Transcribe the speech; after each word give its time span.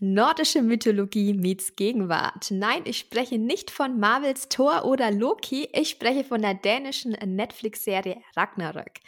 Nordische 0.00 0.62
Mythologie 0.62 1.32
meets 1.32 1.76
Gegenwart. 1.76 2.50
Nein, 2.50 2.82
ich 2.86 2.98
spreche 2.98 3.38
nicht 3.38 3.70
von 3.70 4.00
Marvels 4.00 4.48
Thor 4.48 4.84
oder 4.84 5.12
Loki, 5.12 5.68
ich 5.72 5.90
spreche 5.90 6.24
von 6.24 6.42
der 6.42 6.54
dänischen 6.54 7.12
Netflix-Serie 7.12 8.16
Ragnarök. 8.34 8.98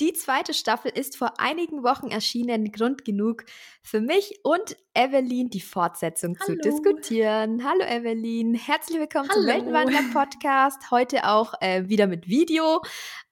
Die 0.00 0.12
zweite 0.12 0.52
Staffel 0.52 0.90
ist 0.94 1.16
vor 1.16 1.40
einigen 1.40 1.82
Wochen 1.82 2.08
erschienen, 2.08 2.70
Grund 2.70 3.04
genug 3.04 3.44
für 3.82 4.00
mich 4.00 4.40
und 4.42 4.76
Evelyn 4.94 5.48
die 5.48 5.60
Fortsetzung 5.60 6.36
Hallo. 6.38 6.54
zu 6.54 6.56
diskutieren. 6.58 7.64
Hallo 7.64 7.84
Evelyn, 7.84 8.54
herzlich 8.54 8.98
willkommen 8.98 9.30
Hallo. 9.30 9.40
zum 9.40 9.48
Weltenwandler-Podcast. 9.48 10.90
Heute 10.90 11.28
auch 11.28 11.54
äh, 11.62 11.88
wieder 11.88 12.06
mit 12.06 12.28
Video 12.28 12.82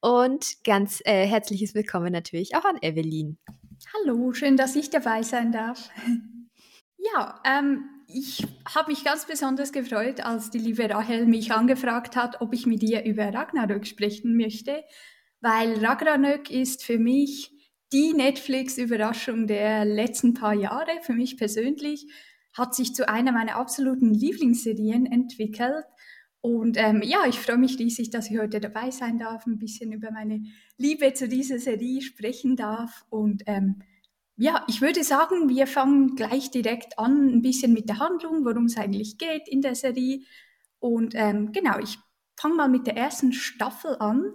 und 0.00 0.64
ganz 0.64 1.02
äh, 1.04 1.26
herzliches 1.26 1.74
Willkommen 1.74 2.12
natürlich 2.12 2.56
auch 2.56 2.64
an 2.64 2.78
Evelyn. 2.80 3.36
Hallo, 3.94 4.32
schön, 4.32 4.56
dass 4.56 4.74
ich 4.76 4.88
dabei 4.88 5.22
sein 5.22 5.52
darf. 5.52 5.90
Ja, 7.14 7.40
ähm, 7.44 7.88
ich 8.06 8.46
habe 8.74 8.90
mich 8.90 9.04
ganz 9.04 9.26
besonders 9.26 9.72
gefreut, 9.72 10.20
als 10.20 10.50
die 10.50 10.58
liebe 10.58 10.90
Rahel 10.90 11.26
mich 11.26 11.52
angefragt 11.52 12.16
hat, 12.16 12.40
ob 12.40 12.52
ich 12.52 12.66
mit 12.66 12.82
ihr 12.82 13.04
über 13.04 13.32
Ragnarök 13.32 13.86
sprechen 13.86 14.36
möchte, 14.36 14.82
weil 15.40 15.84
Ragnarök 15.84 16.50
ist 16.50 16.84
für 16.84 16.98
mich 16.98 17.52
die 17.92 18.12
Netflix-Überraschung 18.12 19.46
der 19.46 19.84
letzten 19.84 20.34
paar 20.34 20.54
Jahre, 20.54 21.00
für 21.02 21.14
mich 21.14 21.36
persönlich, 21.36 22.06
hat 22.52 22.74
sich 22.74 22.94
zu 22.94 23.08
einer 23.08 23.32
meiner 23.32 23.56
absoluten 23.56 24.12
Lieblingsserien 24.12 25.06
entwickelt. 25.06 25.84
Und 26.40 26.76
ähm, 26.76 27.02
ja, 27.02 27.24
ich 27.28 27.38
freue 27.38 27.58
mich 27.58 27.78
riesig, 27.78 28.10
dass 28.10 28.30
ich 28.30 28.38
heute 28.38 28.60
dabei 28.60 28.90
sein 28.90 29.18
darf, 29.18 29.46
ein 29.46 29.58
bisschen 29.58 29.92
über 29.92 30.10
meine 30.10 30.42
Liebe 30.76 31.12
zu 31.14 31.28
dieser 31.28 31.58
Serie 31.58 32.00
sprechen 32.00 32.56
darf 32.56 33.04
und 33.10 33.42
ähm, 33.46 33.82
ja, 34.40 34.64
ich 34.68 34.80
würde 34.80 35.04
sagen, 35.04 35.50
wir 35.50 35.66
fangen 35.66 36.16
gleich 36.16 36.50
direkt 36.50 36.98
an, 36.98 37.28
ein 37.28 37.42
bisschen 37.42 37.74
mit 37.74 37.90
der 37.90 37.98
Handlung, 37.98 38.42
worum 38.46 38.64
es 38.64 38.78
eigentlich 38.78 39.18
geht 39.18 39.46
in 39.46 39.60
der 39.60 39.74
Serie. 39.74 40.20
Und 40.78 41.14
ähm, 41.14 41.52
genau, 41.52 41.78
ich 41.78 41.98
fange 42.40 42.54
mal 42.54 42.70
mit 42.70 42.86
der 42.86 42.96
ersten 42.96 43.34
Staffel 43.34 43.96
an. 44.00 44.32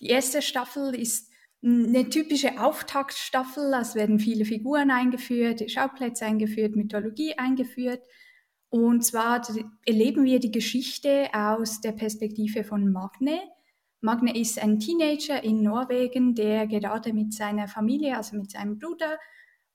Die 0.00 0.08
erste 0.08 0.42
Staffel 0.42 0.92
ist 0.96 1.30
eine 1.62 2.08
typische 2.10 2.60
Auftaktstaffel. 2.60 3.72
Es 3.80 3.94
werden 3.94 4.18
viele 4.18 4.44
Figuren 4.44 4.90
eingeführt, 4.90 5.70
Schauplätze 5.70 6.26
eingeführt, 6.26 6.74
Mythologie 6.74 7.38
eingeführt. 7.38 8.02
Und 8.70 9.04
zwar 9.04 9.40
erleben 9.86 10.24
wir 10.24 10.40
die 10.40 10.50
Geschichte 10.50 11.28
aus 11.32 11.80
der 11.80 11.92
Perspektive 11.92 12.64
von 12.64 12.90
Magne. 12.90 13.40
Magne 14.00 14.36
ist 14.36 14.60
ein 14.60 14.80
Teenager 14.80 15.44
in 15.44 15.62
Norwegen, 15.62 16.34
der 16.34 16.66
gerade 16.66 17.12
mit 17.12 17.32
seiner 17.32 17.68
Familie, 17.68 18.16
also 18.16 18.36
mit 18.36 18.50
seinem 18.50 18.80
Bruder, 18.80 19.16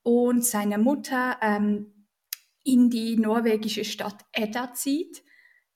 und 0.03 0.45
seiner 0.45 0.77
Mutter 0.77 1.37
ähm, 1.41 2.07
in 2.63 2.89
die 2.89 3.17
norwegische 3.17 3.83
Stadt 3.83 4.25
Edda 4.31 4.73
zieht. 4.73 5.23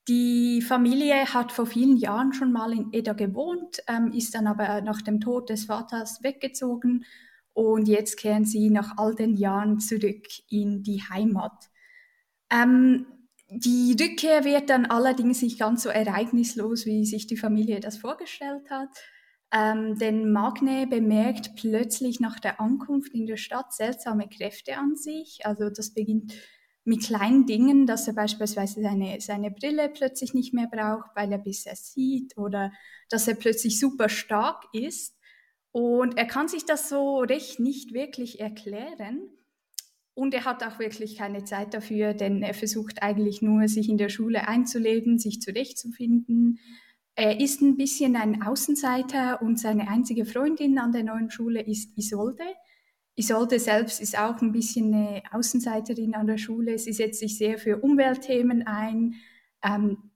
Die 0.07 0.61
Familie 0.61 1.33
hat 1.33 1.51
vor 1.51 1.65
vielen 1.65 1.97
Jahren 1.97 2.33
schon 2.33 2.51
mal 2.51 2.73
in 2.73 2.91
Edda 2.91 3.13
gewohnt, 3.13 3.81
ähm, 3.87 4.11
ist 4.11 4.35
dann 4.35 4.47
aber 4.47 4.81
nach 4.81 5.01
dem 5.01 5.21
Tod 5.21 5.49
des 5.49 5.65
Vaters 5.65 6.21
weggezogen 6.23 7.05
und 7.53 7.87
jetzt 7.87 8.17
kehren 8.17 8.45
sie 8.45 8.69
nach 8.69 8.97
all 8.97 9.15
den 9.15 9.35
Jahren 9.35 9.79
zurück 9.79 10.25
in 10.49 10.83
die 10.83 11.01
Heimat. 11.03 11.69
Ähm, 12.49 13.05
die 13.49 13.95
Rückkehr 13.99 14.43
wird 14.43 14.69
dann 14.69 14.87
allerdings 14.87 15.41
nicht 15.41 15.59
ganz 15.59 15.83
so 15.83 15.89
ereignislos, 15.89 16.85
wie 16.85 17.05
sich 17.05 17.27
die 17.27 17.37
Familie 17.37 17.79
das 17.79 17.97
vorgestellt 17.97 18.69
hat. 18.69 18.89
Ähm, 19.55 19.99
denn 19.99 20.31
Magne 20.31 20.87
bemerkt 20.87 21.55
plötzlich 21.55 22.19
nach 22.19 22.39
der 22.39 22.59
Ankunft 22.59 23.13
in 23.13 23.27
der 23.27 23.37
Stadt 23.37 23.71
seltsame 23.71 24.27
Kräfte 24.27 24.77
an 24.77 24.95
sich. 24.95 25.45
Also 25.45 25.69
das 25.69 25.93
beginnt 25.93 26.33
mit 26.85 27.03
kleinen 27.03 27.45
Dingen, 27.45 27.85
dass 27.85 28.07
er 28.07 28.13
beispielsweise 28.13 28.81
seine, 28.81 29.21
seine 29.21 29.51
Brille 29.51 29.89
plötzlich 29.89 30.33
nicht 30.33 30.53
mehr 30.53 30.67
braucht, 30.67 31.15
weil 31.15 31.31
er 31.31 31.37
bisher 31.37 31.75
sieht 31.75 32.35
oder 32.37 32.71
dass 33.09 33.27
er 33.27 33.35
plötzlich 33.35 33.79
super 33.79 34.09
stark 34.09 34.65
ist. 34.73 35.15
Und 35.71 36.17
er 36.17 36.25
kann 36.25 36.47
sich 36.47 36.65
das 36.65 36.89
so 36.89 37.19
recht 37.19 37.59
nicht 37.59 37.93
wirklich 37.93 38.39
erklären. 38.39 39.29
Und 40.15 40.33
er 40.33 40.45
hat 40.45 40.63
auch 40.63 40.79
wirklich 40.79 41.17
keine 41.17 41.43
Zeit 41.43 41.73
dafür, 41.73 42.13
denn 42.13 42.43
er 42.43 42.53
versucht 42.53 43.01
eigentlich 43.01 43.41
nur, 43.41 43.67
sich 43.67 43.89
in 43.89 43.97
der 43.97 44.09
Schule 44.09 44.47
einzuleben, 44.47 45.17
sich 45.17 45.41
zurechtzufinden, 45.41 46.59
er 47.15 47.39
ist 47.39 47.61
ein 47.61 47.77
bisschen 47.77 48.15
ein 48.15 48.41
Außenseiter 48.41 49.41
und 49.41 49.59
seine 49.59 49.87
einzige 49.87 50.25
Freundin 50.25 50.79
an 50.79 50.91
der 50.91 51.03
neuen 51.03 51.29
Schule 51.29 51.61
ist 51.61 51.95
Isolde. 51.95 52.43
Isolde 53.15 53.59
selbst 53.59 54.01
ist 54.01 54.17
auch 54.17 54.41
ein 54.41 54.51
bisschen 54.51 54.93
eine 54.93 55.23
Außenseiterin 55.31 56.15
an 56.15 56.25
der 56.25 56.39
Schule. 56.39 56.79
Sie 56.79 56.93
setzt 56.93 57.19
sich 57.19 57.37
sehr 57.37 57.59
für 57.59 57.77
Umweltthemen 57.77 58.65
ein, 58.65 59.15
ähm, 59.63 60.09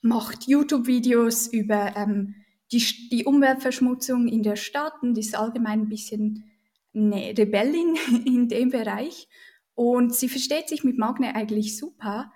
macht 0.00 0.48
YouTube-Videos 0.48 1.48
über 1.48 1.94
ähm, 1.96 2.34
die, 2.72 2.82
die, 3.10 3.24
Umweltverschmutzung 3.26 4.26
in 4.28 4.42
der 4.42 4.56
Stadt 4.56 4.94
und 5.02 5.18
ist 5.18 5.36
allgemein 5.36 5.82
ein 5.82 5.88
bisschen 5.90 6.50
eine 6.94 7.34
Rebellin 7.36 7.96
in 8.24 8.48
dem 8.48 8.70
Bereich. 8.70 9.28
Und 9.74 10.14
sie 10.14 10.30
versteht 10.30 10.70
sich 10.70 10.82
mit 10.82 10.96
Magne 10.96 11.34
eigentlich 11.34 11.76
super, 11.76 12.32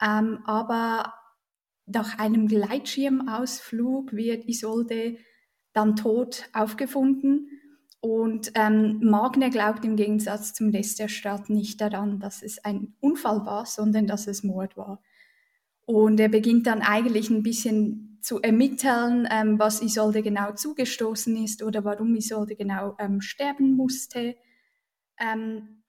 ähm, 0.00 0.38
aber 0.44 1.12
nach 1.92 2.18
einem 2.18 2.48
Gleitschirmausflug 2.48 4.12
wird 4.12 4.48
Isolde 4.48 5.16
dann 5.72 5.96
tot 5.96 6.48
aufgefunden. 6.52 7.48
Und 8.00 8.52
ähm, 8.54 9.00
Magne 9.02 9.50
glaubt 9.50 9.84
im 9.84 9.96
Gegensatz 9.96 10.54
zum 10.54 10.70
Rest 10.70 10.98
der 10.98 11.08
Stadt 11.08 11.50
nicht 11.50 11.80
daran, 11.80 12.18
dass 12.18 12.42
es 12.42 12.64
ein 12.64 12.94
Unfall 13.00 13.44
war, 13.44 13.66
sondern 13.66 14.06
dass 14.06 14.26
es 14.26 14.42
Mord 14.42 14.76
war. 14.76 15.02
Und 15.84 16.18
er 16.18 16.28
beginnt 16.28 16.66
dann 16.66 16.80
eigentlich 16.80 17.30
ein 17.30 17.42
bisschen 17.42 18.18
zu 18.22 18.40
ermitteln, 18.40 19.28
ähm, 19.30 19.58
was 19.58 19.82
Isolde 19.82 20.22
genau 20.22 20.52
zugestoßen 20.52 21.36
ist 21.44 21.62
oder 21.62 21.84
warum 21.84 22.14
Isolde 22.14 22.56
genau 22.56 22.96
ähm, 22.98 23.20
sterben 23.20 23.74
musste. 23.74 24.36
Ähm, 25.18 25.82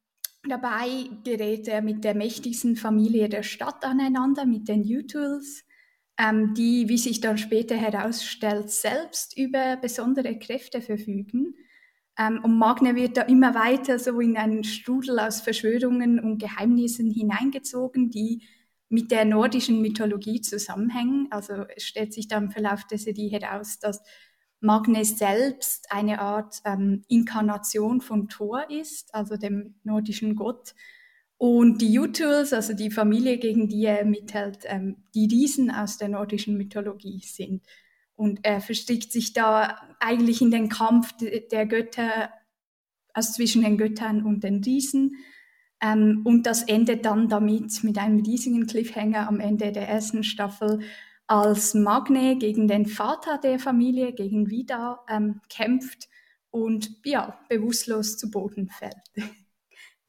dabei 0.47 1.09
gerät 1.23 1.67
er 1.67 1.81
mit 1.81 2.03
der 2.03 2.15
mächtigsten 2.15 2.75
Familie 2.75 3.29
der 3.29 3.43
Stadt 3.43 3.85
aneinander, 3.85 4.45
mit 4.45 4.67
den 4.67 4.83
Utuls 4.83 5.63
ähm, 6.21 6.53
die, 6.53 6.87
wie 6.87 6.97
sich 6.97 7.19
dann 7.19 7.37
später 7.37 7.75
herausstellt, 7.75 8.69
selbst 8.69 9.35
über 9.37 9.77
besondere 9.77 10.37
Kräfte 10.37 10.81
verfügen. 10.81 11.55
Ähm, 12.17 12.41
und 12.43 12.57
Magne 12.57 12.95
wird 12.95 13.17
da 13.17 13.23
immer 13.23 13.55
weiter 13.55 13.97
so 13.97 14.19
in 14.19 14.37
einen 14.37 14.63
Strudel 14.63 15.19
aus 15.19 15.41
Verschwörungen 15.41 16.19
und 16.19 16.37
Geheimnissen 16.37 17.09
hineingezogen, 17.09 18.11
die 18.11 18.43
mit 18.89 19.09
der 19.09 19.25
nordischen 19.25 19.81
Mythologie 19.81 20.41
zusammenhängen. 20.41 21.27
Also 21.31 21.65
stellt 21.77 22.13
sich 22.13 22.27
dann 22.27 22.45
im 22.45 22.51
Verlauf 22.51 22.85
der 22.85 22.99
Serie 22.99 23.29
heraus, 23.29 23.79
dass 23.79 24.03
Magne 24.59 25.03
selbst 25.05 25.91
eine 25.91 26.19
Art 26.19 26.57
ähm, 26.65 27.03
Inkarnation 27.07 27.99
von 27.99 28.29
Thor 28.29 28.69
ist, 28.69 29.15
also 29.15 29.37
dem 29.37 29.75
nordischen 29.83 30.35
Gott, 30.35 30.75
und 31.41 31.81
die 31.81 31.97
Utuls, 31.97 32.53
also 32.53 32.73
die 32.73 32.91
Familie, 32.91 33.39
gegen 33.39 33.67
die 33.67 33.85
er 33.85 33.97
ermittelt, 33.97 34.59
ähm, 34.65 34.97
die 35.15 35.25
Riesen 35.25 35.71
aus 35.71 35.97
der 35.97 36.07
nordischen 36.07 36.55
Mythologie 36.55 37.19
sind. 37.25 37.65
Und 38.13 38.41
er 38.43 38.61
verstrickt 38.61 39.11
sich 39.11 39.33
da 39.33 39.81
eigentlich 39.99 40.43
in 40.43 40.51
den 40.51 40.69
Kampf 40.69 41.15
der 41.17 41.65
Götter, 41.65 42.29
also 43.11 43.33
zwischen 43.33 43.63
den 43.63 43.79
Göttern 43.79 44.23
und 44.23 44.43
den 44.43 44.63
Riesen. 44.63 45.15
Ähm, 45.81 46.21
und 46.25 46.45
das 46.45 46.61
endet 46.61 47.05
dann 47.05 47.27
damit 47.27 47.83
mit 47.83 47.97
einem 47.97 48.19
riesigen 48.19 48.67
Cliffhanger 48.67 49.27
am 49.27 49.39
Ende 49.39 49.71
der 49.71 49.89
ersten 49.89 50.23
Staffel, 50.23 50.81
als 51.25 51.73
Magne 51.73 52.37
gegen 52.37 52.67
den 52.67 52.85
Vater 52.85 53.39
der 53.39 53.57
Familie, 53.57 54.13
gegen 54.13 54.51
Vida, 54.51 54.99
ähm, 55.09 55.41
kämpft 55.49 56.07
und 56.51 56.97
ja, 57.03 57.39
bewusstlos 57.49 58.19
zu 58.19 58.29
Boden 58.29 58.69
fällt. 58.69 59.01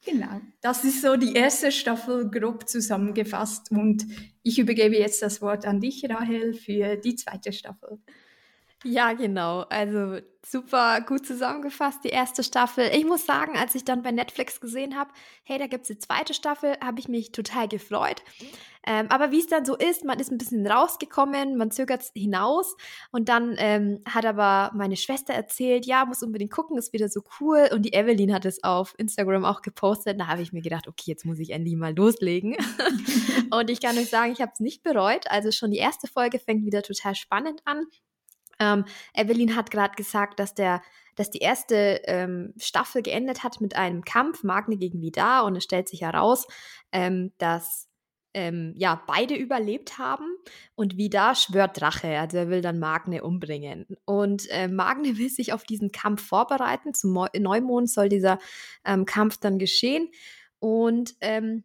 Genau, 0.05 0.41
das 0.59 0.83
ist 0.83 1.01
so 1.01 1.15
die 1.15 1.33
erste 1.33 1.71
Staffel 1.71 2.29
grob 2.29 2.67
zusammengefasst 2.67 3.71
und 3.71 4.05
ich 4.41 4.59
übergebe 4.59 4.97
jetzt 4.97 5.21
das 5.21 5.41
Wort 5.41 5.65
an 5.65 5.79
dich, 5.79 6.03
Rahel, 6.09 6.53
für 6.53 6.97
die 6.97 7.15
zweite 7.15 7.53
Staffel. 7.53 7.99
Ja, 8.83 9.13
genau. 9.13 9.61
Also 9.69 10.19
super 10.45 10.99
gut 11.01 11.25
zusammengefasst, 11.25 12.03
die 12.03 12.09
erste 12.09 12.43
Staffel. 12.43 12.91
Ich 12.93 13.05
muss 13.05 13.25
sagen, 13.25 13.57
als 13.57 13.75
ich 13.75 13.85
dann 13.85 14.03
bei 14.03 14.11
Netflix 14.11 14.59
gesehen 14.59 14.97
habe, 14.97 15.11
hey, 15.43 15.57
da 15.57 15.67
gibt 15.67 15.83
es 15.83 15.87
die 15.87 15.97
zweite 15.97 16.33
Staffel, 16.33 16.75
habe 16.83 16.99
ich 16.99 17.07
mich 17.07 17.31
total 17.31 17.69
gefreut. 17.69 18.21
Ähm, 18.85 19.07
aber 19.09 19.31
wie 19.31 19.39
es 19.39 19.47
dann 19.47 19.63
so 19.63 19.77
ist, 19.77 20.03
man 20.03 20.19
ist 20.19 20.31
ein 20.31 20.37
bisschen 20.37 20.67
rausgekommen, 20.67 21.55
man 21.55 21.71
zögert 21.71 22.01
es 22.01 22.11
hinaus 22.13 22.75
und 23.11 23.29
dann 23.29 23.55
ähm, 23.57 24.01
hat 24.05 24.25
aber 24.25 24.75
meine 24.75 24.97
Schwester 24.97 25.33
erzählt, 25.33 25.85
ja, 25.85 26.03
muss 26.03 26.21
unbedingt 26.21 26.51
gucken, 26.51 26.77
ist 26.77 26.91
wieder 26.91 27.07
so 27.07 27.21
cool 27.39 27.69
und 27.71 27.83
die 27.83 27.93
Evelyn 27.93 28.33
hat 28.33 28.43
es 28.43 28.61
auf 28.65 28.93
Instagram 28.97 29.45
auch 29.45 29.61
gepostet. 29.61 30.19
Da 30.19 30.27
habe 30.27 30.41
ich 30.41 30.51
mir 30.51 30.61
gedacht, 30.61 30.89
okay, 30.89 31.05
jetzt 31.05 31.25
muss 31.25 31.39
ich 31.39 31.51
endlich 31.51 31.77
mal 31.77 31.95
loslegen. 31.95 32.57
und 33.51 33.69
ich 33.69 33.79
kann 33.79 33.97
euch 33.97 34.09
sagen, 34.09 34.33
ich 34.33 34.41
habe 34.41 34.51
es 34.53 34.59
nicht 34.59 34.83
bereut. 34.83 35.31
Also 35.31 35.51
schon 35.51 35.71
die 35.71 35.77
erste 35.77 36.07
Folge 36.07 36.39
fängt 36.39 36.65
wieder 36.65 36.81
total 36.81 37.15
spannend 37.15 37.61
an. 37.63 37.85
Ähm, 38.63 38.85
Evelyn 39.13 39.55
hat 39.55 39.71
gerade 39.71 39.95
gesagt, 39.95 40.39
dass 40.39 40.53
der 40.53 40.81
dass 41.15 41.29
die 41.29 41.39
erste 41.39 42.01
ähm, 42.05 42.53
Staffel 42.57 43.03
geendet 43.03 43.43
hat 43.43 43.61
mit 43.61 43.75
einem 43.75 44.03
Kampf, 44.03 44.43
Magne 44.43 44.77
gegen 44.77 45.01
Vidar, 45.01 45.45
und 45.45 45.55
es 45.55 45.63
stellt 45.63 45.87
sich 45.87 46.01
heraus, 46.01 46.47
ähm, 46.91 47.33
dass 47.37 47.87
ähm, 48.33 48.73
ja, 48.75 49.03
beide 49.05 49.35
überlebt 49.35 49.99
haben 49.99 50.25
und 50.75 50.97
Vidar 50.97 51.35
schwört 51.35 51.81
Rache, 51.81 52.19
also 52.19 52.37
er 52.37 52.49
will 52.49 52.61
dann 52.61 52.79
Magne 52.79 53.23
umbringen. 53.23 53.85
Und 54.05 54.49
äh, 54.49 54.67
Magne 54.67 55.17
will 55.17 55.29
sich 55.29 55.53
auf 55.53 55.63
diesen 55.63 55.91
Kampf 55.91 56.25
vorbereiten, 56.25 56.93
zum 56.93 57.11
Mo 57.11 57.27
Neumond 57.37 57.89
soll 57.89 58.09
dieser 58.09 58.39
ähm, 58.85 59.05
Kampf 59.05 59.37
dann 59.37 59.59
geschehen 59.59 60.09
und 60.59 61.15
ähm, 61.21 61.63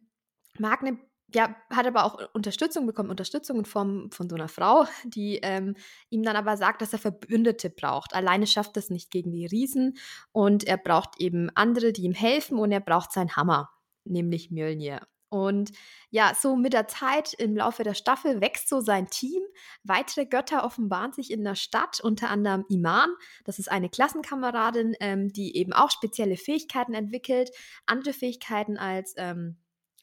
Magne 0.59 0.99
ja, 1.33 1.55
hat 1.69 1.85
aber 1.85 2.05
auch 2.05 2.19
Unterstützung 2.33 2.85
bekommen, 2.85 3.09
Unterstützung 3.09 3.59
in 3.59 3.65
Form 3.65 4.11
von 4.11 4.29
so 4.29 4.35
einer 4.35 4.47
Frau, 4.47 4.85
die 5.05 5.37
ähm, 5.37 5.75
ihm 6.09 6.23
dann 6.23 6.35
aber 6.35 6.57
sagt, 6.57 6.81
dass 6.81 6.93
er 6.93 6.99
Verbündete 6.99 7.69
braucht. 7.69 8.13
Alleine 8.13 8.47
schafft 8.47 8.77
es 8.77 8.89
nicht 8.89 9.11
gegen 9.11 9.31
die 9.31 9.45
Riesen 9.45 9.97
und 10.31 10.65
er 10.65 10.77
braucht 10.77 11.19
eben 11.19 11.49
andere, 11.55 11.93
die 11.93 12.03
ihm 12.03 12.13
helfen 12.13 12.57
und 12.57 12.71
er 12.71 12.79
braucht 12.79 13.11
seinen 13.11 13.35
Hammer, 13.35 13.69
nämlich 14.05 14.51
Mjölnir. 14.51 15.01
Und 15.29 15.71
ja, 16.09 16.33
so 16.35 16.55
mit 16.55 16.73
der 16.73 16.87
Zeit 16.87 17.33
im 17.35 17.55
Laufe 17.55 17.83
der 17.83 17.93
Staffel 17.93 18.41
wächst 18.41 18.67
so 18.67 18.81
sein 18.81 19.07
Team. 19.09 19.43
Weitere 19.83 20.25
Götter 20.25 20.63
offenbaren 20.63 21.13
sich 21.13 21.29
in 21.29 21.43
der 21.43 21.53
Stadt, 21.53 21.99
unter 22.01 22.31
anderem 22.31 22.65
Iman. 22.67 23.09
Das 23.45 23.59
ist 23.59 23.71
eine 23.71 23.89
Klassenkameradin, 23.89 24.95
ähm, 24.99 25.31
die 25.31 25.55
eben 25.55 25.71
auch 25.71 25.91
spezielle 25.91 26.35
Fähigkeiten 26.35 26.95
entwickelt. 26.95 27.51
Andere 27.85 28.13
Fähigkeiten 28.13 28.77
als 28.77 29.13
ähm, 29.17 29.57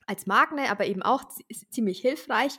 als 0.07 0.27
Magne, 0.27 0.71
aber 0.71 0.87
eben 0.87 1.03
auch 1.03 1.25
ziemlich 1.71 2.01
hilfreich. 2.01 2.53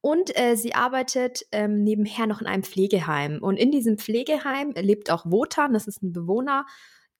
Und 0.00 0.36
äh, 0.36 0.56
sie 0.56 0.74
arbeitet 0.74 1.46
ähm, 1.52 1.84
nebenher 1.84 2.26
noch 2.26 2.40
in 2.40 2.46
einem 2.48 2.64
Pflegeheim. 2.64 3.38
Und 3.40 3.56
in 3.56 3.70
diesem 3.70 3.98
Pflegeheim 3.98 4.72
lebt 4.76 5.10
auch 5.10 5.24
Wotan, 5.26 5.72
das 5.72 5.86
ist 5.86 6.02
ein 6.02 6.12
Bewohner, 6.12 6.66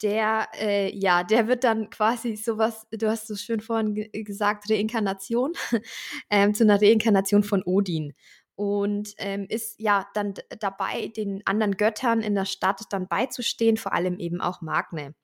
der, 0.02 0.48
äh, 0.60 0.92
ja, 0.96 1.22
der 1.22 1.46
wird 1.46 1.62
dann 1.62 1.90
quasi 1.90 2.34
sowas, 2.36 2.86
du 2.90 3.08
hast 3.08 3.28
so 3.28 3.36
schön 3.36 3.60
vorhin 3.60 4.10
gesagt, 4.12 4.68
Reinkarnation, 4.68 5.52
ähm, 6.30 6.54
zu 6.54 6.64
einer 6.64 6.82
Reinkarnation 6.82 7.44
von 7.44 7.62
Odin. 7.64 8.14
Und 8.54 9.14
ähm, 9.18 9.46
ist 9.48 9.78
ja 9.78 10.06
dann 10.14 10.34
dabei, 10.60 11.08
den 11.16 11.42
anderen 11.46 11.76
Göttern 11.76 12.20
in 12.20 12.34
der 12.34 12.44
Stadt 12.44 12.82
dann 12.90 13.08
beizustehen, 13.08 13.76
vor 13.76 13.92
allem 13.92 14.18
eben 14.18 14.40
auch 14.40 14.60
Magne. 14.60 15.14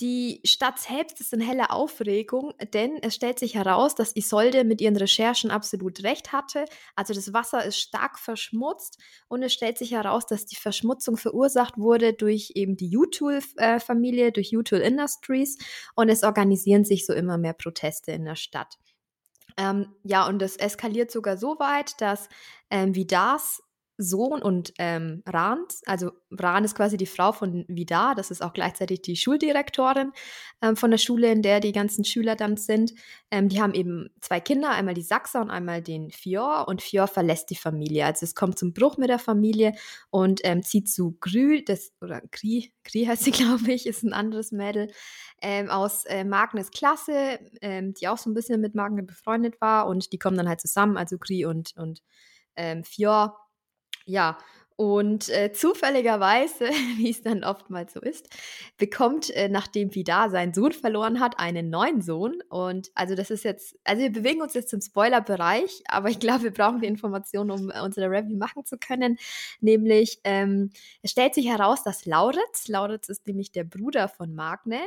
Die 0.00 0.42
Stadt 0.44 0.78
selbst 0.78 1.20
ist 1.20 1.32
in 1.32 1.40
heller 1.40 1.72
Aufregung, 1.72 2.52
denn 2.74 2.98
es 3.00 3.14
stellt 3.14 3.38
sich 3.38 3.54
heraus, 3.54 3.94
dass 3.94 4.14
Isolde 4.14 4.64
mit 4.64 4.82
ihren 4.82 4.96
Recherchen 4.96 5.50
absolut 5.50 6.02
recht 6.02 6.32
hatte. 6.32 6.66
Also 6.94 7.14
das 7.14 7.32
Wasser 7.32 7.64
ist 7.64 7.78
stark 7.78 8.18
verschmutzt 8.18 8.98
und 9.28 9.42
es 9.42 9.54
stellt 9.54 9.78
sich 9.78 9.92
heraus, 9.92 10.26
dass 10.26 10.44
die 10.44 10.56
Verschmutzung 10.56 11.16
verursacht 11.16 11.78
wurde 11.78 12.12
durch 12.12 12.52
eben 12.56 12.76
die 12.76 12.94
Utul-Familie, 12.94 14.32
durch 14.32 14.54
Utul 14.54 14.80
Industries 14.80 15.56
und 15.94 16.10
es 16.10 16.24
organisieren 16.24 16.84
sich 16.84 17.06
so 17.06 17.14
immer 17.14 17.38
mehr 17.38 17.54
Proteste 17.54 18.12
in 18.12 18.26
der 18.26 18.36
Stadt. 18.36 18.76
Ähm, 19.56 19.94
ja, 20.02 20.26
und 20.26 20.42
es 20.42 20.56
eskaliert 20.56 21.10
sogar 21.10 21.38
so 21.38 21.58
weit, 21.58 21.98
dass 22.02 22.28
ähm, 22.70 22.94
Vidas 22.94 23.62
Sohn 23.98 24.42
und 24.42 24.72
ähm, 24.78 25.22
Rand, 25.26 25.74
also 25.86 26.12
Ran 26.30 26.64
ist 26.64 26.74
quasi 26.74 26.96
die 26.96 27.06
Frau 27.06 27.32
von 27.32 27.64
Vidar, 27.66 28.14
das 28.14 28.30
ist 28.30 28.42
auch 28.42 28.52
gleichzeitig 28.52 29.00
die 29.00 29.16
Schuldirektorin 29.16 30.12
ähm, 30.60 30.76
von 30.76 30.90
der 30.90 30.98
Schule, 30.98 31.32
in 31.32 31.40
der 31.40 31.60
die 31.60 31.72
ganzen 31.72 32.04
Schüler 32.04 32.36
dann 32.36 32.56
sind. 32.58 32.92
Ähm, 33.30 33.48
die 33.48 33.60
haben 33.60 33.72
eben 33.74 34.10
zwei 34.20 34.40
Kinder, 34.40 34.70
einmal 34.70 34.94
die 34.94 35.02
Saxa 35.02 35.40
und 35.40 35.50
einmal 35.50 35.82
den 35.82 36.10
Fior 36.10 36.68
und 36.68 36.82
Fior 36.82 37.08
verlässt 37.08 37.48
die 37.50 37.56
Familie. 37.56 38.04
Also 38.04 38.24
es 38.24 38.34
kommt 38.34 38.58
zum 38.58 38.74
Bruch 38.74 38.98
mit 38.98 39.08
der 39.08 39.18
Familie 39.18 39.72
und 40.10 40.40
ähm, 40.44 40.62
zieht 40.62 40.90
zu 40.90 41.16
Grü, 41.20 41.62
das, 41.64 41.92
oder 42.02 42.20
Gri, 42.30 42.72
Gri 42.84 43.06
heißt 43.06 43.24
sie, 43.24 43.30
glaube 43.32 43.72
ich, 43.72 43.86
ist 43.86 44.02
ein 44.02 44.12
anderes 44.12 44.52
Mädel, 44.52 44.88
ähm, 45.40 45.70
aus 45.70 46.04
äh, 46.04 46.24
Magnes 46.24 46.70
Klasse, 46.70 47.38
ähm, 47.62 47.94
die 47.94 48.08
auch 48.08 48.18
so 48.18 48.28
ein 48.28 48.34
bisschen 48.34 48.60
mit 48.60 48.74
Magne 48.74 49.02
befreundet 49.02 49.60
war 49.60 49.86
und 49.86 50.12
die 50.12 50.18
kommen 50.18 50.36
dann 50.36 50.48
halt 50.48 50.60
zusammen, 50.60 50.98
also 50.98 51.16
Gri 51.18 51.46
und, 51.46 51.74
und 51.76 52.02
ähm, 52.56 52.84
Fior 52.84 53.45
ja, 54.06 54.38
und 54.76 55.30
äh, 55.30 55.52
zufälligerweise, 55.52 56.66
wie 56.98 57.08
es 57.08 57.22
dann 57.22 57.44
oftmals 57.44 57.94
so 57.94 58.00
ist, 58.00 58.28
bekommt, 58.76 59.30
äh, 59.30 59.48
nachdem 59.48 59.94
Vidar 59.94 60.28
seinen 60.30 60.52
Sohn 60.52 60.72
verloren 60.72 61.18
hat, 61.18 61.38
einen 61.38 61.70
neuen 61.70 62.02
Sohn. 62.02 62.42
Und 62.50 62.90
also 62.94 63.14
das 63.14 63.30
ist 63.30 63.44
jetzt, 63.44 63.78
also 63.84 64.02
wir 64.02 64.12
bewegen 64.12 64.42
uns 64.42 64.52
jetzt 64.52 64.74
im 64.74 64.82
Spoiler-Bereich, 64.82 65.82
aber 65.88 66.10
ich 66.10 66.20
glaube, 66.20 66.44
wir 66.44 66.52
brauchen 66.52 66.80
die 66.80 66.88
Informationen, 66.88 67.50
um 67.50 67.70
äh, 67.70 67.80
unsere 67.80 68.10
Review 68.10 68.36
machen 68.36 68.66
zu 68.66 68.76
können. 68.76 69.18
Nämlich, 69.60 70.20
ähm, 70.24 70.70
es 71.02 71.12
stellt 71.12 71.34
sich 71.34 71.48
heraus, 71.48 71.82
dass 71.82 72.04
Lauritz, 72.04 72.68
Lauritz 72.68 73.08
ist 73.08 73.26
nämlich 73.26 73.52
der 73.52 73.64
Bruder 73.64 74.08
von 74.08 74.34
Magne, 74.34 74.80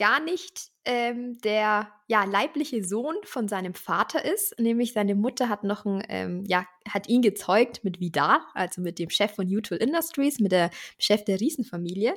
gar 0.00 0.18
nicht 0.18 0.70
ähm, 0.86 1.38
der 1.42 1.92
ja, 2.08 2.24
leibliche 2.24 2.82
Sohn 2.82 3.14
von 3.24 3.48
seinem 3.48 3.74
Vater 3.74 4.24
ist, 4.24 4.58
nämlich 4.58 4.94
seine 4.94 5.14
Mutter 5.14 5.50
hat 5.50 5.62
noch 5.62 5.84
ein, 5.84 6.02
ähm, 6.08 6.44
ja, 6.46 6.66
hat 6.88 7.06
ihn 7.08 7.20
gezeugt 7.20 7.84
mit 7.84 8.00
Vidar, 8.00 8.46
also 8.54 8.80
mit 8.80 8.98
dem 8.98 9.10
Chef 9.10 9.32
von 9.34 9.46
Utul 9.46 9.76
Industries, 9.76 10.40
mit 10.40 10.52
der 10.52 10.70
Chef 10.98 11.24
der 11.24 11.38
Riesenfamilie. 11.38 12.14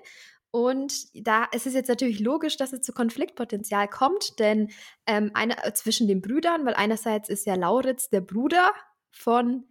Und 0.50 1.08
da 1.28 1.44
ist 1.46 1.68
es 1.68 1.74
jetzt 1.74 1.90
natürlich 1.90 2.22
logisch, 2.22 2.56
dass 2.56 2.72
es 2.72 2.82
zu 2.82 2.94
Konfliktpotenzial 2.94 3.90
kommt, 3.90 4.40
denn 4.40 4.70
ähm, 5.06 5.32
einer, 5.34 5.66
äh, 5.66 5.74
zwischen 5.74 6.08
den 6.08 6.22
Brüdern, 6.22 6.66
weil 6.66 6.76
einerseits 6.76 7.28
ist 7.28 7.46
ja 7.46 7.56
Lauritz 7.56 8.10
der 8.10 8.22
Bruder 8.22 8.72
von 9.12 9.66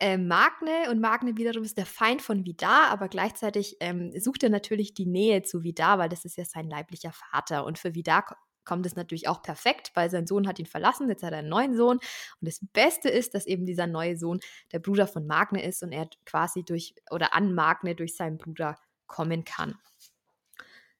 äh, 0.00 0.18
Magne 0.18 0.90
und 0.90 1.00
Magne 1.00 1.36
wiederum 1.36 1.62
ist 1.62 1.78
der 1.78 1.86
Feind 1.86 2.22
von 2.22 2.44
Vidar, 2.44 2.88
aber 2.90 3.08
gleichzeitig 3.08 3.76
ähm, 3.80 4.12
sucht 4.18 4.42
er 4.42 4.50
natürlich 4.50 4.94
die 4.94 5.06
Nähe 5.06 5.42
zu 5.42 5.62
Vidar, 5.62 5.98
weil 5.98 6.08
das 6.08 6.24
ist 6.24 6.36
ja 6.36 6.44
sein 6.44 6.68
leiblicher 6.68 7.12
Vater. 7.12 7.64
Und 7.64 7.78
für 7.78 7.94
Vidar 7.94 8.24
kommt 8.64 8.86
es 8.86 8.96
natürlich 8.96 9.28
auch 9.28 9.42
perfekt, 9.42 9.90
weil 9.94 10.10
sein 10.10 10.26
Sohn 10.26 10.46
hat 10.46 10.58
ihn 10.58 10.66
verlassen, 10.66 11.08
jetzt 11.08 11.22
hat 11.22 11.32
er 11.32 11.38
einen 11.38 11.48
neuen 11.48 11.76
Sohn. 11.76 11.96
Und 11.96 12.02
das 12.40 12.60
Beste 12.72 13.08
ist, 13.08 13.34
dass 13.34 13.46
eben 13.46 13.66
dieser 13.66 13.86
neue 13.86 14.16
Sohn 14.16 14.40
der 14.72 14.78
Bruder 14.78 15.06
von 15.06 15.26
Magne 15.26 15.62
ist 15.62 15.82
und 15.82 15.92
er 15.92 16.08
quasi 16.24 16.64
durch 16.64 16.94
oder 17.10 17.34
an 17.34 17.54
Magne 17.54 17.94
durch 17.94 18.16
seinen 18.16 18.38
Bruder 18.38 18.76
kommen 19.06 19.44
kann. 19.44 19.76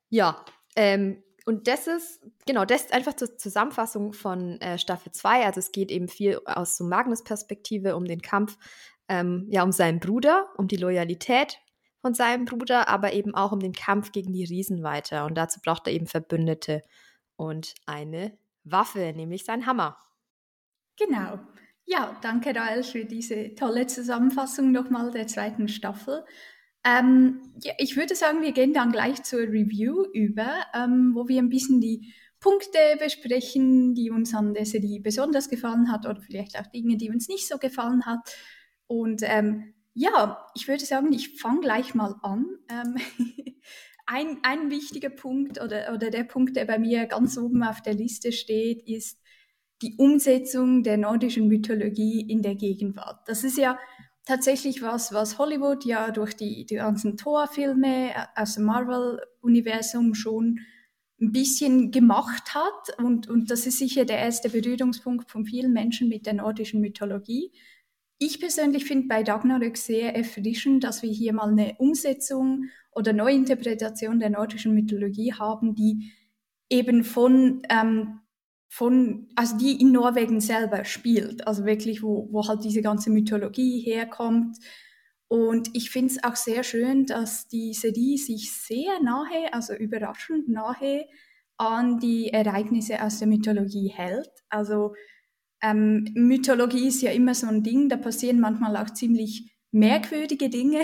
Ja, 0.08 0.44
ähm, 0.76 1.23
und 1.46 1.69
das 1.69 1.87
ist, 1.87 2.20
genau, 2.46 2.64
das 2.64 2.82
ist 2.82 2.92
einfach 2.92 3.14
zur 3.14 3.37
Zusammenfassung 3.37 4.12
von 4.12 4.60
äh, 4.60 4.78
Staffel 4.78 5.12
2. 5.12 5.46
Also 5.46 5.60
es 5.60 5.72
geht 5.72 5.90
eben 5.90 6.08
viel 6.08 6.40
aus 6.44 6.76
so 6.76 6.84
Magnus 6.84 7.25
Perspektive 7.25 7.96
um 7.96 8.04
den 8.04 8.22
Kampf, 8.22 8.58
ähm, 9.08 9.46
ja, 9.50 9.62
um 9.62 9.72
seinen 9.72 10.00
Bruder, 10.00 10.48
um 10.56 10.69
die 10.69 10.76
Loyalität 10.76 11.58
von 12.00 12.14
seinem 12.14 12.44
Bruder, 12.44 12.88
aber 12.88 13.12
eben 13.12 13.34
auch 13.34 13.52
um 13.52 13.60
den 13.60 13.72
Kampf 13.72 14.12
gegen 14.12 14.32
die 14.32 14.44
Riesen 14.44 14.82
weiter. 14.82 15.26
Und 15.26 15.34
dazu 15.34 15.60
braucht 15.62 15.87
er 15.87 15.92
eben 15.92 16.06
Verbündete 16.06 16.82
und 17.37 17.75
eine 17.87 18.37
Waffe, 18.64 19.12
nämlich 19.14 19.44
sein 19.44 19.66
Hammer. 19.66 19.96
Genau. 20.99 21.40
Ja, 21.87 22.16
danke 22.23 22.54
Rael 22.54 22.85
für 22.85 23.04
diese 23.04 23.54
tolle 23.54 23.87
Zusammenfassung 23.87 24.70
nochmal 24.70 25.11
der 25.11 25.26
zweiten 25.26 25.68
Staffel. 25.68 26.25
Ähm, 26.84 27.40
ja, 27.62 27.72
ich 27.78 27.96
würde 27.96 28.14
sagen, 28.14 28.42
wir 28.42 28.52
gehen 28.52 28.72
dann 28.72 28.92
gleich 28.92 29.22
zur 29.22 29.40
Review 29.40 30.04
über, 30.14 30.50
ähm, 30.75 31.12
wo 31.14 31.28
wir 31.28 31.40
ein 31.40 31.50
bisschen 31.50 31.80
die 31.80 32.14
Punkte 32.40 32.78
besprechen, 32.99 33.94
die 33.94 34.10
uns 34.10 34.34
an 34.34 34.54
der 34.54 34.64
Serie 34.64 35.00
besonders 35.00 35.50
gefallen 35.50 35.92
hat 35.92 36.06
oder 36.06 36.20
vielleicht 36.20 36.58
auch 36.58 36.66
Dinge, 36.68 36.96
die 36.96 37.10
uns 37.10 37.28
nicht 37.28 37.46
so 37.46 37.58
gefallen 37.58 38.06
hat. 38.06 38.34
Und 38.87 39.22
ähm, 39.25 39.75
ja, 39.92 40.46
ich 40.54 40.66
würde 40.68 40.84
sagen, 40.84 41.12
ich 41.12 41.38
fange 41.38 41.60
gleich 41.60 41.94
mal 41.94 42.16
an. 42.22 42.46
Ähm, 42.70 42.96
ein, 44.06 44.38
ein 44.42 44.70
wichtiger 44.70 45.10
Punkt 45.10 45.60
oder, 45.60 45.92
oder 45.94 46.10
der 46.10 46.25
Punkt, 46.25 46.56
der 46.56 46.64
bei 46.64 46.78
mir 46.78 47.06
ganz 47.06 47.37
oben 47.37 47.62
auf 47.62 47.82
der 47.82 47.94
Liste 47.94 48.32
steht, 48.32 48.88
ist 48.88 49.20
die 49.82 49.96
Umsetzung 49.99 50.82
der 50.82 50.96
nordischen 50.96 51.46
Mythologie 51.49 52.20
in 52.20 52.42
der 52.42 52.54
Gegenwart. 52.54 53.28
Das 53.28 53.44
ist 53.44 53.58
ja 53.58 53.78
tatsächlich 54.30 54.80
was, 54.80 55.12
was 55.12 55.38
Hollywood 55.38 55.84
ja 55.84 56.12
durch 56.12 56.34
die, 56.34 56.64
die 56.64 56.76
ganzen 56.76 57.16
Thor-Filme 57.16 58.10
äh, 58.10 58.26
aus 58.37 58.54
dem 58.54 58.64
Marvel-Universum 58.64 60.14
schon 60.14 60.60
ein 61.20 61.32
bisschen 61.32 61.90
gemacht 61.90 62.54
hat. 62.54 62.96
Und, 62.99 63.28
und 63.28 63.50
das 63.50 63.66
ist 63.66 63.78
sicher 63.78 64.04
der 64.04 64.18
erste 64.18 64.49
Berührungspunkt 64.49 65.28
von 65.28 65.44
vielen 65.44 65.72
Menschen 65.72 66.08
mit 66.08 66.26
der 66.26 66.34
nordischen 66.34 66.80
Mythologie. 66.80 67.50
Ich 68.18 68.38
persönlich 68.38 68.84
finde 68.84 69.08
bei 69.08 69.25
Ragnarök 69.25 69.76
sehr 69.76 70.14
erfrischend, 70.14 70.84
dass 70.84 71.02
wir 71.02 71.10
hier 71.10 71.32
mal 71.32 71.50
eine 71.50 71.75
Umsetzung 71.78 72.66
oder 72.92 73.12
Neuinterpretation 73.12 74.20
der 74.20 74.30
nordischen 74.30 74.75
Mythologie 74.75 75.32
haben, 75.32 75.75
die 75.75 76.12
eben 76.68 77.02
von 77.02 77.62
ähm, 77.68 78.20
von, 78.73 79.27
also 79.35 79.59
die 79.59 79.81
in 79.81 79.91
Norwegen 79.91 80.41
selber 80.41 80.85
spielt, 80.85 81.45
also 81.45 81.65
wirklich, 81.65 82.05
wo, 82.05 82.29
wo 82.31 82.47
halt 82.47 82.62
diese 82.62 82.83
ganze 82.83 83.11
Mythologie 83.11 83.81
herkommt. 83.81 84.59
Und 85.27 85.71
ich 85.75 85.91
finde 85.91 86.15
es 86.15 86.23
auch 86.23 86.37
sehr 86.37 86.62
schön, 86.62 87.05
dass 87.05 87.49
die 87.49 87.75
Serie 87.75 88.17
sich 88.17 88.53
sehr 88.53 89.03
nahe, 89.03 89.53
also 89.53 89.75
überraschend 89.75 90.49
nahe 90.49 91.07
an 91.57 91.99
die 91.99 92.29
Ereignisse 92.29 93.03
aus 93.03 93.19
der 93.19 93.27
Mythologie 93.27 93.89
hält. 93.89 94.31
Also 94.49 94.95
ähm, 95.61 96.07
Mythologie 96.15 96.87
ist 96.87 97.03
ja 97.03 97.11
immer 97.11 97.35
so 97.35 97.49
ein 97.49 97.65
Ding, 97.65 97.89
da 97.89 97.97
passieren 97.97 98.39
manchmal 98.39 98.77
auch 98.77 98.91
ziemlich 98.91 99.53
merkwürdige 99.73 100.49
Dinge. 100.49 100.83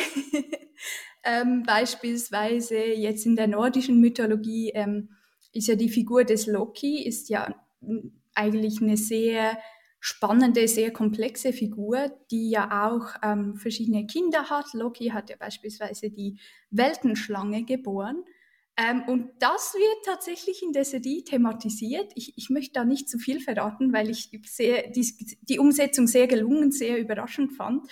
ähm, 1.25 1.63
beispielsweise 1.63 2.79
jetzt 2.79 3.27
in 3.27 3.37
der 3.37 3.47
nordischen 3.47 4.01
Mythologie 4.01 4.73
ähm, 4.75 5.11
ist 5.53 5.69
ja 5.69 5.77
die 5.77 5.89
Figur 5.89 6.25
des 6.25 6.49
Loki, 6.49 7.05
ist 7.05 7.29
ja 7.29 7.55
eigentlich 8.35 8.81
eine 8.81 8.97
sehr 8.97 9.59
spannende, 10.01 10.69
sehr 10.69 10.93
komplexe 10.93 11.53
Figur, 11.53 12.13
die 12.31 12.51
ja 12.51 12.89
auch 12.89 13.09
ähm, 13.23 13.57
verschiedene 13.57 14.07
Kinder 14.07 14.51
hat. 14.51 14.67
Loki 14.73 15.09
hat 15.09 15.31
ja 15.31 15.37
beispielsweise 15.37 16.11
die 16.11 16.39
Weltenschlange 16.71 17.65
geboren. 17.65 18.23
Ähm, 18.77 19.05
und 19.09 19.31
das 19.41 19.75
wird 19.75 20.05
tatsächlich 20.05 20.63
in 20.63 20.73
der 20.73 20.85
Serie 20.85 21.25
thematisiert. 21.25 22.13
Ich, 22.15 22.37
ich 22.37 22.51
möchte 22.51 22.75
da 22.75 22.85
nicht 22.85 23.09
zu 23.09 23.19
viel 23.19 23.41
verraten, 23.41 23.93
weil 23.93 24.11
ich 24.11 24.31
sehr, 24.45 24.91
die, 24.91 25.39
die 25.41 25.59
Umsetzung 25.59 26.07
sehr 26.07 26.27
gelungen, 26.27 26.71
sehr 26.71 26.99
überraschend 26.99 27.55
fand. 27.55 27.89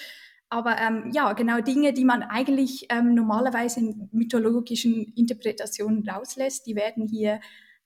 Aber 0.51 0.79
ähm, 0.79 1.11
ja, 1.13 1.33
genau 1.33 1.61
Dinge, 1.61 1.95
die 1.95 2.05
man 2.05 2.23
eigentlich 2.23 2.87
ähm, 2.91 3.15
normalerweise 3.15 3.81
in 3.81 4.09
mythologischen 4.13 5.13
Interpretationen 5.17 6.09
rauslässt, 6.09 6.67
die 6.67 6.77
werden 6.77 7.09
hier 7.09 7.41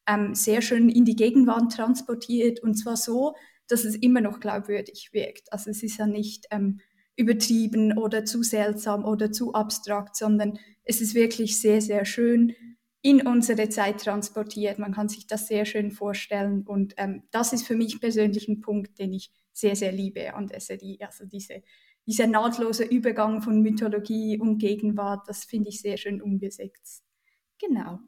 ähm, 0.09 0.35
sehr 0.35 0.62
schön 0.62 0.88
in 0.88 1.05
die 1.05 1.17
Gegenwart 1.17 1.73
transportiert 1.73 2.61
und 2.61 2.75
zwar 2.75 2.97
so, 2.97 3.35
dass 3.69 3.85
es 3.85 3.95
immer 3.95 4.21
noch 4.21 4.41
glaubwürdig 4.41 5.11
wirkt. 5.12 5.53
Also 5.53 5.71
es 5.71 5.83
ist 5.83 5.99
ja 5.99 6.07
nicht 6.07 6.47
ähm, 6.50 6.81
übertrieben 7.17 7.99
oder 7.99 8.25
zu 8.25 8.43
seltsam 8.43 9.05
oder 9.05 9.31
zu 9.31 9.53
abstrakt, 9.53 10.17
sondern 10.17 10.59
es 10.85 11.00
ist 11.00 11.15
wirklich 11.15 11.61
sehr, 11.61 11.83
sehr 11.83 12.05
schön 12.05 12.55
in 13.03 13.27
unsere 13.27 13.69
Zeit 13.69 14.03
transportiert. 14.03 14.79
Man 14.79 14.95
kann 14.95 15.09
sich 15.09 15.27
das 15.27 15.47
sehr 15.47 15.65
schön 15.65 15.91
vorstellen 15.91 16.62
und 16.67 16.95
ähm, 16.97 17.25
das 17.31 17.53
ist 17.53 17.67
für 17.67 17.77
mich 17.77 18.00
persönlich 18.00 18.49
ein 18.49 18.61
Punkt, 18.61 18.99
den 18.99 19.12
ich 19.12 19.31
sehr, 19.53 19.77
sehr 19.77 19.93
liebe 19.93 20.35
an 20.35 20.47
der 20.47 20.61
Serie. 20.61 20.99
Also 21.00 21.27
diese, 21.27 21.62
dieser 22.07 22.27
nahtlose 22.27 22.85
Übergang 22.85 23.43
von 23.43 23.61
Mythologie 23.61 24.38
und 24.38 24.59
Gegenwart, 24.59 25.29
das 25.29 25.45
finde 25.45 25.69
ich 25.69 25.81
sehr 25.81 25.97
schön 25.97 26.23
umgesetzt. 26.23 27.05
Genau. 27.61 27.99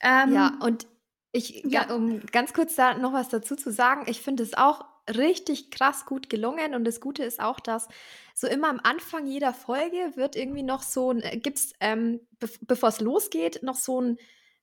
Ähm, 0.00 0.32
ja, 0.32 0.58
und 0.62 0.86
ich, 1.34 1.64
ja. 1.64 1.92
um 1.92 2.24
ganz 2.26 2.54
kurz 2.54 2.76
da 2.76 2.96
noch 2.96 3.12
was 3.12 3.28
dazu 3.28 3.56
zu 3.56 3.72
sagen, 3.72 4.04
ich 4.06 4.22
finde 4.22 4.44
es 4.44 4.54
auch 4.54 4.84
richtig 5.12 5.72
krass 5.72 6.06
gut 6.06 6.30
gelungen 6.30 6.74
und 6.74 6.84
das 6.84 7.00
Gute 7.00 7.24
ist 7.24 7.40
auch, 7.40 7.58
dass 7.58 7.88
so 8.34 8.46
immer 8.46 8.68
am 8.68 8.80
Anfang 8.82 9.26
jeder 9.26 9.52
Folge 9.52 10.12
wird 10.14 10.36
irgendwie 10.36 10.62
noch 10.62 10.82
so 10.82 11.10
ein, 11.10 11.22
äh, 11.22 11.36
gibt's, 11.36 11.72
ähm, 11.80 12.20
be 12.38 12.48
bevor 12.62 12.88
es 12.88 13.00
losgeht, 13.00 13.64
noch 13.64 13.74
so 13.74 14.00
ein, 14.00 14.16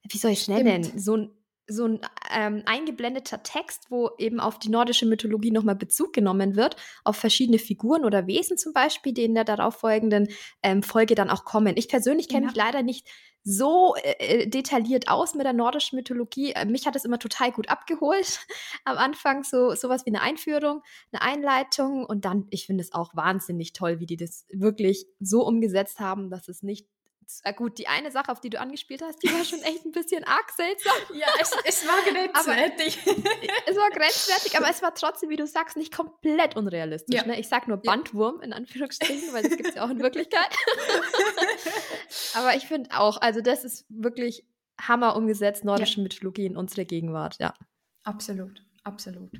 wie 0.08 0.16
soll 0.16 0.30
ich 0.30 0.42
schnell 0.42 0.64
nennen, 0.64 0.98
so 0.98 1.16
ein 1.16 1.30
so 1.66 1.86
ein 1.86 2.00
ähm, 2.34 2.62
eingeblendeter 2.66 3.42
Text, 3.42 3.86
wo 3.90 4.10
eben 4.18 4.40
auf 4.40 4.58
die 4.58 4.68
nordische 4.68 5.06
Mythologie 5.06 5.50
nochmal 5.50 5.76
Bezug 5.76 6.12
genommen 6.12 6.56
wird, 6.56 6.76
auf 7.04 7.16
verschiedene 7.16 7.58
Figuren 7.58 8.04
oder 8.04 8.26
Wesen 8.26 8.58
zum 8.58 8.72
Beispiel, 8.72 9.12
die 9.12 9.24
in 9.24 9.34
der 9.34 9.44
darauffolgenden 9.44 10.28
ähm, 10.62 10.82
Folge 10.82 11.14
dann 11.14 11.30
auch 11.30 11.44
kommen. 11.44 11.76
Ich 11.76 11.88
persönlich 11.88 12.28
kenne 12.28 12.42
ja. 12.42 12.46
mich 12.48 12.56
leider 12.56 12.82
nicht 12.82 13.08
so 13.44 13.94
äh, 13.96 14.42
äh, 14.42 14.46
detailliert 14.46 15.08
aus 15.08 15.34
mit 15.34 15.44
der 15.44 15.52
nordischen 15.52 15.96
Mythologie. 15.96 16.52
Äh, 16.52 16.64
mich 16.64 16.86
hat 16.86 16.96
es 16.96 17.04
immer 17.04 17.18
total 17.18 17.52
gut 17.52 17.68
abgeholt. 17.68 18.46
Am 18.84 18.96
Anfang 18.96 19.42
so 19.42 19.74
sowas 19.74 20.06
wie 20.06 20.10
eine 20.10 20.20
Einführung, 20.20 20.82
eine 21.12 21.22
Einleitung 21.22 22.04
und 22.04 22.24
dann, 22.24 22.46
ich 22.50 22.66
finde 22.66 22.82
es 22.82 22.92
auch 22.92 23.14
wahnsinnig 23.16 23.72
toll, 23.72 24.00
wie 24.00 24.06
die 24.06 24.16
das 24.16 24.46
wirklich 24.50 25.06
so 25.20 25.44
umgesetzt 25.44 25.98
haben, 26.00 26.30
dass 26.30 26.48
es 26.48 26.62
nicht 26.62 26.86
gut, 27.56 27.78
die 27.78 27.88
eine 27.88 28.10
Sache, 28.10 28.30
auf 28.30 28.40
die 28.40 28.50
du 28.50 28.60
angespielt 28.60 29.02
hast, 29.02 29.22
die 29.22 29.32
war 29.32 29.44
schon 29.44 29.60
echt 29.62 29.84
ein 29.84 29.92
bisschen 29.92 30.24
arg 30.24 30.50
seltsam. 30.50 30.92
Ja, 31.14 31.26
es, 31.40 31.50
es 31.64 31.86
war 31.86 32.02
grenzwertig. 32.12 32.98
es 33.66 33.76
war 33.76 33.90
grenzwertig, 33.90 34.56
aber 34.56 34.70
es 34.70 34.82
war 34.82 34.94
trotzdem, 34.94 35.30
wie 35.30 35.36
du 35.36 35.46
sagst, 35.46 35.76
nicht 35.76 35.94
komplett 35.94 36.56
unrealistisch. 36.56 37.14
Ja. 37.14 37.26
Ne? 37.26 37.38
Ich 37.38 37.48
sag 37.48 37.68
nur 37.68 37.78
Bandwurm 37.78 38.40
in 38.40 38.52
Anführungsstrichen, 38.52 39.32
weil 39.32 39.42
das 39.42 39.56
gibt 39.56 39.68
es 39.68 39.74
ja 39.74 39.84
auch 39.84 39.90
in 39.90 39.98
Wirklichkeit. 40.02 40.56
aber 42.34 42.54
ich 42.56 42.66
finde 42.66 42.90
auch, 42.98 43.20
also 43.20 43.40
das 43.40 43.64
ist 43.64 43.86
wirklich 43.88 44.44
Hammer 44.80 45.16
umgesetzt, 45.16 45.64
nordische 45.64 45.98
ja. 45.98 46.02
Mythologie 46.02 46.46
in 46.46 46.56
unsere 46.56 46.84
Gegenwart, 46.84 47.36
ja. 47.38 47.54
Absolut, 48.04 48.64
absolut. 48.84 49.30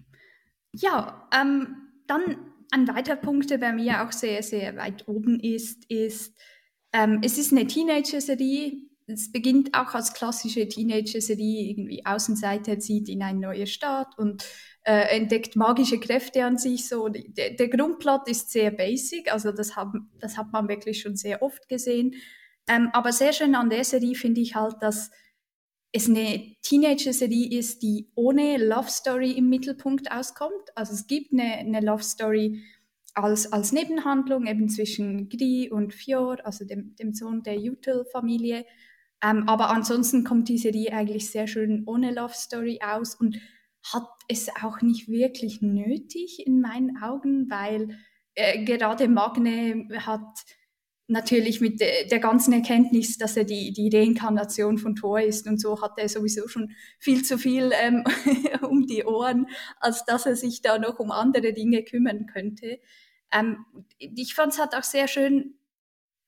Ja, 0.73 1.29
ähm, 1.35 1.89
dann 2.07 2.53
ein 2.73 2.89
weiterer 2.89 3.17
Punkt, 3.17 3.51
der 3.51 3.59
bei 3.59 3.73
mir 3.73 4.03
auch 4.03 4.13
sehr, 4.13 4.43
sehr 4.43 4.77
weit 4.77 5.07
oben 5.07 5.39
ist, 5.41 5.85
ist, 5.91 6.35
ähm, 6.93 7.21
es 7.23 7.39
ist 7.39 7.53
eine 7.53 7.67
Teenager-Serie. 7.67 8.73
Es 9.07 9.33
beginnt 9.33 9.75
auch 9.75 9.95
als 9.95 10.15
klassische 10.15 10.69
Teenager-Serie. 10.69 11.71
Irgendwie 11.71 12.05
Außenseiter 12.05 12.79
zieht 12.79 13.09
in 13.09 13.23
eine 13.23 13.41
neue 13.41 13.67
Stadt 13.67 14.17
und 14.19 14.45
äh, 14.85 15.17
entdeckt 15.17 15.57
magische 15.57 15.99
Kräfte 15.99 16.45
an 16.45 16.59
sich. 16.59 16.89
So, 16.89 17.09
der, 17.09 17.51
der 17.55 17.69
Grundplot 17.69 18.29
ist 18.29 18.51
sehr 18.51 18.71
basic, 18.71 19.33
also 19.33 19.53
das, 19.53 19.77
haben, 19.77 20.11
das 20.19 20.37
hat 20.37 20.53
man 20.53 20.69
wirklich 20.69 21.01
schon 21.01 21.17
sehr 21.17 21.43
oft 21.43 21.69
gesehen. 21.69 22.15
Ähm, 22.69 22.91
aber 22.93 23.13
sehr 23.13 23.33
schön 23.33 23.55
an 23.55 23.71
der 23.71 23.85
Serie 23.85 24.15
finde 24.15 24.41
ich 24.41 24.55
halt, 24.55 24.77
dass 24.81 25.11
es 25.93 26.09
eine 26.09 26.57
Teenager-Serie 26.63 27.59
ist, 27.59 27.83
die 27.83 28.11
ohne 28.15 28.57
Love 28.57 28.89
Story 28.89 29.33
im 29.33 29.49
Mittelpunkt 29.49 30.11
auskommt. 30.11 30.75
Also 30.75 30.95
es 30.95 31.07
gibt 31.07 31.33
eine, 31.33 31.55
eine 31.59 31.81
Love 31.81 32.03
Story, 32.03 32.63
als, 33.15 33.53
als 33.53 33.73
Nebenhandlung 33.73 34.47
eben 34.47 34.69
zwischen 34.69 35.29
Gri 35.29 35.71
und 35.71 35.93
Fjord, 35.95 36.45
also 36.45 36.65
dem, 36.65 36.97
dem 36.97 37.13
Sohn 37.13 37.43
der 37.43 37.59
Jutel-Familie. 37.59 38.65
Ähm, 39.23 39.49
aber 39.49 39.71
ansonsten 39.71 40.25
kommt 40.25 40.49
die 40.49 40.59
Serie 40.59 40.93
eigentlich 40.93 41.31
sehr 41.31 41.47
schön 41.47 41.85
ohne 41.87 42.13
Love 42.13 42.35
Story 42.35 42.81
aus 42.83 43.15
und 43.15 43.39
hat 43.93 44.09
es 44.29 44.49
auch 44.63 44.81
nicht 44.81 45.09
wirklich 45.09 45.61
nötig 45.61 46.47
in 46.47 46.61
meinen 46.61 47.03
Augen, 47.03 47.51
weil 47.51 47.99
äh, 48.35 48.65
gerade 48.65 49.09
Magne 49.09 49.89
hat 50.07 50.45
natürlich 51.13 51.61
mit 51.61 51.81
de, 51.81 52.09
der 52.09 52.19
ganzen 52.19 52.53
Erkenntnis, 52.53 53.19
dass 53.19 53.37
er 53.37 53.45
die, 53.45 53.73
die 53.73 53.95
Reinkarnation 53.95 54.79
von 54.79 54.97
Thor 54.97 55.21
ist 55.21 55.47
und 55.47 55.61
so, 55.61 55.81
hat 55.81 55.93
er 55.99 56.09
sowieso 56.09 56.49
schon 56.49 56.73
viel 56.99 57.23
zu 57.25 57.39
viel 57.39 57.73
ähm, 57.81 58.05
um 58.69 58.87
die 58.87 59.05
Ohren, 59.05 59.47
als 59.79 60.05
dass 60.05 60.27
er 60.27 60.37
sich 60.37 60.63
da 60.63 60.79
noch 60.79 60.99
um 60.99 61.11
andere 61.11 61.53
Dinge 61.53 61.85
kümmern 61.85 62.27
könnte. 62.27 62.81
Ähm, 63.31 63.65
ich 63.99 64.35
fand 64.35 64.53
es 64.53 64.59
halt 64.59 64.75
auch 64.75 64.83
sehr 64.83 65.09
schön, 65.09 65.55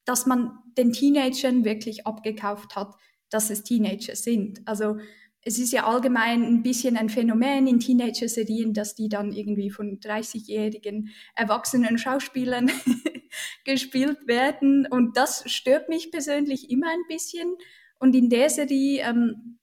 dass 0.04 0.26
man 0.26 0.58
den 0.76 0.92
Teenagern 0.92 1.64
wirklich 1.64 2.06
abgekauft 2.06 2.76
hat, 2.76 2.94
dass 3.30 3.50
es 3.50 3.64
Teenager 3.64 4.14
sind. 4.14 4.60
Also 4.66 4.98
es 5.44 5.58
ist 5.58 5.72
ja 5.72 5.86
allgemein 5.86 6.42
ein 6.42 6.62
bisschen 6.62 6.96
ein 6.96 7.10
Phänomen 7.10 7.66
in 7.66 7.78
Teenager-Serien, 7.78 8.72
dass 8.72 8.94
die 8.94 9.08
dann 9.08 9.32
irgendwie 9.32 9.70
von 9.70 10.00
30-jährigen 10.00 11.10
erwachsenen 11.34 11.98
Schauspielern 11.98 12.70
gespielt 13.64 14.26
werden. 14.26 14.86
Und 14.86 15.16
das 15.18 15.44
stört 15.50 15.90
mich 15.90 16.10
persönlich 16.10 16.70
immer 16.70 16.88
ein 16.88 17.04
bisschen. 17.08 17.56
Und 17.98 18.14
in 18.14 18.30
der 18.30 18.48
Serie 18.48 19.02
ähm, 19.02 19.58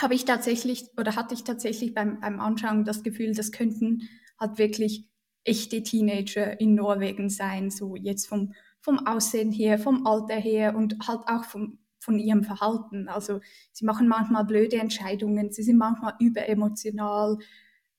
habe 0.00 0.14
ich 0.14 0.24
tatsächlich 0.24 0.84
oder 0.96 1.16
hatte 1.16 1.34
ich 1.34 1.44
tatsächlich 1.44 1.92
beim, 1.92 2.20
beim 2.20 2.40
Anschauen 2.40 2.84
das 2.84 3.02
Gefühl, 3.02 3.34
das 3.34 3.52
könnten 3.52 4.08
halt 4.40 4.58
wirklich 4.58 5.06
echte 5.44 5.82
Teenager 5.82 6.60
in 6.60 6.74
Norwegen 6.74 7.28
sein, 7.28 7.70
so 7.70 7.94
jetzt 7.94 8.26
vom, 8.26 8.52
vom 8.80 9.06
Aussehen 9.06 9.52
her, 9.52 9.78
vom 9.78 10.06
Alter 10.06 10.36
her 10.36 10.76
und 10.76 10.96
halt 11.06 11.20
auch 11.26 11.44
vom, 11.44 11.78
von 12.06 12.18
ihrem 12.18 12.44
Verhalten. 12.44 13.08
Also 13.08 13.40
sie 13.72 13.84
machen 13.84 14.08
manchmal 14.08 14.44
blöde 14.44 14.76
Entscheidungen, 14.76 15.52
sie 15.52 15.64
sind 15.64 15.76
manchmal 15.76 16.14
überemotional, 16.20 17.36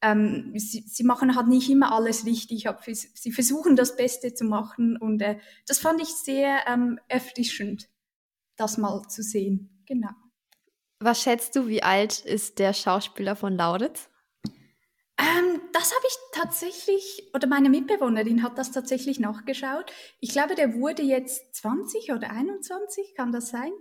ähm, 0.02 0.54
sie, 0.56 0.82
sie 0.88 1.04
machen 1.04 1.36
halt 1.36 1.48
nicht 1.48 1.70
immer 1.70 1.92
alles 1.92 2.26
richtig, 2.26 2.68
aber 2.68 2.80
sie 2.86 3.32
versuchen 3.32 3.76
das 3.76 3.96
Beste 3.96 4.34
zu 4.34 4.46
machen 4.46 4.98
und 4.98 5.22
äh, 5.22 5.38
das 5.68 5.80
fand 5.80 6.02
ich 6.02 6.10
sehr 6.10 6.62
ähm, 6.68 7.00
erfrischend, 7.08 7.90
das 8.56 8.78
mal 8.78 9.02
zu 9.08 9.22
sehen. 9.22 9.84
Genau. 9.86 10.10
Was 11.00 11.22
schätzt 11.22 11.56
du, 11.56 11.68
wie 11.68 11.84
alt 11.84 12.20
ist 12.22 12.58
der 12.58 12.74
Schauspieler 12.74 13.36
von 13.36 13.56
Lauritz? 13.56 14.10
Ähm, 15.20 15.62
das 15.74 15.92
habe 15.92 16.06
ich 16.08 16.18
tatsächlich, 16.32 17.32
oder 17.34 17.48
meine 17.48 17.70
Mitbewohnerin 17.70 18.44
hat 18.44 18.58
das 18.58 18.72
tatsächlich 18.72 19.20
nachgeschaut. 19.20 19.92
Ich 20.20 20.30
glaube, 20.30 20.56
der 20.56 20.76
wurde 20.76 21.02
jetzt 21.02 21.56
20 21.56 22.12
oder 22.12 22.30
21, 22.30 23.16
kann 23.16 23.32
das 23.32 23.50
sein? 23.50 23.72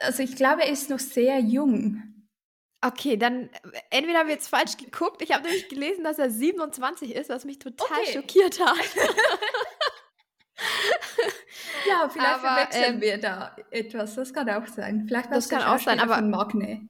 Also 0.00 0.22
ich 0.22 0.36
glaube, 0.36 0.62
er 0.62 0.70
ist 0.70 0.90
noch 0.90 0.98
sehr 0.98 1.38
jung. 1.40 2.02
Okay, 2.80 3.16
dann 3.16 3.48
entweder 3.90 4.18
haben 4.18 4.28
wir 4.28 4.34
jetzt 4.34 4.48
falsch 4.48 4.76
geguckt. 4.76 5.22
Ich 5.22 5.32
habe 5.32 5.44
nämlich 5.44 5.68
gelesen, 5.68 6.04
dass 6.04 6.18
er 6.18 6.30
27 6.30 7.14
ist, 7.14 7.30
was 7.30 7.46
mich 7.46 7.58
total 7.58 8.00
okay. 8.00 8.12
schockiert 8.12 8.60
hat. 8.60 8.76
ja, 11.88 12.08
vielleicht 12.10 12.28
aber, 12.28 12.48
verwechseln 12.56 12.94
ähm, 12.96 13.00
wir 13.00 13.18
da 13.18 13.56
etwas. 13.70 14.14
Das 14.16 14.34
kann 14.34 14.50
auch 14.50 14.66
sein. 14.66 15.06
Vielleicht 15.06 15.32
das 15.32 15.48
kann 15.48 15.62
auch 15.62 15.78
sein, 15.78 15.98
aber 15.98 16.20
Magne. 16.20 16.88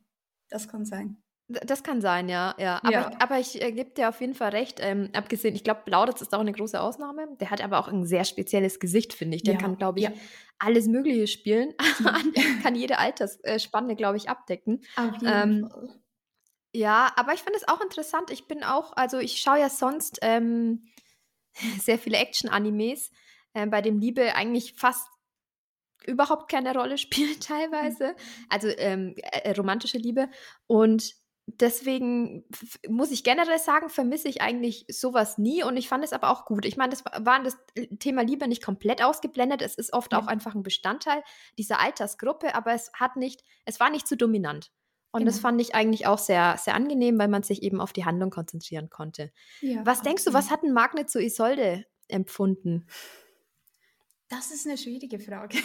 Das 0.48 0.68
kann 0.68 0.84
sein. 0.84 1.23
Das 1.46 1.82
kann 1.82 2.00
sein, 2.00 2.30
ja, 2.30 2.54
ja. 2.58 2.80
Aber 2.82 2.90
ja. 2.90 3.10
ich, 3.10 3.22
aber 3.22 3.38
ich 3.38 3.62
äh, 3.62 3.72
gebe 3.72 3.90
dir 3.90 4.08
auf 4.08 4.20
jeden 4.20 4.34
Fall 4.34 4.50
recht. 4.50 4.78
Ähm, 4.80 5.10
abgesehen, 5.12 5.54
ich 5.54 5.62
glaube, 5.62 5.82
Lauditz 5.86 6.22
ist 6.22 6.34
auch 6.34 6.40
eine 6.40 6.52
große 6.52 6.80
Ausnahme. 6.80 7.28
Der 7.38 7.50
hat 7.50 7.62
aber 7.62 7.78
auch 7.78 7.88
ein 7.88 8.06
sehr 8.06 8.24
spezielles 8.24 8.80
Gesicht, 8.80 9.12
finde 9.12 9.36
ich. 9.36 9.42
Der 9.42 9.54
ja. 9.54 9.60
kann, 9.60 9.76
glaube 9.76 9.98
ich, 9.98 10.06
ja. 10.06 10.12
alles 10.58 10.86
Mögliche 10.86 11.26
spielen. 11.26 11.74
kann 12.62 12.74
jede 12.74 12.98
Altersspanne, 12.98 13.94
glaube 13.94 14.16
ich, 14.16 14.30
abdecken. 14.30 14.80
Auf 14.96 15.12
jeden 15.20 15.26
ähm, 15.26 15.68
Fall. 15.68 16.00
Ja, 16.74 17.12
aber 17.16 17.34
ich 17.34 17.42
finde 17.42 17.58
es 17.58 17.68
auch 17.68 17.80
interessant. 17.82 18.30
Ich 18.30 18.48
bin 18.48 18.64
auch, 18.64 18.96
also 18.96 19.18
ich 19.18 19.40
schaue 19.40 19.60
ja 19.60 19.68
sonst 19.68 20.18
ähm, 20.22 20.88
sehr 21.80 21.98
viele 21.98 22.16
Action-Animes. 22.16 23.10
äh, 23.52 23.66
bei 23.66 23.82
dem 23.82 23.98
Liebe 23.98 24.34
eigentlich 24.34 24.74
fast 24.74 25.08
überhaupt 26.06 26.50
keine 26.50 26.74
Rolle 26.74 26.98
spielt 26.98 27.46
teilweise. 27.46 28.08
Mhm. 28.08 28.46
Also 28.48 28.68
ähm, 28.68 29.14
äh, 29.16 29.52
romantische 29.52 29.98
Liebe. 29.98 30.30
Und 30.66 31.14
deswegen 31.46 32.44
muss 32.88 33.10
ich 33.10 33.24
generell 33.24 33.58
sagen, 33.58 33.88
vermisse 33.88 34.28
ich 34.28 34.40
eigentlich 34.40 34.86
sowas 34.88 35.38
nie 35.38 35.62
und 35.62 35.76
ich 35.76 35.88
fand 35.88 36.04
es 36.04 36.12
aber 36.12 36.30
auch 36.30 36.44
gut. 36.44 36.64
Ich 36.64 36.76
meine, 36.76 36.90
das 36.90 37.04
war 37.04 37.42
das 37.42 37.56
Thema 37.98 38.22
Liebe 38.22 38.48
nicht 38.48 38.62
komplett 38.62 39.02
ausgeblendet. 39.02 39.62
Es 39.62 39.74
ist 39.74 39.92
oft 39.92 40.12
ja. 40.12 40.20
auch 40.20 40.26
einfach 40.26 40.54
ein 40.54 40.62
Bestandteil 40.62 41.22
dieser 41.58 41.80
Altersgruppe, 41.80 42.54
aber 42.54 42.72
es 42.72 42.92
hat 42.94 43.16
nicht, 43.16 43.44
es 43.64 43.80
war 43.80 43.90
nicht 43.90 44.08
zu 44.08 44.16
dominant. 44.16 44.72
Und 45.12 45.20
genau. 45.20 45.30
das 45.30 45.38
fand 45.38 45.60
ich 45.60 45.74
eigentlich 45.74 46.06
auch 46.06 46.18
sehr, 46.18 46.56
sehr 46.58 46.74
angenehm, 46.74 47.18
weil 47.18 47.28
man 47.28 47.44
sich 47.44 47.62
eben 47.62 47.80
auf 47.80 47.92
die 47.92 48.04
Handlung 48.04 48.30
konzentrieren 48.30 48.90
konnte. 48.90 49.30
Ja, 49.60 49.84
was 49.86 50.02
denkst 50.02 50.24
du, 50.24 50.32
was 50.32 50.50
hat 50.50 50.64
ein 50.64 50.72
Magnet 50.72 51.08
zu 51.08 51.20
Isolde 51.20 51.84
empfunden? 52.08 52.86
Das 54.28 54.50
ist 54.50 54.66
eine 54.66 54.76
schwierige 54.76 55.20
Frage. 55.20 55.58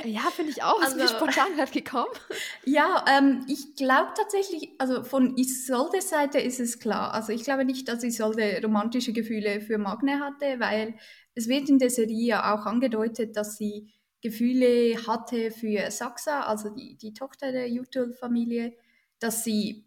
ja, 0.04 0.22
finde 0.34 0.52
ich 0.52 0.62
auch. 0.62 0.80
Also, 0.80 0.96
ist 0.96 1.02
mir 1.02 1.08
spontan 1.08 1.54
gerade 1.56 1.70
gekommen. 1.70 2.10
Ja, 2.64 3.04
ähm, 3.08 3.44
ich 3.48 3.74
glaube 3.74 4.10
tatsächlich, 4.16 4.70
also 4.78 5.02
von 5.02 5.36
Isoldes 5.36 6.10
Seite 6.10 6.38
ist 6.38 6.60
es 6.60 6.78
klar. 6.78 7.14
Also 7.14 7.32
ich 7.32 7.42
glaube 7.42 7.64
nicht, 7.64 7.88
dass 7.88 8.04
Isolde 8.04 8.60
romantische 8.62 9.12
Gefühle 9.12 9.60
für 9.60 9.78
Magne 9.78 10.20
hatte, 10.20 10.60
weil 10.60 10.94
es 11.34 11.48
wird 11.48 11.68
in 11.68 11.78
der 11.78 11.90
Serie 11.90 12.26
ja 12.26 12.54
auch 12.54 12.66
angedeutet, 12.66 13.36
dass 13.36 13.56
sie 13.56 13.92
Gefühle 14.20 15.06
hatte 15.06 15.50
für 15.50 15.90
Saxa, 15.90 16.42
also 16.42 16.68
die, 16.68 16.96
die 16.96 17.14
Tochter 17.14 17.52
der 17.52 17.68
Jutul-Familie, 17.68 18.74
dass 19.18 19.44
sie 19.44 19.86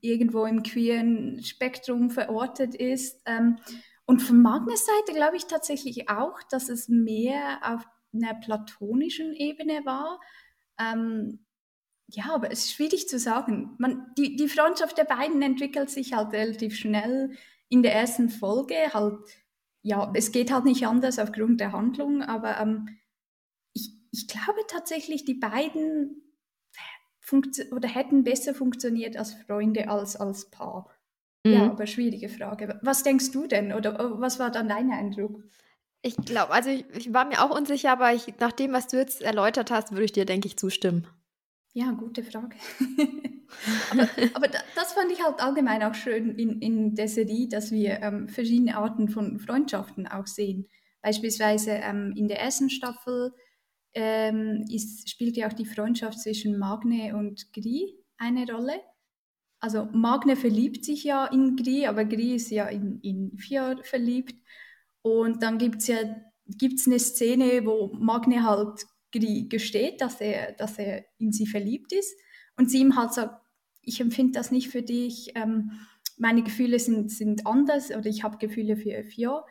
irgendwo 0.00 0.44
im 0.44 0.62
queeren 0.62 1.42
Spektrum 1.42 2.10
verortet 2.10 2.74
ist. 2.74 3.20
Ähm, 3.26 3.58
und 4.06 4.20
von 4.20 4.40
Magnus 4.40 4.86
Seite 4.86 5.16
glaube 5.16 5.36
ich 5.36 5.46
tatsächlich 5.46 6.08
auch, 6.08 6.42
dass 6.44 6.68
es 6.68 6.88
mehr 6.88 7.58
auf 7.62 7.84
einer 8.22 8.34
platonischen 8.34 9.32
Ebene 9.34 9.84
war. 9.84 10.20
Ähm, 10.78 11.46
ja, 12.08 12.34
aber 12.34 12.50
es 12.52 12.66
ist 12.66 12.72
schwierig 12.72 13.08
zu 13.08 13.18
sagen. 13.18 13.74
Man, 13.78 14.12
die, 14.16 14.36
die 14.36 14.48
Freundschaft 14.48 14.96
der 14.98 15.04
beiden 15.04 15.42
entwickelt 15.42 15.90
sich 15.90 16.12
halt 16.12 16.32
relativ 16.32 16.76
schnell 16.76 17.36
in 17.68 17.82
der 17.82 17.94
ersten 17.94 18.28
Folge. 18.28 18.74
Halt, 18.92 19.18
ja, 19.82 20.12
es 20.14 20.30
geht 20.32 20.52
halt 20.52 20.64
nicht 20.64 20.86
anders 20.86 21.18
aufgrund 21.18 21.60
der 21.60 21.72
Handlung, 21.72 22.22
aber 22.22 22.58
ähm, 22.60 22.88
ich, 23.72 23.90
ich 24.12 24.28
glaube 24.28 24.60
tatsächlich, 24.68 25.24
die 25.24 25.34
beiden 25.34 26.22
oder 27.72 27.88
hätten 27.88 28.22
besser 28.22 28.54
funktioniert 28.54 29.16
als 29.16 29.34
Freunde 29.34 29.88
als 29.88 30.14
als 30.14 30.48
Paar. 30.50 30.88
Mhm. 31.44 31.52
Ja, 31.52 31.70
aber 31.70 31.86
schwierige 31.86 32.28
Frage. 32.28 32.78
Was 32.82 33.02
denkst 33.02 33.32
du 33.32 33.46
denn 33.46 33.72
oder 33.72 33.98
oh, 33.98 34.20
was 34.20 34.38
war 34.38 34.50
dann 34.50 34.68
dein 34.68 34.90
Eindruck? 34.90 35.42
Ich 36.06 36.16
glaube, 36.16 36.52
also 36.52 36.70
ich, 36.70 36.84
ich, 36.94 37.12
war 37.12 37.24
mir 37.24 37.42
auch 37.42 37.50
unsicher, 37.50 37.90
aber 37.90 38.14
ich, 38.14 38.38
nach 38.38 38.52
dem, 38.52 38.72
was 38.72 38.86
du 38.86 38.96
jetzt 38.96 39.22
erläutert 39.22 39.72
hast, 39.72 39.90
würde 39.90 40.04
ich 40.04 40.12
dir, 40.12 40.24
denke 40.24 40.46
ich, 40.46 40.56
zustimmen. 40.56 41.08
Ja, 41.72 41.90
gute 41.90 42.22
Frage. 42.22 42.56
aber, 43.90 44.08
aber 44.34 44.48
das 44.76 44.92
fand 44.92 45.10
ich 45.10 45.22
halt 45.22 45.40
allgemein 45.40 45.82
auch 45.82 45.94
schön 45.94 46.36
in, 46.36 46.60
in 46.60 46.94
der 46.94 47.08
Serie, 47.08 47.48
dass 47.48 47.72
wir 47.72 48.00
ähm, 48.02 48.28
verschiedene 48.28 48.76
Arten 48.76 49.08
von 49.08 49.40
Freundschaften 49.40 50.06
auch 50.06 50.28
sehen. 50.28 50.68
Beispielsweise 51.02 51.72
ähm, 51.72 52.14
in 52.16 52.28
der 52.28 52.40
ersten 52.40 52.70
Staffel 52.70 53.34
ähm, 53.92 54.64
ist, 54.70 55.10
spielt 55.10 55.36
ja 55.36 55.48
auch 55.48 55.52
die 55.52 55.66
Freundschaft 55.66 56.20
zwischen 56.20 56.56
Magne 56.56 57.16
und 57.16 57.52
Gri 57.52 57.98
eine 58.16 58.46
Rolle 58.50 58.80
also 59.60 59.88
Magne 59.92 60.36
verliebt 60.36 60.84
sich 60.84 61.04
ja 61.04 61.26
in 61.26 61.56
Gri, 61.56 61.86
aber 61.86 62.04
Gri 62.04 62.34
ist 62.34 62.50
ja 62.50 62.66
in, 62.66 63.00
in 63.00 63.36
Fjord 63.36 63.86
verliebt. 63.86 64.34
Und 65.06 65.40
dann 65.44 65.58
gibt 65.58 65.82
es 65.82 65.86
ja 65.86 65.98
gibt's 66.48 66.88
eine 66.88 66.98
Szene, 66.98 67.64
wo 67.64 67.92
Magne 67.94 68.42
halt 68.42 68.84
gesteht, 69.12 70.00
dass 70.00 70.20
er, 70.20 70.52
dass 70.54 70.78
er 70.78 71.04
in 71.18 71.30
sie 71.30 71.46
verliebt 71.46 71.92
ist. 71.92 72.12
Und 72.56 72.72
sie 72.72 72.80
ihm 72.80 72.96
halt 72.96 73.12
sagt, 73.12 73.40
ich 73.82 74.00
empfinde 74.00 74.32
das 74.32 74.50
nicht 74.50 74.68
für 74.68 74.82
dich, 74.82 75.30
ähm, 75.36 75.70
meine 76.18 76.42
Gefühle 76.42 76.80
sind, 76.80 77.12
sind 77.12 77.46
anders 77.46 77.90
oder 77.92 78.06
ich 78.06 78.24
habe 78.24 78.38
Gefühle 78.38 78.76
für 78.76 79.04
Fjord. 79.04 79.44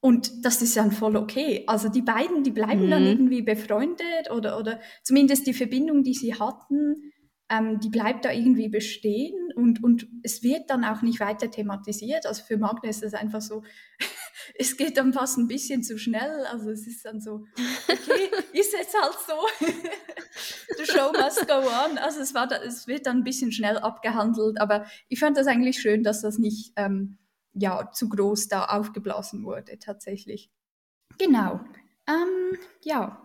Und 0.00 0.44
das 0.44 0.60
ist 0.60 0.76
dann 0.76 0.92
voll 0.92 1.16
okay. 1.16 1.64
Also 1.66 1.88
die 1.88 2.02
beiden, 2.02 2.42
die 2.42 2.50
bleiben 2.50 2.84
mhm. 2.84 2.90
dann 2.90 3.06
irgendwie 3.06 3.40
befreundet 3.40 4.30
oder, 4.30 4.58
oder 4.58 4.80
zumindest 5.02 5.46
die 5.46 5.54
Verbindung, 5.54 6.02
die 6.02 6.12
sie 6.12 6.34
hatten, 6.34 7.10
ähm, 7.48 7.80
die 7.80 7.88
bleibt 7.88 8.26
da 8.26 8.32
irgendwie 8.32 8.68
bestehen 8.68 9.50
und, 9.56 9.82
und 9.82 10.06
es 10.22 10.42
wird 10.42 10.68
dann 10.68 10.84
auch 10.84 11.00
nicht 11.00 11.20
weiter 11.20 11.50
thematisiert. 11.50 12.26
Also 12.26 12.42
für 12.44 12.58
Magne 12.58 12.90
ist 12.90 13.02
es 13.02 13.14
einfach 13.14 13.40
so, 13.40 13.62
es 14.56 14.76
geht 14.76 14.96
dann 14.96 15.12
fast 15.12 15.38
ein 15.38 15.48
bisschen 15.48 15.82
zu 15.82 15.98
schnell. 15.98 16.46
Also 16.46 16.70
es 16.70 16.86
ist 16.86 17.04
dann 17.04 17.20
so, 17.20 17.44
okay, 17.88 18.30
ist 18.52 18.72
jetzt 18.72 18.94
halt 19.00 19.16
so. 19.26 19.68
The 20.76 20.86
show 20.86 21.12
must 21.12 21.46
go 21.46 21.54
on. 21.54 21.98
Also 21.98 22.20
es, 22.20 22.34
war 22.34 22.46
da, 22.46 22.56
es 22.56 22.86
wird 22.86 23.06
dann 23.06 23.18
ein 23.18 23.24
bisschen 23.24 23.52
schnell 23.52 23.78
abgehandelt, 23.78 24.60
aber 24.60 24.86
ich 25.08 25.20
fand 25.20 25.36
das 25.36 25.46
eigentlich 25.46 25.80
schön, 25.80 26.02
dass 26.02 26.22
das 26.22 26.38
nicht 26.38 26.72
ähm, 26.76 27.18
ja, 27.52 27.90
zu 27.92 28.08
groß 28.08 28.48
da 28.48 28.64
aufgeblasen 28.64 29.44
wurde 29.44 29.78
tatsächlich. 29.78 30.50
Genau. 31.18 31.60
Ähm, 32.06 32.58
ja, 32.82 33.24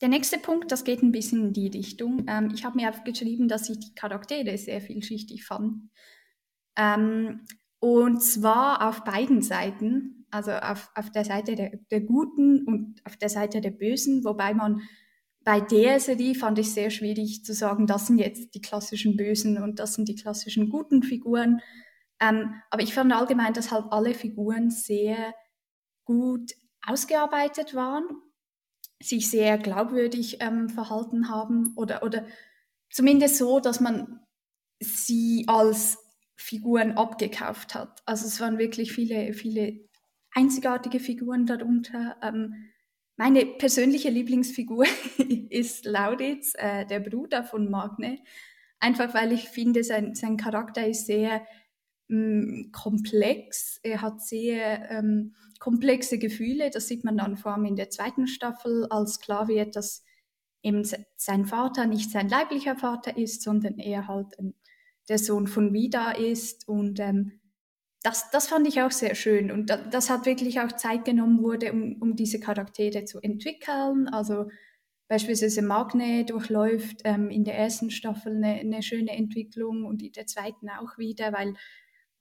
der 0.00 0.08
nächste 0.08 0.38
Punkt, 0.38 0.72
das 0.72 0.84
geht 0.84 1.02
ein 1.02 1.12
bisschen 1.12 1.48
in 1.48 1.52
die 1.52 1.68
Richtung. 1.68 2.24
Ähm, 2.26 2.50
ich 2.54 2.64
habe 2.64 2.76
mir 2.76 2.88
aufgeschrieben, 2.88 3.48
dass 3.48 3.68
ich 3.68 3.78
die 3.78 3.94
Charaktere 3.94 4.56
sehr 4.56 4.80
vielschichtig 4.80 5.44
fand. 5.44 5.90
Ähm, 6.76 7.46
und 7.80 8.22
zwar 8.22 8.88
auf 8.88 9.04
beiden 9.04 9.42
Seiten, 9.42 10.19
also 10.30 10.52
auf, 10.52 10.90
auf 10.94 11.10
der 11.10 11.24
Seite 11.24 11.54
der, 11.54 11.72
der 11.90 12.00
Guten 12.00 12.64
und 12.66 13.00
auf 13.04 13.16
der 13.16 13.28
Seite 13.28 13.60
der 13.60 13.70
Bösen, 13.70 14.24
wobei 14.24 14.54
man 14.54 14.82
bei 15.42 15.60
der 15.60 16.00
Serie 16.00 16.34
fand 16.34 16.58
ich 16.58 16.72
sehr 16.72 16.90
schwierig 16.90 17.44
zu 17.44 17.54
sagen, 17.54 17.86
das 17.86 18.06
sind 18.06 18.18
jetzt 18.18 18.54
die 18.54 18.60
klassischen 18.60 19.16
Bösen 19.16 19.62
und 19.62 19.78
das 19.78 19.94
sind 19.94 20.08
die 20.08 20.14
klassischen 20.14 20.68
guten 20.68 21.02
Figuren. 21.02 21.60
Ähm, 22.20 22.54
aber 22.70 22.82
ich 22.82 22.92
fand 22.92 23.12
allgemein, 23.12 23.54
dass 23.54 23.70
halt 23.70 23.86
alle 23.90 24.12
Figuren 24.12 24.70
sehr 24.70 25.34
gut 26.04 26.52
ausgearbeitet 26.86 27.74
waren 27.74 28.04
sich 29.02 29.30
sehr 29.30 29.58
glaubwürdig 29.58 30.38
ähm, 30.40 30.68
verhalten 30.68 31.28
haben 31.28 31.72
oder, 31.76 32.02
oder 32.02 32.26
zumindest 32.90 33.38
so, 33.38 33.60
dass 33.60 33.80
man 33.80 34.20
sie 34.78 35.44
als 35.46 35.98
Figuren 36.36 36.92
abgekauft 36.92 37.74
hat. 37.74 38.02
Also 38.06 38.26
es 38.26 38.40
waren 38.40 38.58
wirklich 38.58 38.92
viele, 38.92 39.32
viele 39.32 39.88
einzigartige 40.32 41.00
Figuren 41.00 41.46
darunter. 41.46 42.16
Ähm, 42.22 42.70
meine 43.16 43.44
persönliche 43.44 44.08
Lieblingsfigur 44.08 44.86
ist 45.50 45.84
Lauditz, 45.84 46.54
äh, 46.56 46.86
der 46.86 47.00
Bruder 47.00 47.44
von 47.44 47.70
Magne. 47.70 48.18
Einfach 48.78 49.12
weil 49.12 49.32
ich 49.32 49.48
finde, 49.48 49.84
sein, 49.84 50.14
sein 50.14 50.36
Charakter 50.36 50.86
ist 50.86 51.06
sehr 51.06 51.46
ähm, 52.08 52.70
komplex. 52.72 53.78
Er 53.82 54.00
hat 54.00 54.22
sehr 54.22 54.90
ähm, 54.90 55.34
komplexe 55.58 56.18
Gefühle. 56.18 56.70
Das 56.70 56.88
sieht 56.88 57.04
man 57.04 57.18
dann 57.18 57.36
vor 57.36 57.52
allem 57.52 57.66
in 57.66 57.76
der 57.76 57.90
zweiten 57.90 58.26
Staffel, 58.26 58.86
als 58.88 59.20
klar 59.20 59.48
wird, 59.48 59.76
dass 59.76 60.02
eben 60.62 60.82
sein 61.16 61.46
Vater 61.46 61.86
nicht 61.86 62.10
sein 62.10 62.28
leiblicher 62.28 62.76
Vater 62.76 63.16
ist, 63.16 63.42
sondern 63.42 63.78
er 63.78 64.08
halt 64.08 64.38
ein, 64.38 64.54
der 65.08 65.18
Sohn 65.18 65.46
von 65.46 65.72
Vida 65.72 66.12
ist. 66.12 66.68
Und 66.68 67.00
ähm, 67.00 67.39
das, 68.02 68.30
das 68.30 68.48
fand 68.48 68.66
ich 68.66 68.80
auch 68.80 68.90
sehr 68.90 69.14
schön. 69.14 69.50
Und 69.50 69.68
da, 69.70 69.76
das 69.76 70.08
hat 70.10 70.26
wirklich 70.26 70.60
auch 70.60 70.72
Zeit 70.72 71.04
genommen 71.04 71.42
wurde, 71.42 71.72
um, 71.72 71.96
um 72.00 72.16
diese 72.16 72.40
Charaktere 72.40 73.04
zu 73.04 73.20
entwickeln. 73.20 74.08
Also 74.08 74.46
beispielsweise 75.08 75.60
Magne 75.60 76.24
durchläuft 76.24 77.02
ähm, 77.04 77.30
in 77.30 77.44
der 77.44 77.58
ersten 77.58 77.90
Staffel 77.90 78.36
eine, 78.36 78.60
eine, 78.60 78.82
schöne 78.82 79.10
Entwicklung 79.10 79.84
und 79.84 80.02
in 80.02 80.12
der 80.12 80.26
zweiten 80.26 80.70
auch 80.70 80.96
wieder, 80.98 81.32
weil 81.32 81.54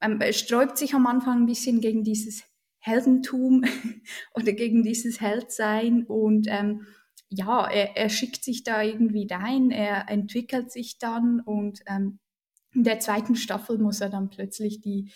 ähm, 0.01 0.19
sträubt 0.31 0.77
sich 0.77 0.95
am 0.95 1.05
Anfang 1.05 1.43
ein 1.43 1.45
bisschen 1.45 1.81
gegen 1.81 2.03
dieses 2.03 2.43
Heldentum 2.79 3.63
oder 4.33 4.53
gegen 4.53 4.83
dieses 4.83 5.21
Heldsein 5.21 6.03
und 6.05 6.47
ähm, 6.49 6.87
ja, 7.29 7.69
er, 7.69 7.95
er, 7.95 8.09
schickt 8.09 8.43
sich 8.43 8.63
da 8.63 8.81
irgendwie 8.81 9.27
rein, 9.29 9.69
er 9.69 10.09
entwickelt 10.09 10.71
sich 10.71 10.97
dann 10.97 11.41
und 11.41 11.81
ähm, 11.85 12.17
in 12.73 12.83
der 12.83 12.99
zweiten 12.99 13.35
Staffel 13.35 13.77
muss 13.77 14.01
er 14.01 14.09
dann 14.09 14.31
plötzlich 14.31 14.81
die, 14.81 15.11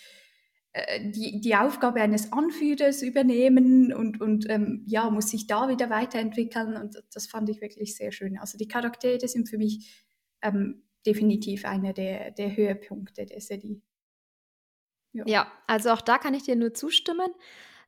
die, 1.00 1.40
die 1.40 1.54
Aufgabe 1.54 2.00
eines 2.00 2.32
Anführers 2.32 3.02
übernehmen 3.02 3.92
und, 3.92 4.20
und 4.20 4.50
ähm, 4.50 4.82
ja, 4.86 5.08
muss 5.08 5.30
sich 5.30 5.46
da 5.46 5.68
wieder 5.68 5.88
weiterentwickeln 5.88 6.76
und 6.76 7.00
das 7.12 7.26
fand 7.26 7.48
ich 7.48 7.60
wirklich 7.60 7.96
sehr 7.96 8.10
schön. 8.10 8.38
Also 8.38 8.58
die 8.58 8.66
Charaktere 8.66 9.28
sind 9.28 9.48
für 9.48 9.58
mich 9.58 10.04
ähm, 10.42 10.82
definitiv 11.06 11.64
einer 11.64 11.92
der, 11.92 12.32
der 12.32 12.56
Höhepunkte 12.56 13.24
der 13.24 13.40
Serie. 13.40 13.80
Ja. 15.12 15.24
ja, 15.26 15.52
also 15.68 15.90
auch 15.90 16.00
da 16.00 16.18
kann 16.18 16.34
ich 16.34 16.42
dir 16.42 16.56
nur 16.56 16.74
zustimmen. 16.74 17.30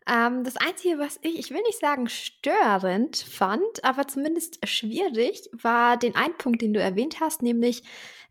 Ähm, 0.08 0.44
das 0.44 0.56
Einzige, 0.56 0.98
was 0.98 1.18
ich, 1.22 1.38
ich 1.40 1.50
will 1.50 1.62
nicht 1.62 1.80
sagen 1.80 2.08
störend 2.08 3.16
fand, 3.16 3.82
aber 3.82 4.06
zumindest 4.06 4.64
schwierig, 4.68 5.50
war 5.52 5.96
den 5.96 6.14
einen 6.14 6.36
Punkt, 6.38 6.62
den 6.62 6.72
du 6.72 6.80
erwähnt 6.80 7.18
hast, 7.18 7.42
nämlich 7.42 7.82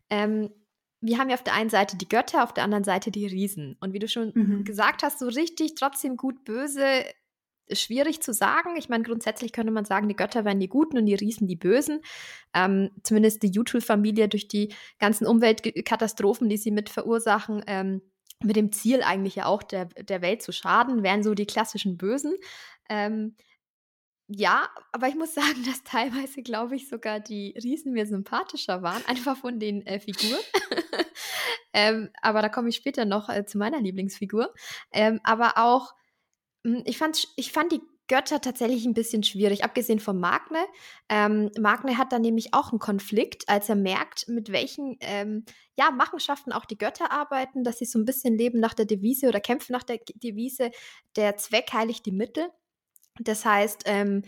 ähm, 0.08 0.50
wir 1.00 1.18
haben 1.18 1.28
ja 1.28 1.34
auf 1.34 1.44
der 1.44 1.54
einen 1.54 1.70
Seite 1.70 1.96
die 1.96 2.08
Götter, 2.08 2.42
auf 2.42 2.54
der 2.54 2.64
anderen 2.64 2.84
Seite 2.84 3.10
die 3.10 3.26
Riesen. 3.26 3.76
Und 3.80 3.92
wie 3.92 3.98
du 3.98 4.08
schon 4.08 4.32
mhm. 4.34 4.64
gesagt 4.64 5.02
hast, 5.02 5.18
so 5.18 5.26
richtig 5.26 5.74
trotzdem 5.74 6.16
gut 6.16 6.44
böse 6.44 7.04
schwierig 7.72 8.22
zu 8.22 8.32
sagen. 8.32 8.76
Ich 8.76 8.88
meine, 8.88 9.04
grundsätzlich 9.04 9.52
könnte 9.52 9.72
man 9.72 9.84
sagen, 9.84 10.08
die 10.08 10.16
Götter 10.16 10.44
wären 10.44 10.60
die 10.60 10.68
Guten 10.68 10.98
und 10.98 11.06
die 11.06 11.14
Riesen 11.14 11.48
die 11.48 11.56
Bösen. 11.56 12.00
Ähm, 12.54 12.90
zumindest 13.02 13.42
die 13.42 13.50
Jutul-Familie 13.50 14.28
durch 14.28 14.48
die 14.48 14.72
ganzen 14.98 15.26
Umweltkatastrophen, 15.26 16.48
die 16.48 16.56
sie 16.56 16.70
mit 16.70 16.88
verursachen, 16.88 17.64
ähm, 17.66 18.02
mit 18.42 18.56
dem 18.56 18.70
Ziel 18.70 19.02
eigentlich 19.02 19.36
ja 19.36 19.46
auch 19.46 19.62
der, 19.62 19.86
der 19.86 20.22
Welt 20.22 20.42
zu 20.42 20.52
schaden, 20.52 21.02
wären 21.02 21.22
so 21.22 21.34
die 21.34 21.46
klassischen 21.46 21.96
Bösen. 21.96 22.34
Ähm, 22.88 23.34
ja, 24.28 24.68
aber 24.92 25.08
ich 25.08 25.14
muss 25.14 25.34
sagen, 25.34 25.64
dass 25.64 25.82
teilweise, 25.84 26.42
glaube 26.42 26.76
ich, 26.76 26.88
sogar 26.88 27.20
die 27.20 27.54
Riesen 27.62 27.92
mir 27.92 28.06
sympathischer 28.06 28.82
waren, 28.82 29.04
einfach 29.06 29.36
von 29.36 29.58
den 29.58 29.86
äh, 29.86 30.00
Figuren. 30.00 30.40
ähm, 31.72 32.10
aber 32.22 32.42
da 32.42 32.48
komme 32.48 32.68
ich 32.68 32.76
später 32.76 33.04
noch 33.04 33.28
äh, 33.28 33.44
zu 33.44 33.58
meiner 33.58 33.80
Lieblingsfigur. 33.80 34.52
Ähm, 34.92 35.20
aber 35.22 35.58
auch, 35.58 35.94
mh, 36.64 36.78
hm, 36.78 36.82
ich, 36.86 36.98
fand, 36.98 37.28
ich 37.36 37.52
fand 37.52 37.72
die 37.72 37.82
Götter 38.08 38.40
tatsächlich 38.40 38.84
ein 38.84 38.94
bisschen 38.94 39.24
schwierig, 39.24 39.64
abgesehen 39.64 39.98
von 39.98 40.18
Magne. 40.20 40.64
Ähm, 41.08 41.50
Magne 41.58 41.98
hat 41.98 42.12
da 42.12 42.18
nämlich 42.18 42.54
auch 42.54 42.70
einen 42.70 42.78
Konflikt, 42.78 43.48
als 43.48 43.68
er 43.68 43.74
merkt, 43.74 44.28
mit 44.28 44.52
welchen 44.52 44.96
ähm, 45.00 45.44
ja, 45.76 45.90
Machenschaften 45.90 46.52
auch 46.52 46.66
die 46.66 46.78
Götter 46.78 47.10
arbeiten, 47.10 47.64
dass 47.64 47.78
sie 47.78 47.84
so 47.84 47.98
ein 47.98 48.04
bisschen 48.04 48.38
leben 48.38 48.60
nach 48.60 48.74
der 48.74 48.86
Devise 48.86 49.28
oder 49.28 49.40
kämpfen 49.40 49.72
nach 49.72 49.82
der 49.82 49.98
Devise, 50.14 50.70
der 51.16 51.36
Zweck 51.36 51.72
heiligt 51.72 52.06
die 52.06 52.12
Mittel. 52.12 52.48
Das 53.20 53.44
heißt, 53.44 53.82
ähm, 53.86 54.22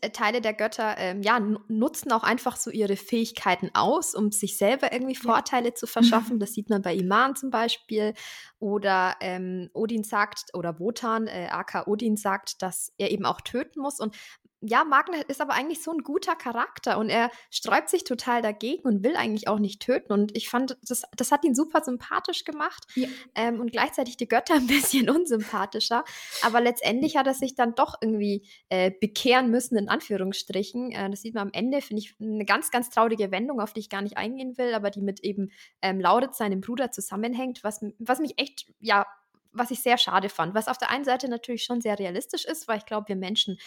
äh, 0.00 0.10
Teile 0.10 0.40
der 0.40 0.54
Götter 0.54 0.96
ähm, 0.98 1.22
ja, 1.22 1.40
nutzen 1.68 2.12
auch 2.12 2.24
einfach 2.24 2.56
so 2.56 2.70
ihre 2.70 2.96
Fähigkeiten 2.96 3.70
aus, 3.74 4.14
um 4.14 4.32
sich 4.32 4.58
selber 4.58 4.92
irgendwie 4.92 5.14
Vorteile 5.14 5.74
zu 5.74 5.86
verschaffen. 5.86 6.38
Das 6.38 6.52
sieht 6.52 6.70
man 6.70 6.82
bei 6.82 6.94
Iman 6.94 7.36
zum 7.36 7.50
Beispiel. 7.50 8.14
Oder 8.58 9.16
ähm, 9.20 9.70
Odin 9.72 10.04
sagt, 10.04 10.54
oder 10.54 10.78
Wotan, 10.80 11.26
äh, 11.26 11.48
aka 11.50 11.86
Odin 11.86 12.16
sagt, 12.16 12.62
dass 12.62 12.92
er 12.98 13.10
eben 13.10 13.24
auch 13.24 13.40
töten 13.40 13.80
muss. 13.80 14.00
Und 14.00 14.16
ja, 14.60 14.84
Magnet 14.84 15.24
ist 15.24 15.40
aber 15.40 15.52
eigentlich 15.52 15.82
so 15.82 15.92
ein 15.92 15.98
guter 15.98 16.34
Charakter 16.34 16.98
und 16.98 17.10
er 17.10 17.30
sträubt 17.50 17.88
sich 17.88 18.02
total 18.04 18.42
dagegen 18.42 18.82
und 18.82 19.04
will 19.04 19.14
eigentlich 19.14 19.46
auch 19.46 19.60
nicht 19.60 19.80
töten. 19.80 20.12
Und 20.12 20.36
ich 20.36 20.48
fand, 20.48 20.76
das, 20.82 21.02
das 21.16 21.30
hat 21.30 21.44
ihn 21.44 21.54
super 21.54 21.82
sympathisch 21.84 22.44
gemacht 22.44 22.84
ja. 22.94 23.08
ähm, 23.36 23.60
und 23.60 23.70
gleichzeitig 23.70 24.16
die 24.16 24.26
Götter 24.26 24.54
ein 24.56 24.66
bisschen 24.66 25.08
unsympathischer. 25.10 26.04
Aber 26.42 26.60
letztendlich 26.60 27.16
hat 27.16 27.26
er 27.26 27.34
sich 27.34 27.54
dann 27.54 27.74
doch 27.76 27.94
irgendwie 28.00 28.46
äh, 28.68 28.90
bekehren 28.90 29.50
müssen, 29.50 29.76
in 29.76 29.88
Anführungsstrichen. 29.88 30.90
Äh, 30.90 31.10
das 31.10 31.22
sieht 31.22 31.34
man 31.34 31.48
am 31.48 31.52
Ende, 31.52 31.80
finde 31.80 32.02
ich, 32.02 32.16
eine 32.20 32.44
ganz, 32.44 32.70
ganz 32.70 32.90
traurige 32.90 33.30
Wendung, 33.30 33.60
auf 33.60 33.72
die 33.72 33.80
ich 33.80 33.90
gar 33.90 34.02
nicht 34.02 34.16
eingehen 34.16 34.58
will, 34.58 34.74
aber 34.74 34.90
die 34.90 35.02
mit 35.02 35.20
eben 35.20 35.52
ähm, 35.82 36.00
Lauritz, 36.00 36.38
seinem 36.38 36.60
Bruder, 36.60 36.90
zusammenhängt, 36.90 37.62
was, 37.62 37.80
was 37.98 38.18
mich 38.18 38.38
echt, 38.38 38.66
ja, 38.80 39.06
was 39.52 39.70
ich 39.70 39.80
sehr 39.80 39.98
schade 39.98 40.28
fand. 40.28 40.54
Was 40.54 40.68
auf 40.68 40.78
der 40.78 40.90
einen 40.90 41.04
Seite 41.04 41.28
natürlich 41.28 41.64
schon 41.64 41.80
sehr 41.80 41.98
realistisch 41.98 42.44
ist, 42.44 42.68
weil 42.68 42.78
ich 42.78 42.86
glaube, 42.86 43.08
wir 43.08 43.16
Menschen 43.16 43.58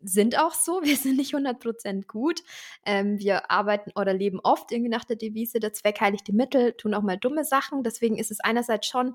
sind 0.00 0.38
auch 0.38 0.54
so. 0.54 0.80
Wir 0.82 0.96
sind 0.96 1.16
nicht 1.16 1.34
100% 1.34 2.06
gut. 2.06 2.40
Ähm, 2.84 3.18
wir 3.18 3.50
arbeiten 3.50 3.92
oder 3.94 4.14
leben 4.14 4.40
oft 4.40 4.72
irgendwie 4.72 4.90
nach 4.90 5.04
der 5.04 5.16
Devise, 5.16 5.60
der 5.60 5.72
Zweck 5.72 6.00
heiligt 6.00 6.26
die 6.26 6.32
Mittel, 6.32 6.72
tun 6.74 6.94
auch 6.94 7.02
mal 7.02 7.18
dumme 7.18 7.44
Sachen. 7.44 7.82
Deswegen 7.82 8.18
ist 8.18 8.30
es 8.30 8.40
einerseits 8.40 8.86
schon 8.86 9.14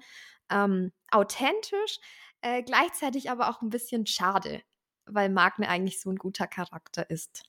ähm, 0.49 0.91
authentisch, 1.09 1.99
äh, 2.41 2.61
gleichzeitig 2.63 3.29
aber 3.31 3.49
auch 3.49 3.61
ein 3.61 3.69
bisschen 3.69 4.05
schade, 4.05 4.61
weil 5.05 5.29
Magne 5.29 5.67
eigentlich 5.67 6.01
so 6.01 6.09
ein 6.09 6.17
guter 6.17 6.47
Charakter 6.47 7.09
ist. 7.09 7.43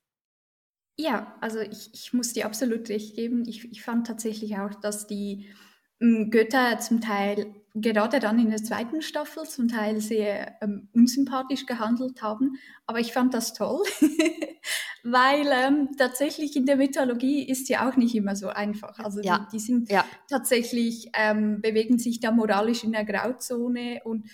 Ja, 0.98 1.36
also 1.42 1.60
ich, 1.60 1.92
ich 1.92 2.12
muss 2.14 2.32
dir 2.32 2.46
absolut 2.46 2.88
recht 2.88 3.16
geben. 3.16 3.46
Ich, 3.46 3.70
ich 3.70 3.82
fand 3.82 4.06
tatsächlich 4.06 4.56
auch, 4.56 4.74
dass 4.74 5.06
die 5.06 5.50
Götter 5.98 6.78
zum 6.78 7.00
Teil 7.00 7.54
gerade 7.76 8.20
dann 8.20 8.38
in 8.38 8.48
der 8.48 8.62
zweiten 8.62 9.02
Staffel 9.02 9.44
zum 9.44 9.68
Teil 9.68 10.00
sehr 10.00 10.56
ähm, 10.62 10.88
unsympathisch 10.94 11.66
gehandelt 11.66 12.22
haben. 12.22 12.56
Aber 12.86 13.00
ich 13.00 13.12
fand 13.12 13.34
das 13.34 13.52
toll, 13.52 13.82
weil 15.04 15.46
ähm, 15.52 15.90
tatsächlich 15.98 16.56
in 16.56 16.64
der 16.64 16.76
Mythologie 16.76 17.46
ist 17.46 17.68
ja 17.68 17.88
auch 17.88 17.96
nicht 17.96 18.14
immer 18.14 18.34
so 18.34 18.48
einfach. 18.48 18.98
Also 18.98 19.20
ja. 19.20 19.38
die, 19.38 19.56
die, 19.56 19.60
sind 19.60 19.90
ja. 19.90 20.04
tatsächlich, 20.28 21.10
ähm, 21.14 21.60
bewegen 21.60 21.98
sich 21.98 22.20
da 22.20 22.30
moralisch 22.30 22.82
in 22.82 22.92
der 22.92 23.04
Grauzone 23.04 24.00
und 24.04 24.26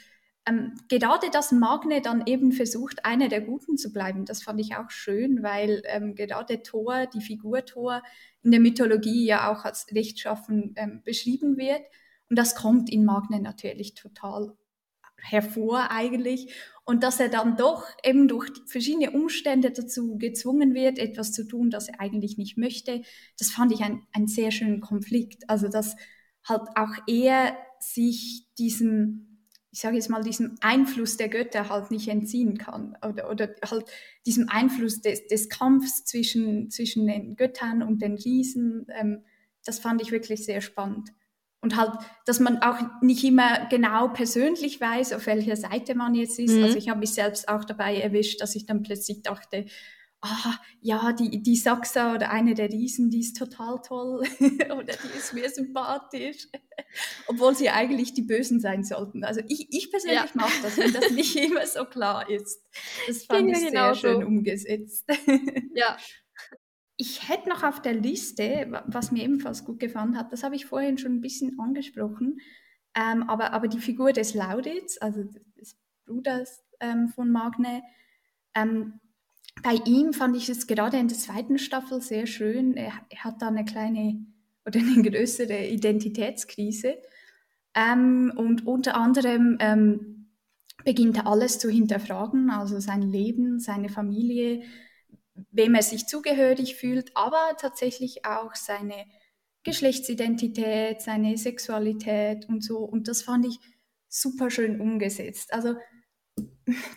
ähm, 0.47 0.75
gerade 0.89 1.31
dass 1.31 1.53
Magne 1.53 2.01
dann 2.01 2.27
eben 2.27 2.53
versucht, 2.53 3.05
einer 3.05 3.29
der 3.29 3.41
Guten 3.41 3.77
zu 3.77 3.93
bleiben, 3.93 4.25
das 4.25 4.43
fand 4.43 4.61
ich 4.61 4.77
auch 4.77 4.91
schön, 4.91 5.43
weil 5.43 5.83
ähm, 5.87 6.15
gerade 6.15 6.63
Thor, 6.63 7.07
die 7.07 7.21
Figur 7.21 7.65
Thor, 7.65 8.03
in 8.43 8.51
der 8.51 8.61
Mythologie 8.61 9.25
ja 9.25 9.53
auch 9.53 9.65
als 9.65 9.87
rechtschaffen 9.93 10.75
ähm, 10.77 11.03
beschrieben 11.05 11.57
wird. 11.57 11.83
Und 12.29 12.39
das 12.39 12.57
kommt 12.57 12.91
in 12.91 13.05
Magne 13.05 13.41
natürlich 13.41 13.95
total 13.95 14.57
hervor 15.17 15.91
eigentlich. 15.91 16.53
Und 16.85 17.05
dass 17.05 17.21
er 17.21 17.29
dann 17.29 17.57
doch 17.57 17.85
eben 18.03 18.27
durch 18.27 18.51
verschiedene 18.67 19.13
Umstände 19.13 19.71
dazu 19.71 20.19
gezwungen 20.19 20.75
wird, 20.75 20.99
etwas 20.99 21.33
zu 21.33 21.47
tun, 21.47 21.71
das 21.71 21.89
er 21.89 22.01
eigentlich 22.01 22.37
nicht 22.37 22.59
möchte, 22.59 23.03
das 23.39 23.51
fand 23.51 23.73
ich 23.73 23.81
einen 23.83 24.27
sehr 24.27 24.51
schönen 24.51 24.81
Konflikt. 24.81 25.49
Also 25.49 25.69
dass 25.69 25.95
halt 26.43 26.63
auch 26.75 26.95
er 27.07 27.57
sich 27.79 28.49
diesem 28.59 29.32
ich 29.73 29.81
sage 29.81 29.97
jetzt 29.97 30.11
mal, 30.11 30.23
diesem 30.23 30.57
Einfluss 30.61 31.17
der 31.17 31.31
Götter 31.31 31.71
halt 31.71 31.91
nicht 31.91 32.07
entziehen 32.09 32.59
kann 32.59 32.97
oder, 33.07 33.31
oder 33.31 33.55
halt 33.69 33.87
diesem 34.27 34.51
Einfluss 34.51 35.01
des, 35.01 35.27
des 35.29 35.49
Kampfs 35.49 36.05
zwischen, 36.05 36.71
zwischen 36.71 37.07
den 37.07 37.37
Göttern 37.37 37.83
und 37.83 38.03
den 38.03 38.15
Riesen, 38.15 38.87
ähm, 38.95 39.25
das 39.65 39.79
fand 39.79 40.03
ich 40.03 40.13
wirklich 40.13 40.45
sehr 40.45 40.61
spannend. 40.61 41.11
Und 41.63 41.77
halt, 41.77 41.93
dass 42.27 42.39
man 42.39 42.59
auch 42.59 42.79
nicht 43.01 43.25
immer 43.25 43.67
genau 43.71 44.09
persönlich 44.09 44.81
weiß, 44.81 45.15
auf 45.15 45.27
welcher 45.27 45.57
Seite 45.57 45.95
man 45.95 46.15
jetzt 46.15 46.39
ist. 46.39 46.57
Mhm. 46.57 46.65
Also 46.65 46.77
ich 46.77 46.89
habe 46.89 47.01
mich 47.01 47.15
selbst 47.15 47.49
auch 47.49 47.65
dabei 47.65 47.97
erwischt, 47.99 48.41
dass 48.41 48.57
ich 48.57 48.67
dann 48.67 48.83
plötzlich 48.83 49.23
dachte, 49.23 49.67
ah, 50.23 50.55
ja, 50.81 51.13
die, 51.13 51.43
die 51.43 51.57
Saxa 51.57 52.15
oder 52.15 52.31
eine 52.31 52.55
der 52.55 52.71
Riesen, 52.71 53.11
die 53.11 53.21
ist 53.21 53.37
total 53.37 53.81
toll 53.83 54.23
oder 54.41 54.95
die 54.95 55.19
ist 55.19 55.35
mir 55.35 55.49
sympathisch, 55.51 56.49
obwohl 57.27 57.55
sie 57.55 57.71
eigentlich 57.71 58.15
die 58.15 58.23
Bösen 58.23 58.61
sein 58.61 58.85
sollten. 58.85 59.25
Also 59.25 59.41
ich, 59.49 59.69
ich 59.71 59.91
persönlich 59.91 60.19
ja. 60.19 60.31
mag 60.35 60.51
das, 60.63 60.79
wenn 60.79 60.93
das 60.93 61.11
nicht 61.11 61.37
immer 61.51 61.67
so 61.67 61.85
klar 61.85 62.31
ist. 62.31 62.65
Das 63.07 63.25
fand 63.25 63.51
ich, 63.51 63.63
ich 63.63 63.71
sehr 63.71 63.95
schön 63.95 64.21
so. 64.21 64.27
umgesetzt. 64.27 65.05
ja. 65.75 65.97
Ich 66.97 67.29
hätte 67.29 67.49
noch 67.49 67.65
auf 67.65 67.83
der 67.83 67.95
Liste, 67.95 68.83
was 68.87 69.11
mir 69.11 69.25
ebenfalls 69.25 69.65
gut 69.65 69.81
gefallen 69.81 70.17
hat, 70.17 70.33
das 70.33 70.45
habe 70.45 70.55
ich 70.55 70.67
vorhin 70.67 70.99
schon 70.99 71.15
ein 71.15 71.21
bisschen 71.21 71.59
angesprochen, 71.59 72.39
ähm, 72.95 73.29
aber, 73.29 73.53
aber 73.53 73.67
die 73.67 73.81
Figur 73.81 74.13
des 74.13 74.35
Lauditz, 74.35 74.99
also 75.01 75.25
des 75.59 75.77
Bruders 76.05 76.63
ähm, 76.79 77.09
von 77.09 77.33
Magne, 77.33 77.83
ähm, 78.55 79.01
bei 79.63 79.75
ihm 79.85 80.13
fand 80.13 80.37
ich 80.37 80.49
es 80.49 80.67
gerade 80.67 80.99
in 80.99 81.09
der 81.09 81.19
zweiten 81.19 81.59
Staffel 81.59 82.01
sehr 82.01 82.27
schön. 82.27 82.77
Er, 82.77 82.93
er 83.11 83.25
hat 83.25 83.43
da 83.43 83.49
eine 83.49 83.65
kleine 83.65 84.25
oder 84.67 84.81
eine 84.81 85.03
größere 85.11 85.67
Identitätskrise. 85.67 86.97
Ähm, 87.75 88.33
und 88.37 88.67
unter 88.67 88.97
anderem 88.97 89.57
ähm, 89.61 90.31
beginnt 90.85 91.17
er 91.17 91.27
alles 91.27 91.59
zu 91.59 91.71
hinterfragen, 91.71 92.51
also 92.51 92.81
sein 92.81 93.03
Leben, 93.03 93.61
seine 93.61 93.89
Familie, 93.89 94.63
wem 95.51 95.75
er 95.75 95.83
sich 95.83 96.07
zugehörig 96.07 96.77
fühlt, 96.77 97.17
aber 97.17 97.57
tatsächlich 97.59 98.25
auch 98.27 98.55
seine 98.55 99.07
Geschlechtsidentität, 99.65 101.01
seine 101.01 101.37
Sexualität 101.39 102.49
und 102.49 102.65
so. 102.65 102.79
Und 102.79 103.09
das 103.09 103.23
fand 103.23 103.47
ich 103.47 103.59
super 104.09 104.51
schön 104.51 104.81
umgesetzt. 104.81 105.53
Also 105.53 105.77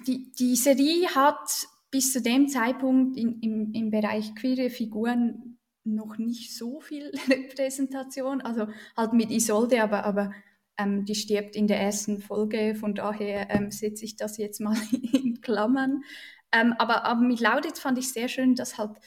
die, 0.07 0.31
die 0.33 0.55
Serie 0.55 1.07
hat 1.15 1.67
bis 1.95 2.11
zu 2.11 2.21
dem 2.21 2.49
Zeitpunkt 2.49 3.15
in, 3.15 3.39
im, 3.39 3.71
im 3.71 3.89
Bereich 3.89 4.35
queere 4.35 4.69
Figuren 4.69 5.59
noch 5.85 6.17
nicht 6.17 6.53
so 6.53 6.81
viel 6.81 7.09
Repräsentation, 7.29 8.41
also 8.41 8.67
halt 8.97 9.13
mit 9.13 9.31
Isolde, 9.31 9.81
aber, 9.81 10.03
aber 10.03 10.33
ähm, 10.77 11.05
die 11.05 11.15
stirbt 11.15 11.55
in 11.55 11.67
der 11.67 11.79
ersten 11.79 12.19
Folge, 12.19 12.75
von 12.75 12.95
daher 12.95 13.49
ähm, 13.49 13.71
setze 13.71 14.03
ich 14.03 14.17
das 14.17 14.37
jetzt 14.37 14.59
mal 14.59 14.75
in 15.13 15.39
Klammern. 15.39 16.03
Ähm, 16.51 16.73
aber, 16.79 17.05
aber 17.05 17.21
mit 17.21 17.39
Lauditz 17.39 17.79
fand 17.79 17.97
ich 17.97 18.11
sehr 18.11 18.27
schön, 18.27 18.55
dass 18.55 18.77
halt, 18.77 18.97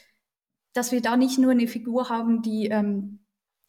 dass 0.72 0.90
wir 0.90 1.03
da 1.03 1.18
nicht 1.18 1.37
nur 1.37 1.51
eine 1.51 1.68
Figur 1.68 2.09
haben, 2.09 2.40
die 2.40 2.68
ähm, 2.68 3.18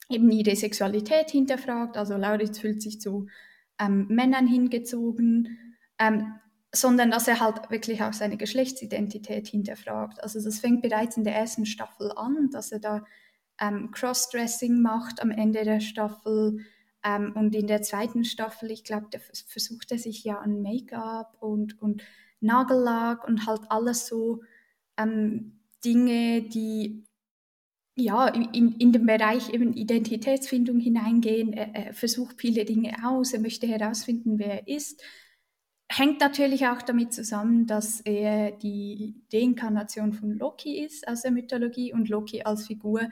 eben 0.07 0.31
ihre 0.31 0.55
Sexualität 0.55 1.29
hinterfragt, 1.29 1.97
also 1.97 2.15
Lauditz 2.15 2.57
fühlt 2.57 2.81
sich 2.81 3.01
zu 3.01 3.27
ähm, 3.81 4.07
Männern 4.07 4.47
hingezogen, 4.47 5.75
ähm, 5.99 6.35
sondern 6.71 7.09
dass 7.09 7.27
er 7.27 7.39
halt 7.39 7.71
wirklich 7.71 8.03
auch 8.03 8.13
seine 8.13 8.37
Geschlechtsidentität 8.37 9.47
hinterfragt. 9.47 10.21
Also 10.21 10.41
das 10.41 10.59
fängt 10.59 10.81
bereits 10.81 11.17
in 11.17 11.23
der 11.23 11.35
ersten 11.35 11.65
Staffel 11.65 12.11
an, 12.15 12.49
dass 12.51 12.71
er 12.71 12.79
da 12.79 13.05
ähm, 13.59 13.91
Crossdressing 13.91 14.79
macht 14.81 15.21
am 15.21 15.31
Ende 15.31 15.63
der 15.63 15.79
Staffel. 15.79 16.59
Ähm, 17.03 17.33
und 17.35 17.55
in 17.55 17.67
der 17.67 17.81
zweiten 17.81 18.23
Staffel, 18.23 18.69
ich 18.71 18.83
glaube, 18.83 19.07
da 19.09 19.19
versucht 19.19 19.91
er 19.91 19.97
sich 19.97 20.23
ja 20.23 20.37
an 20.39 20.61
Make-up 20.61 21.37
und, 21.39 21.81
und 21.81 22.03
Nagellack 22.39 23.27
und 23.27 23.47
halt 23.47 23.61
alles 23.69 24.05
so 24.05 24.43
ähm, 24.97 25.59
Dinge, 25.83 26.43
die 26.43 27.03
ja 27.95 28.27
in, 28.27 28.75
in 28.77 28.91
den 28.91 29.05
Bereich 29.05 29.53
eben 29.53 29.73
Identitätsfindung 29.73 30.79
hineingehen. 30.79 31.51
Er, 31.51 31.73
er 31.73 31.93
versucht 31.93 32.39
viele 32.39 32.63
Dinge 32.63 32.95
aus, 33.03 33.33
er 33.33 33.39
möchte 33.39 33.65
herausfinden, 33.65 34.37
wer 34.37 34.61
er 34.61 34.67
ist 34.67 35.01
hängt 35.89 36.19
natürlich 36.19 36.67
auch 36.67 36.81
damit 36.83 37.13
zusammen, 37.13 37.65
dass 37.65 37.99
er 38.01 38.51
die 38.51 39.15
Deinkarnation 39.33 40.13
von 40.13 40.37
Loki 40.37 40.83
ist 40.85 41.07
aus 41.07 41.23
der 41.23 41.31
Mythologie 41.31 41.93
und 41.93 42.09
Loki 42.09 42.43
als 42.43 42.67
Figur 42.67 43.09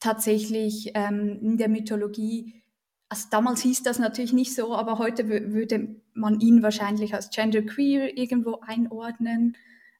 tatsächlich 0.00 0.92
ähm, 0.94 1.38
in 1.42 1.58
der 1.58 1.68
Mythologie, 1.68 2.62
also 3.10 3.28
damals 3.30 3.60
hieß 3.60 3.82
das 3.82 3.98
natürlich 3.98 4.32
nicht 4.32 4.54
so, 4.54 4.74
aber 4.74 4.98
heute 4.98 5.28
würde 5.28 5.96
man 6.14 6.40
ihn 6.40 6.62
wahrscheinlich 6.62 7.12
als 7.14 7.28
genderqueer 7.28 8.16
irgendwo 8.16 8.60
einordnen. 8.60 9.56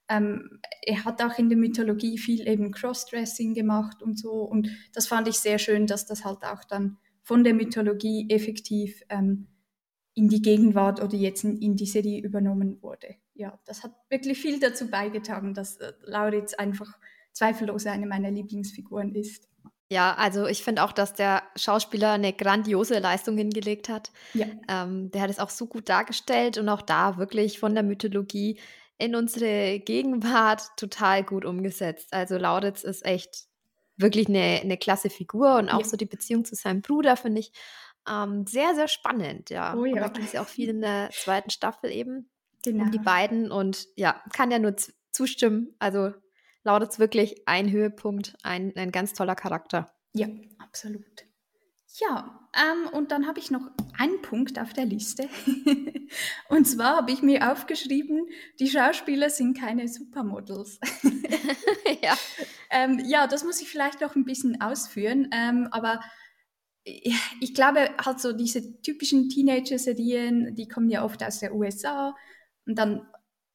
Ähm, 0.08 0.58
er 0.82 1.04
hat 1.04 1.22
auch 1.22 1.38
in 1.38 1.50
der 1.50 1.58
Mythologie 1.58 2.16
viel 2.16 2.48
eben 2.48 2.72
Crossdressing 2.72 3.52
gemacht 3.52 4.02
und 4.02 4.18
so 4.18 4.42
und 4.42 4.70
das 4.94 5.06
fand 5.06 5.28
ich 5.28 5.38
sehr 5.38 5.58
schön, 5.58 5.86
dass 5.86 6.06
das 6.06 6.24
halt 6.24 6.44
auch 6.44 6.64
dann 6.64 6.96
von 7.22 7.44
der 7.44 7.52
Mythologie 7.52 8.26
effektiv 8.30 9.02
ähm, 9.10 9.48
in 10.14 10.28
die 10.28 10.42
Gegenwart 10.42 11.02
oder 11.02 11.14
jetzt 11.14 11.44
in, 11.44 11.76
die 11.76 11.86
Serie 11.86 12.20
übernommen 12.20 12.82
wurde. 12.82 13.14
Ja, 13.34 13.58
das 13.64 13.82
hat 13.82 13.92
wirklich 14.08 14.38
viel 14.38 14.60
dazu 14.60 14.88
beigetragen, 14.88 15.54
dass 15.54 15.76
äh, 15.76 15.92
Lauritz 16.02 16.54
einfach 16.54 16.98
zweifellos 17.32 17.86
eine 17.86 18.06
meiner 18.06 18.30
Lieblingsfiguren 18.30 19.14
ist. 19.14 19.48
Ja, 19.92 20.14
also 20.14 20.46
ich 20.46 20.62
finde 20.62 20.84
auch, 20.84 20.92
dass 20.92 21.14
der 21.14 21.42
Schauspieler 21.56 22.12
eine 22.12 22.32
grandiose 22.32 22.98
Leistung 23.00 23.36
hingelegt 23.36 23.88
hat. 23.88 24.12
Ja. 24.34 24.46
Ähm, 24.68 25.10
der 25.10 25.22
hat 25.22 25.30
es 25.30 25.40
auch 25.40 25.50
so 25.50 25.66
gut 25.66 25.88
dargestellt 25.88 26.58
und 26.58 26.68
auch 26.68 26.82
da 26.82 27.18
wirklich 27.18 27.58
von 27.58 27.74
der 27.74 27.82
Mythologie 27.82 28.60
in 28.98 29.16
unsere 29.16 29.80
Gegenwart 29.80 30.62
total 30.76 31.24
gut 31.24 31.44
umgesetzt. 31.44 32.12
Also 32.12 32.36
Lauritz 32.36 32.84
ist 32.84 33.04
echt 33.04 33.46
wirklich 33.96 34.28
eine, 34.28 34.60
eine 34.62 34.76
klasse 34.76 35.10
Figur 35.10 35.56
und 35.56 35.68
auch 35.70 35.80
ja. 35.80 35.86
so 35.86 35.96
die 35.96 36.06
Beziehung 36.06 36.44
zu 36.44 36.54
seinem 36.54 36.82
Bruder 36.82 37.16
finde 37.16 37.40
ich 37.40 37.52
ähm, 38.08 38.46
sehr, 38.46 38.74
sehr 38.74 38.88
spannend, 38.88 39.50
ja. 39.50 39.74
Oh, 39.74 39.84
ja. 39.84 39.92
Und 39.94 40.00
da 40.00 40.08
ging 40.08 40.24
es 40.24 40.32
ja 40.32 40.42
auch 40.42 40.48
viel 40.48 40.68
in 40.68 40.80
der 40.80 41.10
zweiten 41.12 41.50
Staffel 41.50 41.90
eben 41.90 42.30
genau. 42.64 42.84
um 42.84 42.90
die 42.90 42.98
genau. 42.98 43.10
beiden 43.10 43.50
und 43.50 43.86
ja, 43.96 44.22
kann 44.32 44.50
ja 44.50 44.58
nur 44.58 44.76
zustimmen. 45.12 45.74
Also 45.78 46.12
Lauritz 46.62 46.98
wirklich 46.98 47.42
ein 47.46 47.70
Höhepunkt, 47.70 48.34
ein, 48.42 48.72
ein 48.76 48.92
ganz 48.92 49.12
toller 49.14 49.34
Charakter. 49.34 49.92
Ja, 50.12 50.28
absolut. 50.58 51.24
Ja, 51.98 52.48
ähm, 52.54 52.88
und 52.92 53.10
dann 53.10 53.26
habe 53.26 53.40
ich 53.40 53.50
noch 53.50 53.62
einen 53.98 54.22
Punkt 54.22 54.58
auf 54.58 54.72
der 54.72 54.84
Liste. 54.84 55.28
und 56.48 56.64
zwar 56.66 56.96
habe 56.96 57.10
ich 57.10 57.20
mir 57.20 57.50
aufgeschrieben, 57.50 58.28
die 58.60 58.68
Schauspieler 58.68 59.28
sind 59.28 59.58
keine 59.58 59.88
Supermodels. 59.88 60.78
ja. 62.02 62.14
Ähm, 62.72 63.02
ja, 63.04 63.26
das 63.26 63.42
muss 63.42 63.60
ich 63.60 63.68
vielleicht 63.68 64.00
noch 64.00 64.14
ein 64.14 64.24
bisschen 64.24 64.60
ausführen, 64.60 65.28
ähm, 65.32 65.66
aber 65.72 65.98
ich 66.84 67.54
glaube, 67.54 67.90
halt 68.04 68.20
so 68.20 68.32
diese 68.32 68.80
typischen 68.80 69.28
Teenager-Serien, 69.28 70.54
die 70.54 70.68
kommen 70.68 70.88
ja 70.88 71.04
oft 71.04 71.22
aus 71.22 71.40
der 71.40 71.54
USA 71.54 72.14
und 72.66 72.78
dann, 72.78 73.06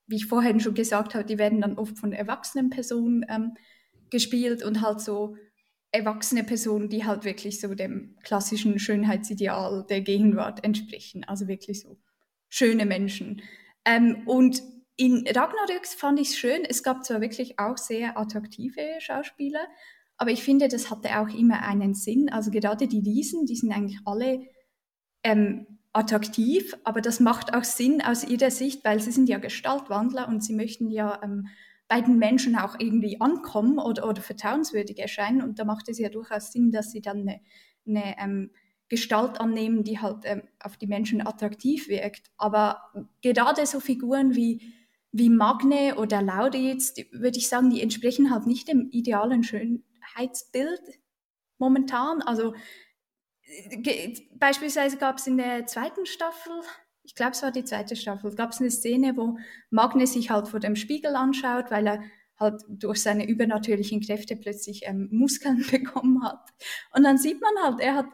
wie 0.08 0.18
ich 0.18 0.28
vorhin 0.28 0.60
schon 0.60 0.76
gesagt 0.76 1.16
habe, 1.16 1.26
die 1.26 1.38
werden 1.38 1.62
dann 1.62 1.78
oft 1.78 1.98
von 1.98 2.14
erwachsenen 2.14 2.70
Personen 2.70 3.26
ähm, 3.30 3.54
gespielt 4.10 4.64
und 4.64 4.82
halt 4.82 5.02
so 5.02 5.36
erwachsene 5.92 6.44
Personen, 6.44 6.90
die 6.90 7.06
halt 7.06 7.24
wirklich 7.24 7.60
so 7.62 7.74
dem 7.74 8.18
klassischen 8.24 8.78
Schönheitsideal 8.80 9.86
der 9.90 10.02
Gegenwart 10.02 10.64
entsprechen, 10.64 11.24
also 11.24 11.48
wirklich 11.48 11.82
so 11.82 11.98
schöne 12.50 12.86
Menschen. 12.86 13.42
Ähm, 13.86 14.24
und 14.28 14.62
in 14.98 15.26
Ragnarök 15.28 15.88
fand 15.88 16.20
ich 16.20 16.30
es 16.30 16.38
schön, 16.38 16.64
es 16.66 16.84
gab 16.84 17.04
zwar 17.06 17.22
wirklich 17.22 17.60
auch 17.60 17.78
sehr 17.78 18.18
attraktive 18.18 18.82
Schauspieler, 19.00 19.68
aber 20.18 20.32
ich 20.32 20.44
finde, 20.44 20.68
das 20.68 20.90
hatte 20.90 21.20
auch 21.20 21.30
immer 21.30 21.64
einen 21.64 21.94
Sinn. 21.94 22.30
Also 22.30 22.52
gerade 22.52 22.88
die 22.88 23.00
Riesen, 23.00 23.46
die 23.46 23.56
sind 23.56 23.72
eigentlich 23.72 24.00
alle 24.06 24.42
ähm, 25.24 25.68
attraktiv, 25.94 26.76
aber 26.84 27.02
das 27.02 27.20
macht 27.20 27.54
auch 27.54 27.64
Sinn 27.64 28.02
aus 28.02 28.24
ihrer 28.24 28.52
Sicht, 28.52 28.84
weil 28.84 29.00
sie 29.00 29.12
sind 29.12 29.30
ja 29.30 29.38
Gestaltwandler 29.40 30.28
und 30.28 30.44
sie 30.44 30.54
möchten 30.54 30.90
ja 30.92 31.22
ähm, 31.24 31.48
bei 31.88 32.02
den 32.02 32.18
Menschen 32.18 32.58
auch 32.58 32.76
irgendwie 32.80 33.22
ankommen 33.22 33.80
oder, 33.80 34.08
oder 34.08 34.22
vertrauenswürdig 34.22 35.00
erscheinen. 35.00 35.42
Und 35.42 35.60
da 35.60 35.66
macht 35.66 35.88
es 35.88 36.00
ja 36.00 36.10
durchaus 36.10 36.52
Sinn, 36.52 36.72
dass 36.72 36.92
sie 36.92 37.02
dann 37.02 37.22
eine, 37.22 37.42
eine 37.88 38.16
ähm, 38.20 38.52
Gestalt 38.90 39.40
annehmen, 39.40 39.84
die 39.84 40.00
halt 40.00 40.24
ähm, 40.24 40.44
auf 40.60 40.78
die 40.78 40.88
Menschen 40.88 41.26
attraktiv 41.26 41.88
wirkt. 41.88 42.32
Aber 42.38 42.82
gerade 43.22 43.66
so 43.66 43.80
Figuren 43.80 44.36
wie, 44.36 44.74
wie 45.12 45.30
Magne 45.30 45.96
oder 45.96 46.22
Lauditz, 46.22 46.94
würde 47.12 47.38
ich 47.38 47.48
sagen, 47.48 47.70
die 47.70 47.82
entsprechen 47.82 48.32
halt 48.32 48.48
nicht 48.48 48.68
dem 48.68 48.90
idealen 48.92 49.44
Schön 49.44 49.85
Heizbild 50.18 50.82
momentan. 51.58 52.22
Also 52.22 52.54
beispielsweise 54.34 54.98
gab 54.98 55.18
es 55.18 55.28
in 55.28 55.38
der 55.38 55.66
zweiten 55.66 56.06
Staffel, 56.06 56.54
ich 57.04 57.16
glaube 57.16 57.32
es 57.32 57.44
war 57.44 57.52
die 57.52 57.64
zweite 57.64 57.96
Staffel, 57.96 58.34
gab 58.36 58.52
es 58.52 58.60
eine 58.60 58.72
Szene, 58.72 59.16
wo 59.16 59.38
Magne 59.70 60.08
sich 60.08 60.32
halt 60.32 60.48
vor 60.48 60.60
dem 60.60 60.76
Spiegel 60.76 61.16
anschaut, 61.16 61.70
weil 61.70 61.88
er 61.88 62.04
halt 62.38 62.64
durch 62.68 63.02
seine 63.02 63.28
übernatürlichen 63.28 64.02
Kräfte 64.02 64.36
plötzlich 64.36 64.82
ähm, 64.86 65.08
Muskeln 65.12 65.66
bekommen 65.72 66.24
hat. 66.24 66.50
Und 66.94 67.04
dann 67.04 67.18
sieht 67.18 67.40
man 67.42 67.64
halt, 67.64 67.80
er 67.80 67.96
hat 67.96 68.08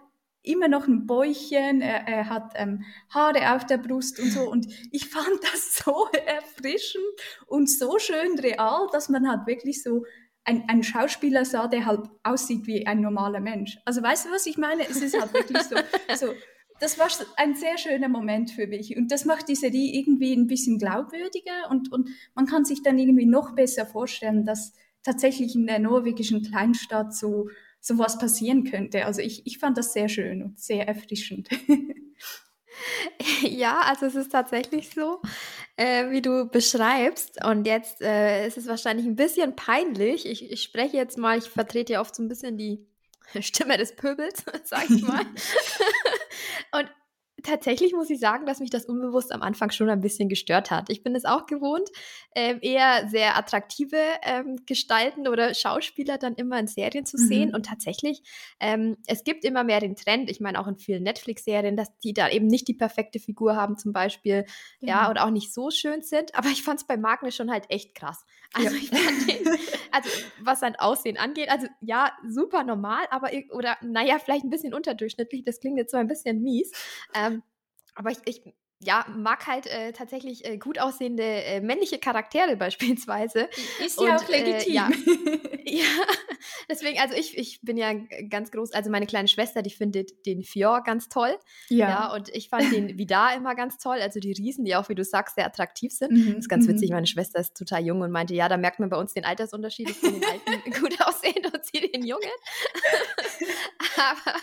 immer 0.44 0.68
noch 0.68 0.88
ein 0.88 1.06
Bäuchchen, 1.06 1.82
er, 1.82 2.08
er 2.08 2.30
hat 2.30 2.54
ähm, 2.56 2.84
Haare 3.10 3.56
auf 3.56 3.66
der 3.66 3.78
Brust 3.78 4.20
und 4.20 4.32
so. 4.32 4.50
Und 4.50 4.68
ich 4.92 5.08
fand 5.08 5.44
das 5.44 5.76
so 5.84 6.08
erfrischend 6.26 7.04
und 7.48 7.70
so 7.70 8.00
schön 8.00 8.38
real, 8.40 8.88
dass 8.92 9.10
man 9.10 9.30
halt 9.30 9.48
wirklich 9.48 9.84
so 9.84 10.04
ein, 10.44 10.68
ein 10.68 10.84
Schauspieler 10.84 11.46
sah, 11.46 11.68
der 11.68 11.86
halt 11.86 12.10
aussieht 12.24 12.66
wie 12.68 12.88
ein 12.88 13.02
normaler 13.02 13.40
Mensch. 13.40 13.78
Also 13.86 14.02
weißt 14.02 14.26
du, 14.26 14.32
was 14.32 14.46
ich 14.46 14.58
meine? 14.58 14.88
Es 14.88 15.02
ist 15.02 15.20
halt 15.20 15.34
wirklich 15.34 15.62
so, 15.64 15.76
so 16.16 16.34
das 16.80 16.98
war 16.98 17.10
ein 17.38 17.56
sehr 17.56 17.78
schöner 17.78 18.10
Moment 18.10 18.52
für 18.52 18.66
mich. 18.66 18.98
Und 18.98 19.12
das 19.12 19.26
macht 19.26 19.48
die 19.48 19.56
Serie 19.56 19.94
irgendwie 19.94 20.34
ein 20.34 20.48
bisschen 20.48 20.80
glaubwürdiger 20.80 21.70
und, 21.70 21.92
und 21.92 22.10
man 22.34 22.48
kann 22.48 22.66
sich 22.66 22.82
dann 22.82 22.98
irgendwie 22.98 23.28
noch 23.28 23.54
besser 23.54 23.86
vorstellen, 23.86 24.46
dass 24.46 24.74
tatsächlich 25.04 25.56
in 25.56 25.68
der 25.68 25.80
norwegischen 25.80 26.42
Kleinstadt 26.42 27.16
so 27.16 27.50
sowas 27.80 28.20
passieren 28.20 28.64
könnte. 28.64 29.06
Also 29.06 29.22
ich, 29.22 29.46
ich 29.46 29.58
fand 29.58 29.78
das 29.78 29.94
sehr 29.94 30.08
schön 30.08 30.44
und 30.44 30.60
sehr 30.60 30.88
erfrischend. 30.88 31.50
Ja, 33.42 33.82
also 33.82 34.06
es 34.06 34.16
ist 34.16 34.32
tatsächlich 34.32 34.90
so, 34.90 35.22
äh, 35.82 36.12
wie 36.12 36.22
du 36.22 36.46
beschreibst. 36.46 37.44
Und 37.44 37.66
jetzt 37.66 38.02
äh, 38.02 38.46
ist 38.46 38.58
es 38.58 38.68
wahrscheinlich 38.68 39.06
ein 39.06 39.16
bisschen 39.16 39.56
peinlich. 39.56 40.28
Ich, 40.28 40.52
ich 40.52 40.62
spreche 40.62 40.96
jetzt 40.96 41.18
mal, 41.18 41.38
ich 41.40 41.50
vertrete 41.50 41.94
ja 41.94 42.02
oft 42.02 42.16
so 42.16 42.22
ein 42.22 42.28
bisschen 42.28 42.58
die 42.58 42.86
Stimme 43.42 43.78
des 43.78 43.96
Pöbels, 43.96 44.44
sag 44.64 44.90
ich 44.90 45.02
mal. 45.02 45.26
und 46.74 46.88
tatsächlich 47.44 47.94
muss 47.94 48.10
ich 48.10 48.20
sagen, 48.20 48.46
dass 48.46 48.60
mich 48.60 48.70
das 48.70 48.86
unbewusst 48.86 49.32
am 49.32 49.42
Anfang 49.42 49.72
schon 49.72 49.90
ein 49.90 50.02
bisschen 50.02 50.30
gestört 50.30 50.72
hat. 50.72 50.90
Ich 50.90 51.04
bin 51.04 51.16
es 51.16 51.26
auch 51.26 51.46
gewohnt, 51.46 51.90
ähm, 52.36 52.60
eher 52.62 53.08
sehr 53.10 53.38
attraktive 53.38 53.98
ähm, 54.24 54.58
Gestalten 54.66 55.28
oder 55.28 55.54
Schauspieler 55.54 56.18
dann 56.18 56.36
immer 56.36 56.60
in 56.60 56.68
Serien 56.68 57.06
zu 57.06 57.18
sehen. 57.18 57.50
Mhm. 57.50 57.56
Und 57.56 57.66
tatsächlich, 57.66 58.22
ähm, 58.60 58.98
es 59.08 59.24
gibt 59.24 59.44
immer 59.44 59.64
mehr 59.64 59.80
den 59.80 59.96
Trend, 59.96 60.30
ich 60.30 60.40
meine 60.40 60.60
auch 60.60 60.68
in 60.68 60.78
vielen 60.78 61.04
Netflix-Serien, 61.04 61.76
dass 61.76 61.98
die 62.00 62.14
da 62.14 62.30
eben 62.30 62.48
nicht 62.48 62.68
die 62.68 62.74
perfekte 62.74 63.20
Figur 63.20 63.56
haben 63.56 63.78
zum 63.78 63.94
Beispiel, 63.94 64.46
mhm. 64.80 64.88
ja, 64.88 65.10
oder 65.10 65.26
auch 65.26 65.32
nicht 65.32 65.54
so 65.54 65.70
schön 65.72 66.02
sind. 66.02 66.36
Aber 66.36 66.50
ich 66.50 66.64
fand 66.64 66.80
es 66.80 66.88
bei 66.88 66.98
Magne 66.98 67.32
schon 67.32 67.52
halt 67.52 67.66
echt 67.70 67.96
krass. 67.96 68.26
Also 68.54 68.76
ja. 68.76 68.82
ich 68.82 68.90
fand 68.90 69.30
den, 69.30 69.60
also 69.92 70.10
was 70.42 70.60
sein 70.60 70.76
Aussehen 70.76 71.18
angeht, 71.18 71.50
also 71.50 71.68
ja, 71.80 72.12
super 72.28 72.64
normal, 72.64 73.06
aber 73.10 73.30
oder 73.52 73.78
naja, 73.82 74.20
vielleicht 74.20 74.44
ein 74.44 74.50
bisschen 74.50 74.74
unterdurchschnittlich, 74.74 75.44
das 75.44 75.60
klingt 75.60 75.78
jetzt 75.78 75.92
so 75.92 75.98
ein 75.98 76.08
bisschen 76.08 76.42
mies. 76.42 76.72
Ähm, 77.14 77.44
aber 77.96 78.12
ich, 78.12 78.20
ich 78.26 78.42
ja, 78.84 79.06
mag 79.16 79.46
halt 79.46 79.68
äh, 79.68 79.94
tatsächlich 79.94 80.44
äh, 80.46 80.58
gut 80.58 80.80
aussehende 80.80 81.24
äh, 81.24 81.62
männliche 81.62 82.00
Charaktere 82.00 82.56
beispielsweise. 82.58 83.50
Ist 83.84 84.02
ja 84.02 84.16
auch 84.16 84.28
legitim. 84.28 84.72
Äh, 84.72 84.74
ja. 84.74 84.90
ja, 85.66 85.84
deswegen, 86.70 87.00
also 87.00 87.16
ich, 87.16 87.38
ich 87.38 87.62
bin 87.62 87.78
ja 87.78 87.94
ganz 88.30 88.52
groß, 88.52 88.74
also 88.74 88.90
meine 88.90 89.06
kleine 89.06 89.28
Schwester, 89.28 89.62
die 89.62 89.70
findet 89.70 90.26
den 90.26 90.44
Fjord 90.44 90.86
ganz 90.86 91.08
toll. 91.08 91.38
Ja. 91.70 91.90
ja. 91.90 92.14
Und 92.14 92.30
ich 92.30 92.50
fand 92.50 92.72
den 92.72 92.98
Vidar 92.98 93.36
immer 93.36 93.54
ganz 93.54 93.78
toll, 93.78 94.00
also 94.02 94.20
die 94.20 94.32
Riesen, 94.32 94.66
die 94.66 94.76
auch, 94.76 94.90
wie 94.90 94.96
du 94.96 95.04
sagst, 95.04 95.36
sehr 95.36 95.46
attraktiv 95.46 95.94
sind. 95.94 96.12
Mhm. 96.12 96.28
Das 96.30 96.38
ist 96.40 96.50
ganz 96.50 96.68
witzig, 96.68 96.90
mhm. 96.90 96.96
meine 96.96 97.08
Schwester 97.08 97.40
ist 97.40 97.56
total 97.56 97.86
jung 97.86 98.02
und 98.02 98.12
meinte, 98.12 98.34
ja, 98.34 98.50
da 98.50 98.58
merkt 98.58 98.80
man 98.80 98.90
bei 98.90 98.98
uns 98.98 99.14
den 99.14 99.26
Altersunterschied. 99.26 99.90
Ich 99.90 99.98
finde 99.98 100.20
den 100.20 100.30
Alten 100.30 100.82
gut 100.82 101.00
aussehen 101.02 101.46
und 101.46 101.64
sie 101.66 101.88
den 101.88 102.04
Jungen. 102.04 102.24
Aber 103.98 104.40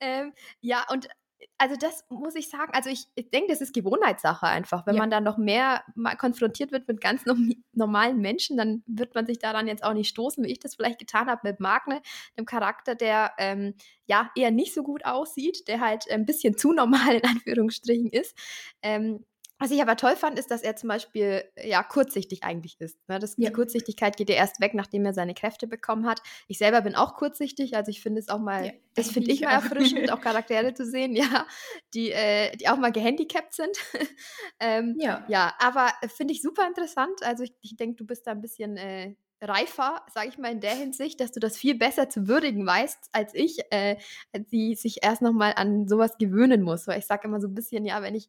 ähm, 0.00 0.32
ja, 0.60 0.86
und 0.90 1.08
also 1.56 1.76
das 1.76 2.04
muss 2.08 2.34
ich 2.34 2.48
sagen, 2.48 2.72
also 2.72 2.90
ich, 2.90 3.06
ich 3.14 3.30
denke, 3.30 3.48
das 3.48 3.60
ist 3.60 3.74
Gewohnheitssache 3.74 4.46
einfach. 4.46 4.86
Wenn 4.86 4.96
ja. 4.96 5.02
man 5.02 5.10
dann 5.10 5.24
noch 5.24 5.38
mehr 5.38 5.82
konfrontiert 6.18 6.72
wird 6.72 6.88
mit 6.88 7.00
ganz 7.00 7.24
normalen 7.72 8.18
Menschen, 8.20 8.56
dann 8.56 8.82
wird 8.86 9.14
man 9.14 9.26
sich 9.26 9.38
daran 9.38 9.66
jetzt 9.66 9.84
auch 9.84 9.94
nicht 9.94 10.08
stoßen, 10.08 10.44
wie 10.44 10.50
ich 10.50 10.58
das 10.58 10.74
vielleicht 10.74 10.98
getan 10.98 11.28
habe 11.28 11.40
mit 11.44 11.60
Magne, 11.60 12.00
dem 12.38 12.46
Charakter, 12.46 12.94
der 12.94 13.32
ähm, 13.38 13.74
ja 14.06 14.30
eher 14.36 14.50
nicht 14.50 14.74
so 14.74 14.82
gut 14.82 15.04
aussieht, 15.04 15.68
der 15.68 15.80
halt 15.80 16.10
ein 16.10 16.26
bisschen 16.26 16.56
zu 16.56 16.72
normal 16.72 17.16
in 17.16 17.24
Anführungsstrichen 17.24 18.10
ist. 18.10 18.36
Ähm, 18.82 19.24
was 19.58 19.70
ich 19.70 19.82
aber 19.82 19.96
toll 19.96 20.14
fand, 20.14 20.38
ist, 20.38 20.50
dass 20.50 20.62
er 20.62 20.76
zum 20.76 20.88
Beispiel 20.88 21.44
ja 21.62 21.82
kurzsichtig 21.82 22.44
eigentlich 22.44 22.80
ist. 22.80 22.96
Ne? 23.08 23.18
Das, 23.18 23.36
ja. 23.36 23.48
Die 23.48 23.52
Kurzsichtigkeit 23.52 24.16
geht 24.16 24.30
ja 24.30 24.36
erst 24.36 24.60
weg, 24.60 24.74
nachdem 24.74 25.04
er 25.04 25.12
seine 25.12 25.34
Kräfte 25.34 25.66
bekommen 25.66 26.06
hat. 26.06 26.20
Ich 26.46 26.58
selber 26.58 26.80
bin 26.82 26.94
auch 26.94 27.14
kurzsichtig, 27.14 27.76
also 27.76 27.90
ich 27.90 28.00
finde 28.00 28.20
es 28.20 28.28
auch 28.28 28.38
mal, 28.38 28.66
ja, 28.66 28.72
das 28.94 29.10
finde 29.10 29.32
ich 29.32 29.40
mal 29.40 29.50
erfrischend, 29.50 30.10
auch 30.12 30.20
Charaktere 30.20 30.74
zu 30.74 30.86
sehen, 30.86 31.14
ja, 31.14 31.46
die, 31.94 32.10
äh, 32.12 32.56
die 32.56 32.68
auch 32.68 32.76
mal 32.76 32.92
gehandicapt 32.92 33.54
sind. 33.54 33.76
ähm, 34.60 34.96
ja. 34.98 35.24
ja, 35.28 35.54
aber 35.58 35.88
finde 36.14 36.34
ich 36.34 36.42
super 36.42 36.66
interessant. 36.66 37.22
Also 37.22 37.42
ich, 37.44 37.52
ich 37.60 37.76
denke, 37.76 37.96
du 37.96 38.06
bist 38.06 38.26
da 38.26 38.32
ein 38.32 38.40
bisschen 38.40 38.76
äh, 38.76 39.14
reifer, 39.40 40.04
sage 40.12 40.28
ich 40.28 40.38
mal, 40.38 40.52
in 40.52 40.60
der 40.60 40.74
Hinsicht, 40.74 41.20
dass 41.20 41.32
du 41.32 41.40
das 41.40 41.56
viel 41.56 41.76
besser 41.76 42.08
zu 42.08 42.26
würdigen 42.28 42.66
weißt 42.66 43.10
als 43.12 43.34
ich, 43.34 43.58
äh, 43.70 43.96
die 44.34 44.74
sich 44.74 44.98
erst 45.02 45.22
nochmal 45.22 45.54
an 45.56 45.88
sowas 45.88 46.18
gewöhnen 46.18 46.62
muss. 46.62 46.86
Weil 46.86 46.98
ich 46.98 47.06
sage 47.06 47.28
immer 47.28 47.40
so 47.40 47.48
ein 47.48 47.54
bisschen, 47.54 47.84
ja, 47.84 48.02
wenn 48.02 48.14
ich 48.14 48.28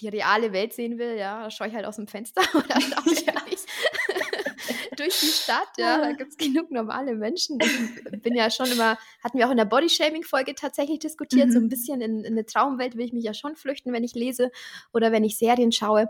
die 0.00 0.08
reale 0.08 0.52
Welt 0.52 0.72
sehen 0.72 0.98
will, 0.98 1.16
ja, 1.16 1.44
da 1.44 1.50
schaue 1.50 1.68
ich 1.68 1.74
halt 1.74 1.86
aus 1.86 1.96
dem 1.96 2.06
Fenster 2.06 2.42
oder 2.54 2.80
schaue 2.80 3.12
ich 3.12 3.26
ja. 3.26 3.34
durch 4.96 5.20
die 5.20 5.26
Stadt, 5.26 5.68
ja, 5.78 5.98
da 5.98 6.12
gibt 6.12 6.30
es 6.30 6.36
genug 6.36 6.70
normale 6.70 7.14
Menschen. 7.14 7.58
Ich 7.60 8.22
bin 8.22 8.34
ja 8.34 8.50
schon 8.50 8.70
immer, 8.70 8.98
hatten 9.22 9.38
wir 9.38 9.46
auch 9.46 9.50
in 9.50 9.56
der 9.56 9.64
Bodyshaming-Folge 9.64 10.54
tatsächlich 10.54 10.98
diskutiert, 10.98 11.48
mhm. 11.48 11.52
so 11.52 11.58
ein 11.58 11.68
bisschen 11.68 12.00
in, 12.00 12.24
in 12.24 12.32
eine 12.32 12.46
Traumwelt 12.46 12.96
will 12.96 13.06
ich 13.06 13.12
mich 13.12 13.24
ja 13.24 13.34
schon 13.34 13.56
flüchten, 13.56 13.92
wenn 13.92 14.04
ich 14.04 14.14
lese 14.14 14.50
oder 14.92 15.12
wenn 15.12 15.24
ich 15.24 15.38
Serien 15.38 15.72
schaue. 15.72 16.08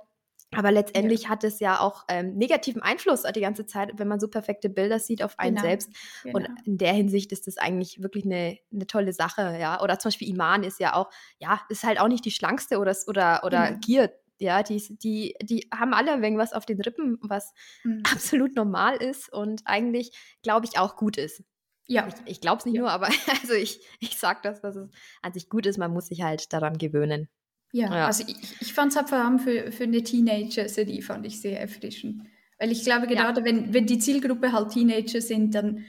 Aber 0.54 0.70
letztendlich 0.70 1.24
ja. 1.24 1.28
hat 1.30 1.44
es 1.44 1.60
ja 1.60 1.80
auch 1.80 2.04
ähm, 2.08 2.34
negativen 2.34 2.82
Einfluss 2.82 3.22
die 3.22 3.40
ganze 3.40 3.66
Zeit, 3.66 3.92
wenn 3.96 4.08
man 4.08 4.20
so 4.20 4.28
perfekte 4.28 4.68
Bilder 4.68 4.98
sieht 4.98 5.22
auf 5.22 5.38
einen 5.38 5.56
genau. 5.56 5.68
selbst. 5.68 5.90
Genau. 6.22 6.38
Und 6.38 6.48
in 6.64 6.78
der 6.78 6.92
Hinsicht 6.92 7.32
ist 7.32 7.46
das 7.46 7.58
eigentlich 7.58 8.02
wirklich 8.02 8.24
eine, 8.24 8.58
eine 8.72 8.86
tolle 8.86 9.12
Sache, 9.12 9.56
ja. 9.58 9.80
Oder 9.82 9.98
zum 9.98 10.10
Beispiel 10.10 10.28
Iman 10.28 10.62
ist 10.62 10.78
ja 10.80 10.94
auch, 10.94 11.10
ja, 11.38 11.60
ist 11.68 11.84
halt 11.84 11.98
auch 12.00 12.08
nicht 12.08 12.24
die 12.24 12.30
schlankste 12.30 12.78
oder, 12.78 12.94
oder, 13.06 13.44
oder 13.44 13.66
genau. 13.68 13.78
Gier, 13.80 14.12
ja, 14.38 14.62
die, 14.62 14.82
die, 14.98 15.34
die 15.42 15.68
haben 15.72 15.94
alle 15.94 16.12
irgendwas 16.12 16.52
auf 16.52 16.66
den 16.66 16.80
Rippen, 16.80 17.18
was 17.22 17.54
mhm. 17.84 18.02
absolut 18.12 18.54
normal 18.54 18.96
ist 18.96 19.32
und 19.32 19.62
eigentlich, 19.64 20.12
glaube 20.42 20.66
ich, 20.66 20.78
auch 20.78 20.96
gut 20.96 21.16
ist. 21.16 21.42
Ja. 21.86 22.08
Ich, 22.08 22.14
ich 22.26 22.40
glaube 22.40 22.58
es 22.58 22.64
nicht 22.64 22.74
ja. 22.74 22.82
nur, 22.82 22.90
aber 22.90 23.08
also 23.40 23.54
ich, 23.54 23.80
ich 24.00 24.18
sage 24.18 24.40
das, 24.42 24.60
dass 24.60 24.76
es 24.76 24.90
an 25.22 25.32
sich 25.32 25.48
gut 25.48 25.66
ist, 25.66 25.78
man 25.78 25.92
muss 25.92 26.08
sich 26.08 26.22
halt 26.22 26.52
daran 26.52 26.78
gewöhnen. 26.78 27.28
Ja, 27.72 27.86
ja. 27.86 28.06
also 28.06 28.24
ich, 28.26 28.36
ich 28.60 28.72
fand 28.74 28.92
es 28.92 28.96
halt 28.96 29.08
vor 29.08 29.18
allem 29.18 29.38
für, 29.38 29.72
für 29.72 29.84
eine 29.84 30.02
Teenager-Serie 30.02 31.02
fand 31.02 31.26
ich 31.26 31.40
sehr 31.40 31.58
erfrischend. 31.60 32.22
Weil 32.58 32.70
ich 32.70 32.84
glaube, 32.84 33.06
gerade 33.06 33.40
ja. 33.40 33.46
wenn, 33.46 33.74
wenn 33.74 33.86
die 33.86 33.98
Zielgruppe 33.98 34.52
halt 34.52 34.70
Teenager 34.70 35.20
sind, 35.20 35.54
dann 35.54 35.84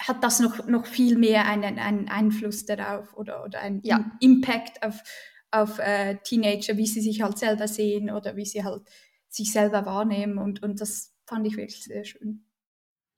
hat 0.00 0.22
das 0.22 0.38
noch, 0.38 0.66
noch 0.66 0.86
viel 0.86 1.18
mehr 1.18 1.44
einen, 1.46 1.78
einen 1.78 2.08
Einfluss 2.08 2.64
darauf 2.64 3.16
oder, 3.16 3.44
oder 3.44 3.60
einen 3.60 3.80
ja. 3.82 4.10
Impact 4.20 4.82
auf, 4.84 5.02
auf 5.50 5.80
äh, 5.80 6.16
Teenager, 6.22 6.76
wie 6.76 6.86
sie 6.86 7.00
sich 7.00 7.20
halt 7.20 7.36
selber 7.36 7.66
sehen 7.66 8.10
oder 8.10 8.36
wie 8.36 8.46
sie 8.46 8.64
halt 8.64 8.82
sich 9.28 9.52
selber 9.52 9.84
wahrnehmen. 9.86 10.38
Und, 10.38 10.62
und 10.62 10.80
das 10.80 11.14
fand 11.26 11.46
ich 11.46 11.56
wirklich 11.56 11.82
sehr 11.82 12.04
schön. 12.04 12.44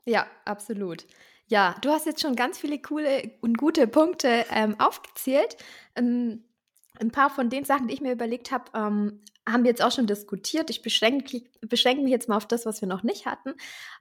Ja, 0.07 0.27
absolut. 0.47 1.07
Ja, 1.47 1.77
du 1.83 1.91
hast 1.91 2.07
jetzt 2.07 2.23
schon 2.23 2.35
ganz 2.35 2.59
viele 2.59 2.81
coole 2.81 3.33
und 3.41 3.59
gute 3.59 3.87
Punkte 3.87 4.47
ähm, 4.51 4.79
aufgezählt. 4.81 5.57
Ähm, 5.97 6.45
ein 6.99 7.11
paar 7.11 7.31
von 7.31 7.51
den 7.51 7.65
Sachen, 7.65 7.89
die 7.89 7.95
ich 7.95 8.01
mir 8.01 8.13
überlegt 8.13 8.51
habe, 8.51 8.65
ähm, 8.75 9.21
haben 9.49 9.65
wir 9.65 9.71
jetzt 9.71 9.83
auch 9.83 9.93
schon 9.93 10.07
diskutiert. 10.07 10.71
Ich 10.71 10.83
beschränke, 10.83 11.43
beschränke 11.63 12.03
mich 12.03 12.13
jetzt 12.13 12.29
mal 12.29 12.37
auf 12.37 12.47
das, 12.47 12.67
was 12.67 12.81
wir 12.81 12.89
noch 12.89 13.03
nicht 13.03 13.27
hatten. 13.27 13.55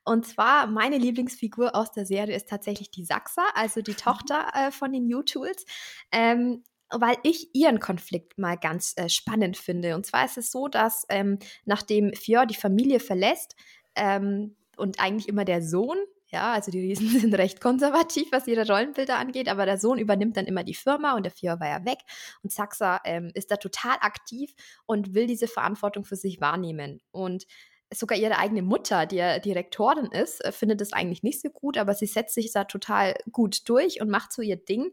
Und 0.03 0.27
zwar, 0.27 0.67
meine 0.67 0.97
Lieblingsfigur 0.97 1.75
aus 1.75 1.91
der 1.91 2.05
Serie 2.05 2.35
ist 2.35 2.49
tatsächlich 2.49 2.91
die 2.91 3.05
Saxa, 3.05 3.43
also 3.55 3.81
die 3.81 3.93
Tochter 3.93 4.47
äh, 4.53 4.71
von 4.71 4.91
den 4.91 5.13
U-Tools. 5.13 5.65
Ähm, 6.11 6.63
weil 6.91 7.17
ich 7.23 7.53
ihren 7.53 7.79
Konflikt 7.79 8.37
mal 8.39 8.57
ganz 8.57 8.93
äh, 8.97 9.09
spannend 9.09 9.57
finde. 9.57 9.95
Und 9.95 10.05
zwar 10.05 10.25
ist 10.25 10.37
es 10.37 10.51
so, 10.51 10.67
dass 10.67 11.05
ähm, 11.09 11.37
nachdem 11.65 12.13
Fjord 12.13 12.49
die 12.49 12.55
Familie 12.55 12.99
verlässt 12.99 13.55
ähm, 13.95 14.55
und 14.75 14.99
eigentlich 14.99 15.29
immer 15.29 15.45
der 15.45 15.61
Sohn 15.61 15.97
ja, 16.31 16.53
also 16.53 16.71
die 16.71 16.79
Riesen 16.79 17.07
sind 17.19 17.33
recht 17.33 17.61
konservativ, 17.61 18.31
was 18.31 18.47
ihre 18.47 18.67
Rollenbilder 18.67 19.17
angeht, 19.17 19.49
aber 19.49 19.65
der 19.65 19.77
Sohn 19.77 19.99
übernimmt 19.99 20.37
dann 20.37 20.45
immer 20.45 20.63
die 20.63 20.73
Firma 20.73 21.15
und 21.15 21.23
der 21.23 21.31
Fior 21.31 21.59
war 21.59 21.67
ja 21.67 21.85
weg. 21.85 21.99
Und 22.43 22.51
Saxa 22.51 23.01
ähm, 23.05 23.31
ist 23.33 23.51
da 23.51 23.57
total 23.57 23.97
aktiv 24.01 24.53
und 24.85 25.13
will 25.13 25.27
diese 25.27 25.47
Verantwortung 25.47 26.05
für 26.05 26.15
sich 26.15 26.39
wahrnehmen. 26.39 27.01
Und 27.11 27.45
sogar 27.91 28.17
ihre 28.17 28.37
eigene 28.37 28.61
Mutter, 28.61 29.05
die 29.05 29.17
ja 29.17 29.39
Direktorin 29.39 30.07
ist, 30.07 30.43
äh, 30.45 30.51
findet 30.51 30.81
es 30.81 30.93
eigentlich 30.93 31.23
nicht 31.23 31.41
so 31.41 31.49
gut, 31.49 31.77
aber 31.77 31.93
sie 31.93 32.05
setzt 32.05 32.35
sich 32.35 32.51
da 32.51 32.65
total 32.65 33.15
gut 33.31 33.67
durch 33.67 34.01
und 34.01 34.09
macht 34.09 34.31
so 34.31 34.41
ihr 34.41 34.57
Ding 34.57 34.91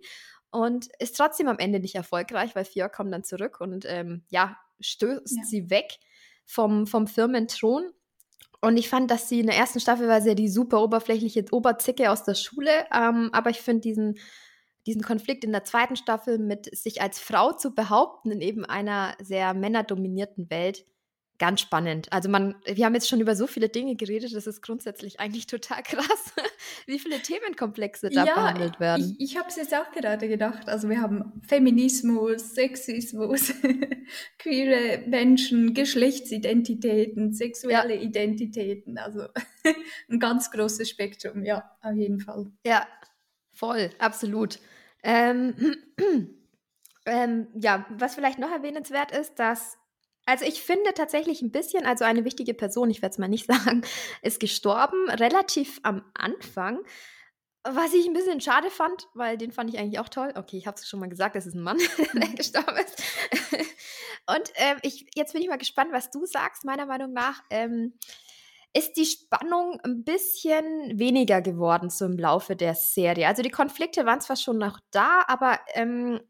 und 0.50 0.88
ist 0.98 1.16
trotzdem 1.16 1.48
am 1.48 1.58
Ende 1.58 1.80
nicht 1.80 1.94
erfolgreich, 1.94 2.54
weil 2.56 2.64
Fior 2.64 2.88
kommt 2.88 3.12
dann 3.12 3.24
zurück 3.24 3.60
und 3.60 3.84
ähm, 3.86 4.24
ja, 4.28 4.56
stößt 4.80 5.36
ja. 5.36 5.44
sie 5.44 5.70
weg 5.70 5.98
vom, 6.46 6.86
vom 6.86 7.06
Firmenthron 7.06 7.90
und 8.60 8.76
ich 8.76 8.88
fand, 8.88 9.10
dass 9.10 9.28
sie 9.28 9.40
in 9.40 9.46
der 9.46 9.56
ersten 9.56 9.80
Staffel 9.80 10.08
war 10.08 10.20
sie 10.20 10.30
ja 10.30 10.34
die 10.34 10.48
super 10.48 10.82
oberflächliche 10.82 11.44
Oberzicke 11.50 12.10
aus 12.10 12.24
der 12.24 12.34
Schule. 12.34 12.86
Ähm, 12.92 13.30
aber 13.32 13.50
ich 13.50 13.60
finde 13.60 13.82
diesen, 13.82 14.18
diesen 14.86 15.02
Konflikt 15.02 15.44
in 15.44 15.52
der 15.52 15.64
zweiten 15.64 15.96
Staffel 15.96 16.38
mit 16.38 16.74
sich 16.76 17.02
als 17.02 17.18
Frau 17.18 17.52
zu 17.52 17.74
behaupten 17.74 18.30
in 18.30 18.40
eben 18.40 18.64
einer 18.64 19.14
sehr 19.20 19.54
männerdominierten 19.54 20.50
Welt 20.50 20.84
ganz 21.38 21.60
spannend. 21.60 22.12
Also 22.12 22.28
man, 22.28 22.54
wir 22.64 22.84
haben 22.84 22.94
jetzt 22.94 23.08
schon 23.08 23.20
über 23.20 23.36
so 23.36 23.46
viele 23.46 23.68
Dinge 23.68 23.96
geredet, 23.96 24.34
das 24.34 24.46
ist 24.46 24.62
grundsätzlich 24.62 25.20
eigentlich 25.20 25.46
total 25.46 25.82
krass, 25.84 26.32
wie 26.86 26.98
viele 26.98 27.20
Themenkomplexe 27.20 28.10
da 28.10 28.24
ja, 28.24 28.34
behandelt 28.34 28.80
werden. 28.80 29.16
Ich, 29.18 29.32
ich 29.32 29.36
habe 29.36 29.48
es 29.48 29.56
jetzt 29.56 29.74
auch 29.74 29.90
gerade 29.92 30.28
gedacht. 30.28 30.68
Also 30.68 30.88
wir 30.88 31.00
haben 31.00 31.40
Feminismus, 31.46 32.54
Sexismus, 32.54 33.52
queere 34.38 35.02
Menschen, 35.06 35.74
Geschlechtsidentitäten, 35.74 37.32
sexuelle 37.32 37.96
ja. 37.96 38.02
Identitäten. 38.02 38.98
Also 38.98 39.26
ein 40.10 40.18
ganz 40.18 40.50
großes 40.50 40.88
Spektrum, 40.88 41.44
ja, 41.44 41.70
auf 41.82 41.94
jeden 41.94 42.20
Fall. 42.20 42.50
Ja, 42.64 42.86
voll, 43.52 43.90
absolut. 43.98 44.58
Ähm, 45.02 45.54
ähm, 47.06 47.48
ja, 47.54 47.86
was 47.90 48.14
vielleicht 48.14 48.38
noch 48.38 48.50
erwähnenswert 48.50 49.12
ist, 49.12 49.38
dass 49.38 49.78
also 50.26 50.44
ich 50.44 50.60
finde 50.60 50.92
tatsächlich 50.92 51.40
ein 51.40 51.52
bisschen, 51.52 51.86
also 51.86 52.04
eine 52.04 52.24
wichtige 52.24 52.52
Person, 52.52 52.90
ich 52.90 53.00
werde 53.00 53.12
es 53.12 53.18
mal 53.18 53.28
nicht 53.28 53.46
sagen, 53.50 53.82
ist 54.22 54.40
gestorben, 54.40 55.08
relativ 55.08 55.80
am 55.82 56.04
Anfang. 56.14 56.80
Was 57.68 57.94
ich 57.94 58.06
ein 58.06 58.12
bisschen 58.12 58.40
schade 58.40 58.70
fand, 58.70 59.08
weil 59.14 59.38
den 59.38 59.50
fand 59.50 59.72
ich 59.72 59.78
eigentlich 59.78 59.98
auch 59.98 60.08
toll. 60.08 60.32
Okay, 60.36 60.56
ich 60.56 60.68
habe 60.68 60.76
es 60.76 60.88
schon 60.88 61.00
mal 61.00 61.08
gesagt, 61.08 61.34
das 61.34 61.46
ist 61.46 61.54
ein 61.54 61.62
Mann, 61.62 61.78
der 62.14 62.28
gestorben 62.28 62.76
ist. 62.76 63.02
Und 64.28 64.52
ähm, 64.56 64.78
ich, 64.82 65.06
jetzt 65.14 65.32
bin 65.32 65.42
ich 65.42 65.48
mal 65.48 65.56
gespannt, 65.58 65.92
was 65.92 66.10
du 66.10 66.26
sagst. 66.26 66.64
Meiner 66.64 66.86
Meinung 66.86 67.12
nach 67.12 67.42
ähm, 67.50 67.94
ist 68.72 68.96
die 68.96 69.06
Spannung 69.06 69.80
ein 69.82 70.04
bisschen 70.04 70.98
weniger 70.98 71.40
geworden 71.40 71.90
so 71.90 72.04
im 72.04 72.18
Laufe 72.18 72.56
der 72.56 72.74
Serie. 72.74 73.26
Also 73.26 73.42
die 73.42 73.50
Konflikte 73.50 74.06
waren 74.06 74.20
zwar 74.20 74.36
schon 74.36 74.58
noch 74.58 74.78
da, 74.90 75.24
aber 75.26 75.58
ähm, 75.74 76.20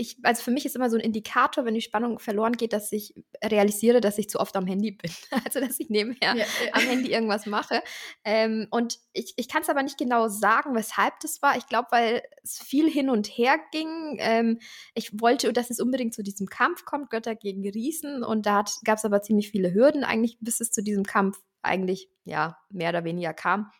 ich, 0.00 0.16
also 0.22 0.44
für 0.44 0.52
mich 0.52 0.64
ist 0.64 0.76
immer 0.76 0.90
so 0.90 0.96
ein 0.96 1.02
Indikator, 1.02 1.64
wenn 1.64 1.74
die 1.74 1.80
Spannung 1.80 2.20
verloren 2.20 2.52
geht, 2.52 2.72
dass 2.72 2.92
ich 2.92 3.14
realisiere, 3.44 4.00
dass 4.00 4.16
ich 4.16 4.30
zu 4.30 4.38
oft 4.38 4.56
am 4.56 4.66
Handy 4.66 4.92
bin. 4.92 5.10
Also 5.44 5.60
dass 5.60 5.80
ich 5.80 5.90
nebenher 5.90 6.36
ja, 6.36 6.44
am 6.72 6.82
Handy 6.82 7.10
irgendwas 7.12 7.46
mache. 7.46 7.82
Ähm, 8.24 8.68
und 8.70 8.98
ich, 9.12 9.34
ich 9.36 9.48
kann 9.48 9.62
es 9.62 9.68
aber 9.68 9.82
nicht 9.82 9.98
genau 9.98 10.28
sagen, 10.28 10.76
weshalb 10.76 11.18
das 11.20 11.42
war. 11.42 11.56
Ich 11.56 11.66
glaube, 11.66 11.88
weil 11.90 12.22
es 12.44 12.60
viel 12.62 12.88
hin 12.88 13.10
und 13.10 13.26
her 13.26 13.58
ging. 13.72 14.16
Ähm, 14.20 14.60
ich 14.94 15.20
wollte, 15.20 15.52
dass 15.52 15.68
es 15.68 15.80
unbedingt 15.80 16.14
zu 16.14 16.22
diesem 16.22 16.46
Kampf 16.46 16.84
kommt, 16.84 17.10
Götter 17.10 17.34
gegen 17.34 17.68
Riesen. 17.68 18.22
Und 18.22 18.46
da 18.46 18.64
gab 18.84 18.98
es 18.98 19.04
aber 19.04 19.20
ziemlich 19.22 19.50
viele 19.50 19.74
Hürden 19.74 20.04
eigentlich, 20.04 20.38
bis 20.40 20.60
es 20.60 20.70
zu 20.70 20.82
diesem 20.82 21.04
Kampf 21.04 21.40
eigentlich, 21.62 22.08
ja, 22.24 22.56
mehr 22.70 22.90
oder 22.90 23.02
weniger 23.02 23.34
kam. 23.34 23.72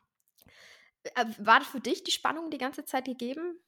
Äh, 1.14 1.26
war 1.38 1.60
für 1.60 1.80
dich 1.80 2.02
die 2.02 2.10
Spannung 2.10 2.50
die 2.50 2.58
ganze 2.58 2.84
Zeit 2.84 3.04
gegeben? 3.04 3.60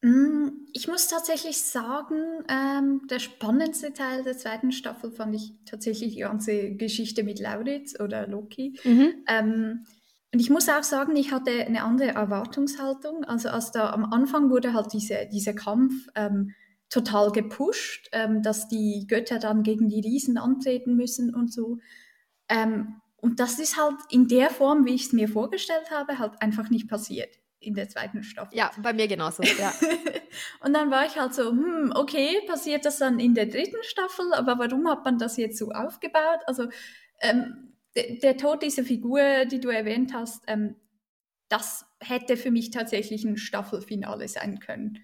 Hm, 0.00 0.68
ich 0.72 0.86
muss 0.86 1.08
tatsächlich 1.08 1.60
sagen, 1.60 2.44
ähm, 2.48 3.02
der 3.10 3.18
spannendste 3.18 3.92
Teil 3.92 4.22
der 4.22 4.38
zweiten 4.38 4.70
Staffel 4.70 5.10
fand 5.10 5.34
ich 5.34 5.54
tatsächlich 5.64 6.14
die 6.14 6.20
ganze 6.20 6.76
Geschichte 6.76 7.24
mit 7.24 7.40
Lauritz 7.40 7.98
oder 7.98 8.28
Loki. 8.28 8.78
Mhm. 8.84 9.24
Ähm, 9.26 9.86
und 10.32 10.40
ich 10.40 10.50
muss 10.50 10.68
auch 10.68 10.84
sagen, 10.84 11.16
ich 11.16 11.32
hatte 11.32 11.50
eine 11.50 11.82
andere 11.82 12.10
Erwartungshaltung. 12.10 13.24
Also 13.24 13.48
als 13.48 13.72
da 13.72 13.90
am 13.90 14.04
Anfang 14.04 14.50
wurde 14.50 14.72
halt 14.72 14.92
diese, 14.92 15.26
dieser 15.32 15.54
Kampf 15.54 16.06
ähm, 16.14 16.54
total 16.90 17.32
gepusht, 17.32 18.08
ähm, 18.12 18.42
dass 18.42 18.68
die 18.68 19.06
Götter 19.08 19.40
dann 19.40 19.64
gegen 19.64 19.88
die 19.88 20.00
Riesen 20.00 20.38
antreten 20.38 20.94
müssen 20.94 21.34
und 21.34 21.52
so. 21.52 21.78
Ähm, 22.48 23.00
und 23.16 23.40
das 23.40 23.58
ist 23.58 23.76
halt 23.76 23.96
in 24.10 24.28
der 24.28 24.50
Form, 24.50 24.84
wie 24.84 24.94
ich 24.94 25.06
es 25.06 25.12
mir 25.12 25.28
vorgestellt 25.28 25.90
habe, 25.90 26.20
halt 26.20 26.40
einfach 26.40 26.70
nicht 26.70 26.88
passiert 26.88 27.30
in 27.60 27.74
der 27.74 27.88
zweiten 27.88 28.22
Staffel. 28.22 28.56
Ja, 28.56 28.70
bei 28.82 28.92
mir 28.92 29.08
genauso, 29.08 29.42
ja. 29.42 29.72
und 30.64 30.72
dann 30.72 30.90
war 30.90 31.06
ich 31.06 31.18
halt 31.18 31.34
so, 31.34 31.50
hm, 31.50 31.92
okay, 31.94 32.40
passiert 32.46 32.84
das 32.84 32.98
dann 32.98 33.18
in 33.18 33.34
der 33.34 33.46
dritten 33.46 33.82
Staffel, 33.82 34.32
aber 34.34 34.58
warum 34.58 34.88
hat 34.88 35.04
man 35.04 35.18
das 35.18 35.36
jetzt 35.36 35.58
so 35.58 35.70
aufgebaut? 35.70 36.40
Also 36.46 36.68
ähm, 37.20 37.74
der 37.94 38.36
Tod 38.36 38.62
dieser 38.62 38.84
Figur, 38.84 39.44
die 39.46 39.60
du 39.60 39.70
erwähnt 39.70 40.14
hast, 40.14 40.44
ähm, 40.46 40.76
das 41.48 41.86
hätte 42.00 42.36
für 42.36 42.50
mich 42.50 42.70
tatsächlich 42.70 43.24
ein 43.24 43.36
Staffelfinale 43.36 44.28
sein 44.28 44.60
können. 44.60 44.98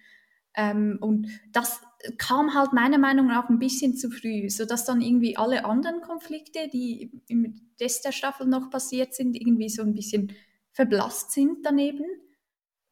Ähm, 0.57 0.99
und 1.01 1.29
das 1.53 1.81
kam 2.19 2.55
halt 2.55 2.73
meiner 2.73 2.99
Meinung 2.99 3.27
nach 3.27 3.49
ein 3.49 3.59
bisschen 3.59 3.97
zu 3.97 4.11
früh, 4.11 4.49
sodass 4.51 4.85
dann 4.85 5.01
irgendwie 5.01 5.37
alle 5.37 5.65
anderen 5.65 6.01
Konflikte, 6.03 6.69
die 6.73 7.23
im 7.29 7.71
Rest 7.81 8.05
der 8.05 8.13
Staffel 8.13 8.47
noch 8.47 8.71
passiert 8.71 9.15
sind, 9.15 9.35
irgendwie 9.35 9.69
so 9.69 9.83
ein 9.83 9.95
bisschen 9.95 10.33
verblasst 10.73 11.33
sind 11.33 11.65
daneben. 11.65 12.05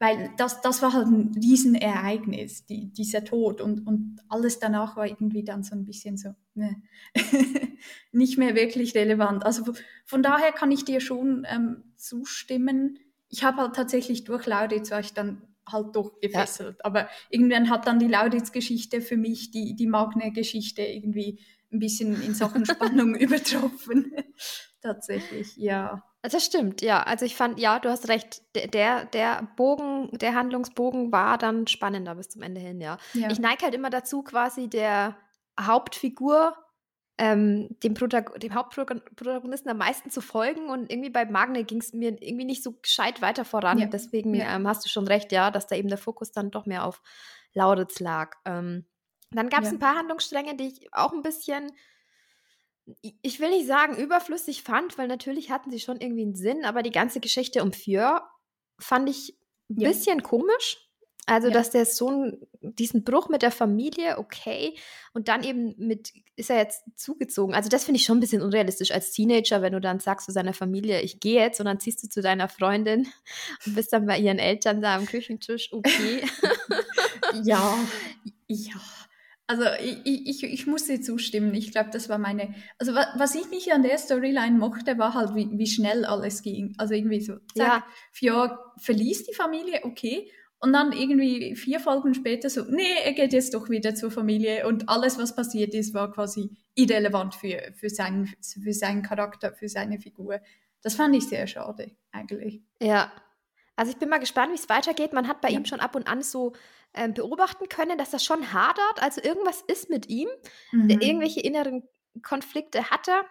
Weil 0.03 0.33
das, 0.37 0.61
das 0.63 0.83
war 0.83 0.95
halt 0.95 1.07
ein 1.07 1.33
Riesenereignis, 1.41 2.67
die, 2.67 2.93
dieser 2.93 3.23
Tod. 3.23 3.61
Und, 3.61 3.87
und 3.87 4.17
alles 4.29 4.59
danach 4.59 4.97
war 4.97 5.07
irgendwie 5.07 5.45
dann 5.45 5.63
so 5.63 5.77
ein 5.77 5.85
bisschen 5.85 6.17
so 6.17 6.31
ne, 6.55 6.83
nicht 8.11 8.37
mehr 8.37 8.57
wirklich 8.57 8.97
relevant. 8.97 9.47
Also 9.47 9.63
von 10.05 10.25
daher 10.25 10.51
kann 10.51 10.73
ich 10.73 10.85
dir 10.85 10.99
schon 10.99 11.47
ähm, 11.49 11.85
zustimmen. 11.95 12.99
Ich 13.29 13.45
habe 13.45 13.59
halt 13.59 13.77
tatsächlich 13.77 14.25
durch 14.25 14.45
Lauditz 14.47 14.91
war 14.91 14.99
ich 14.99 15.15
dann 15.15 15.41
halt 15.71 15.95
doch 15.95 16.19
gefesselt. 16.19 16.79
Ja. 16.81 16.85
Aber 16.85 17.09
irgendwann 17.31 17.71
hat 17.71 17.87
dann 17.87 18.01
die 18.01 18.09
Lauditz-Geschichte 18.09 19.03
für 19.03 19.17
mich 19.17 19.53
die, 19.53 19.77
die 19.77 19.87
Magne-Geschichte 19.87 20.83
irgendwie 20.83 21.39
ein 21.73 21.79
bisschen 21.79 22.21
in 22.23 22.35
Sachen 22.35 22.67
Spannung 22.67 23.15
übertroffen. 23.15 24.13
Tatsächlich, 24.83 25.57
ja. 25.57 26.03
Das 26.23 26.45
stimmt, 26.45 26.83
ja. 26.83 27.03
Also 27.03 27.25
ich 27.25 27.35
fand, 27.35 27.59
ja, 27.59 27.81
du 27.81 27.91
hast 27.91 28.09
recht. 28.09 28.43
Der, 28.55 29.05
der 29.07 29.49
Bogen, 29.57 30.09
der 30.12 30.35
Handlungsbogen 30.35 31.11
war 31.11 31.37
dann 31.37 31.66
spannender 31.66 32.14
bis 32.14 32.29
zum 32.29 32.43
Ende 32.43 32.61
hin, 32.61 32.81
ja. 32.81 32.99
ja. 33.14 33.29
Ich 33.31 33.41
neige 33.41 33.64
halt 33.64 33.75
immer 33.75 33.91
dazu, 33.91 34.23
quasi 34.23 34.68
der 34.68 35.16
Hauptfigur 35.61 36.57
ähm, 37.18 37.77
dem, 37.83 37.95
Protag 37.95 38.39
dem 38.39 38.55
Hauptprotagonisten 38.55 39.70
am 39.70 39.79
meisten 39.79 40.11
zu 40.11 40.20
folgen. 40.20 40.70
Und 40.70 40.91
irgendwie 40.91 41.11
bei 41.11 41.25
Magne 41.25 41.64
ging 41.64 41.81
es 41.81 41.93
mir 41.93 42.16
irgendwie 42.20 42.45
nicht 42.45 42.62
so 42.62 42.73
gescheit 42.73 43.20
weiter 43.20 43.45
voran. 43.45 43.79
Ja. 43.79 43.87
Deswegen 43.87 44.35
ja. 44.35 44.55
Ähm, 44.55 44.66
hast 44.68 44.85
du 44.85 44.89
schon 44.89 45.07
recht, 45.07 45.33
ja, 45.33 45.51
dass 45.51 45.66
da 45.66 45.77
eben 45.77 45.89
der 45.89 45.99
Fokus 45.99 46.33
dann 46.33 46.51
doch 46.51 46.66
mehr 46.66 46.85
auf 46.85 47.03
Lauritz 47.53 48.01
lag. 48.01 48.37
Ähm, 48.45 48.87
dann 49.31 49.49
gab 49.49 49.62
es 49.62 49.70
ein 49.70 49.79
paar 49.79 49.97
Handlungsstränge, 49.97 50.57
die 50.57 50.68
ich 50.68 50.95
auch 50.95 51.12
ein 51.12 51.23
bisschen, 51.23 51.73
ich 53.22 53.41
will 53.41 53.51
nicht 53.51 53.66
sagen 53.66 53.97
überflüssig 53.97 54.62
fand, 54.62 54.99
weil 54.99 55.09
natürlich 55.09 55.51
hatten 55.51 55.70
sie 55.70 55.80
schon 55.80 56.01
irgendwie 56.01 56.22
einen 56.22 56.35
Sinn, 56.35 56.64
aber 56.64 56.83
die 56.83 56.91
ganze 56.91 57.20
Geschichte 57.20 57.62
um 57.62 57.72
Fjör 57.72 58.28
fand 58.78 59.09
ich 59.09 59.39
ein 59.70 59.76
bisschen 59.76 60.22
komisch. 60.22 60.78
Also, 61.26 61.49
ja. 61.49 61.55
dass 61.55 61.70
der 61.70 61.87
Sohn 61.87 62.37
diesen 62.61 63.05
Bruch 63.05 63.28
mit 63.28 63.43
der 63.43 63.53
Familie, 63.53 64.18
okay, 64.18 64.76
und 65.12 65.28
dann 65.28 65.45
eben 65.45 65.72
mit, 65.78 66.12
ist 66.35 66.51
er 66.51 66.57
jetzt 66.57 66.83
zugezogen. 66.97 67.55
Also, 67.55 67.68
das 67.68 67.85
finde 67.85 67.99
ich 68.01 68.05
schon 68.05 68.16
ein 68.16 68.20
bisschen 68.20 68.43
unrealistisch 68.43 68.91
als 68.91 69.12
Teenager, 69.12 69.62
wenn 69.62 69.72
du 69.72 69.80
dann 69.80 70.01
sagst 70.01 70.26
zu 70.26 70.33
seiner 70.33 70.53
Familie, 70.53 71.01
ich 71.01 71.20
gehe 71.20 71.41
jetzt, 71.41 71.61
und 71.61 71.66
dann 71.66 71.78
ziehst 71.78 72.03
du 72.03 72.09
zu 72.09 72.22
deiner 72.22 72.49
Freundin 72.49 73.07
und 73.66 73.76
bist 73.76 73.93
dann 73.93 74.07
bei 74.07 74.18
ihren 74.18 74.41
Eltern 74.41 74.83
da 74.83 74.97
am 74.97 75.07
Küchentisch, 75.07 75.72
okay. 75.72 76.24
ja, 77.45 77.78
ja. 78.49 78.80
Also 79.53 79.65
ich, 79.85 80.27
ich, 80.27 80.45
ich 80.45 80.67
muss 80.67 80.87
dir 80.87 81.03
zustimmen. 81.03 81.53
Ich 81.53 81.73
glaube, 81.73 81.91
das 81.93 82.09
war 82.09 82.17
meine. 82.17 82.55
Also 82.79 82.95
was, 82.95 83.09
was 83.17 83.35
ich 83.35 83.51
nicht 83.51 83.71
an 83.71 83.83
der 83.83 83.99
Storyline 83.99 84.57
mochte, 84.57 84.97
war 84.97 85.13
halt, 85.13 85.35
wie, 85.35 85.47
wie 85.53 85.67
schnell 85.67 86.07
alles 86.07 86.43
ging. 86.43 86.75
Also 86.79 86.95
irgendwie 86.95 87.21
so, 87.21 87.35
zack, 87.55 87.85
ja. 87.85 87.87
Fjord 88.13 88.59
verließ 88.79 89.25
die 89.25 89.35
Familie, 89.35 89.81
okay. 89.83 90.33
Und 90.59 90.73
dann 90.73 90.93
irgendwie 90.93 91.55
vier 91.55 91.81
Folgen 91.81 92.15
später 92.15 92.49
so, 92.49 92.63
nee, 92.63 92.95
er 93.05 93.13
geht 93.13 93.35
jetzt 93.35 93.53
doch 93.53 93.69
wieder 93.69 93.95
zur 93.95 94.11
Familie 94.11 94.67
und 94.67 94.89
alles, 94.89 95.19
was 95.19 95.37
passiert 95.37 95.75
ist, 95.75 95.93
war 95.93 96.11
quasi 96.11 96.49
irrelevant 96.75 97.35
für, 97.35 97.75
für, 97.75 97.91
seinen, 97.91 98.33
für 98.41 98.73
seinen 98.73 99.03
Charakter, 99.03 99.53
für 99.53 99.69
seine 99.69 100.01
Figur. 100.01 100.41
Das 100.81 100.95
fand 100.95 101.15
ich 101.15 101.29
sehr 101.29 101.47
schade, 101.47 101.91
eigentlich. 102.11 102.63
Ja. 102.81 103.13
Also 103.77 103.93
ich 103.93 103.99
bin 103.99 104.09
mal 104.09 104.19
gespannt, 104.19 104.53
wie 104.53 104.57
es 104.57 104.69
weitergeht. 104.71 105.13
Man 105.13 105.29
hat 105.29 105.43
bei 105.43 105.51
ja. 105.51 105.59
ihm 105.59 105.67
schon 105.67 105.81
ab 105.81 105.95
und 105.95 106.07
an 106.07 106.23
so 106.23 106.55
äh, 106.93 107.09
beobachten 107.09 107.68
können, 107.68 107.99
dass 107.99 108.11
das 108.11 108.24
schon 108.24 108.53
hadert. 108.53 109.03
Also 109.03 109.22
irgendwas 109.22 109.62
ist 109.62 109.90
mit 109.90 110.09
ihm. 110.09 110.28
Mhm. 110.72 110.90
Irgendwelche 110.90 111.40
inneren 111.40 111.82
Konflikte 112.22 112.90
hat 112.90 113.09
er. 113.09 113.24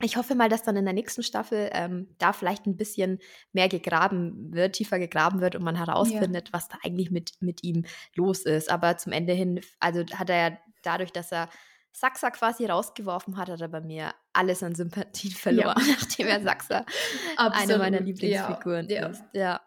Ich 0.00 0.16
hoffe 0.16 0.34
mal, 0.34 0.48
dass 0.48 0.64
dann 0.64 0.76
in 0.76 0.84
der 0.84 0.94
nächsten 0.94 1.22
Staffel 1.22 1.70
ähm, 1.72 2.08
da 2.18 2.32
vielleicht 2.32 2.66
ein 2.66 2.76
bisschen 2.76 3.20
mehr 3.52 3.68
gegraben 3.68 4.52
wird, 4.52 4.74
tiefer 4.74 4.98
gegraben 4.98 5.40
wird 5.40 5.54
und 5.54 5.62
man 5.62 5.76
herausfindet, 5.76 6.48
ja. 6.48 6.52
was 6.54 6.68
da 6.68 6.76
eigentlich 6.84 7.10
mit, 7.10 7.34
mit 7.40 7.62
ihm 7.62 7.84
los 8.16 8.40
ist. 8.40 8.70
Aber 8.70 8.96
zum 8.96 9.12
Ende 9.12 9.32
hin, 9.32 9.60
also 9.78 10.04
hat 10.14 10.28
er 10.28 10.36
ja 10.36 10.58
dadurch, 10.82 11.12
dass 11.12 11.30
er 11.30 11.48
Saxa 11.92 12.30
quasi 12.30 12.66
rausgeworfen 12.66 13.36
hat, 13.36 13.48
hat 13.48 13.60
er 13.60 13.68
bei 13.68 13.80
mir 13.80 14.14
alles 14.32 14.62
an 14.62 14.74
Sympathie 14.74 15.30
verloren, 15.30 15.76
ja. 15.86 15.94
nachdem 16.00 16.26
er 16.26 16.42
Saxa 16.42 16.86
eine 17.36 17.78
meiner 17.78 18.00
Lieblingsfiguren 18.00 18.88
ja. 18.88 19.06
ist. 19.08 19.22
Ja. 19.34 19.60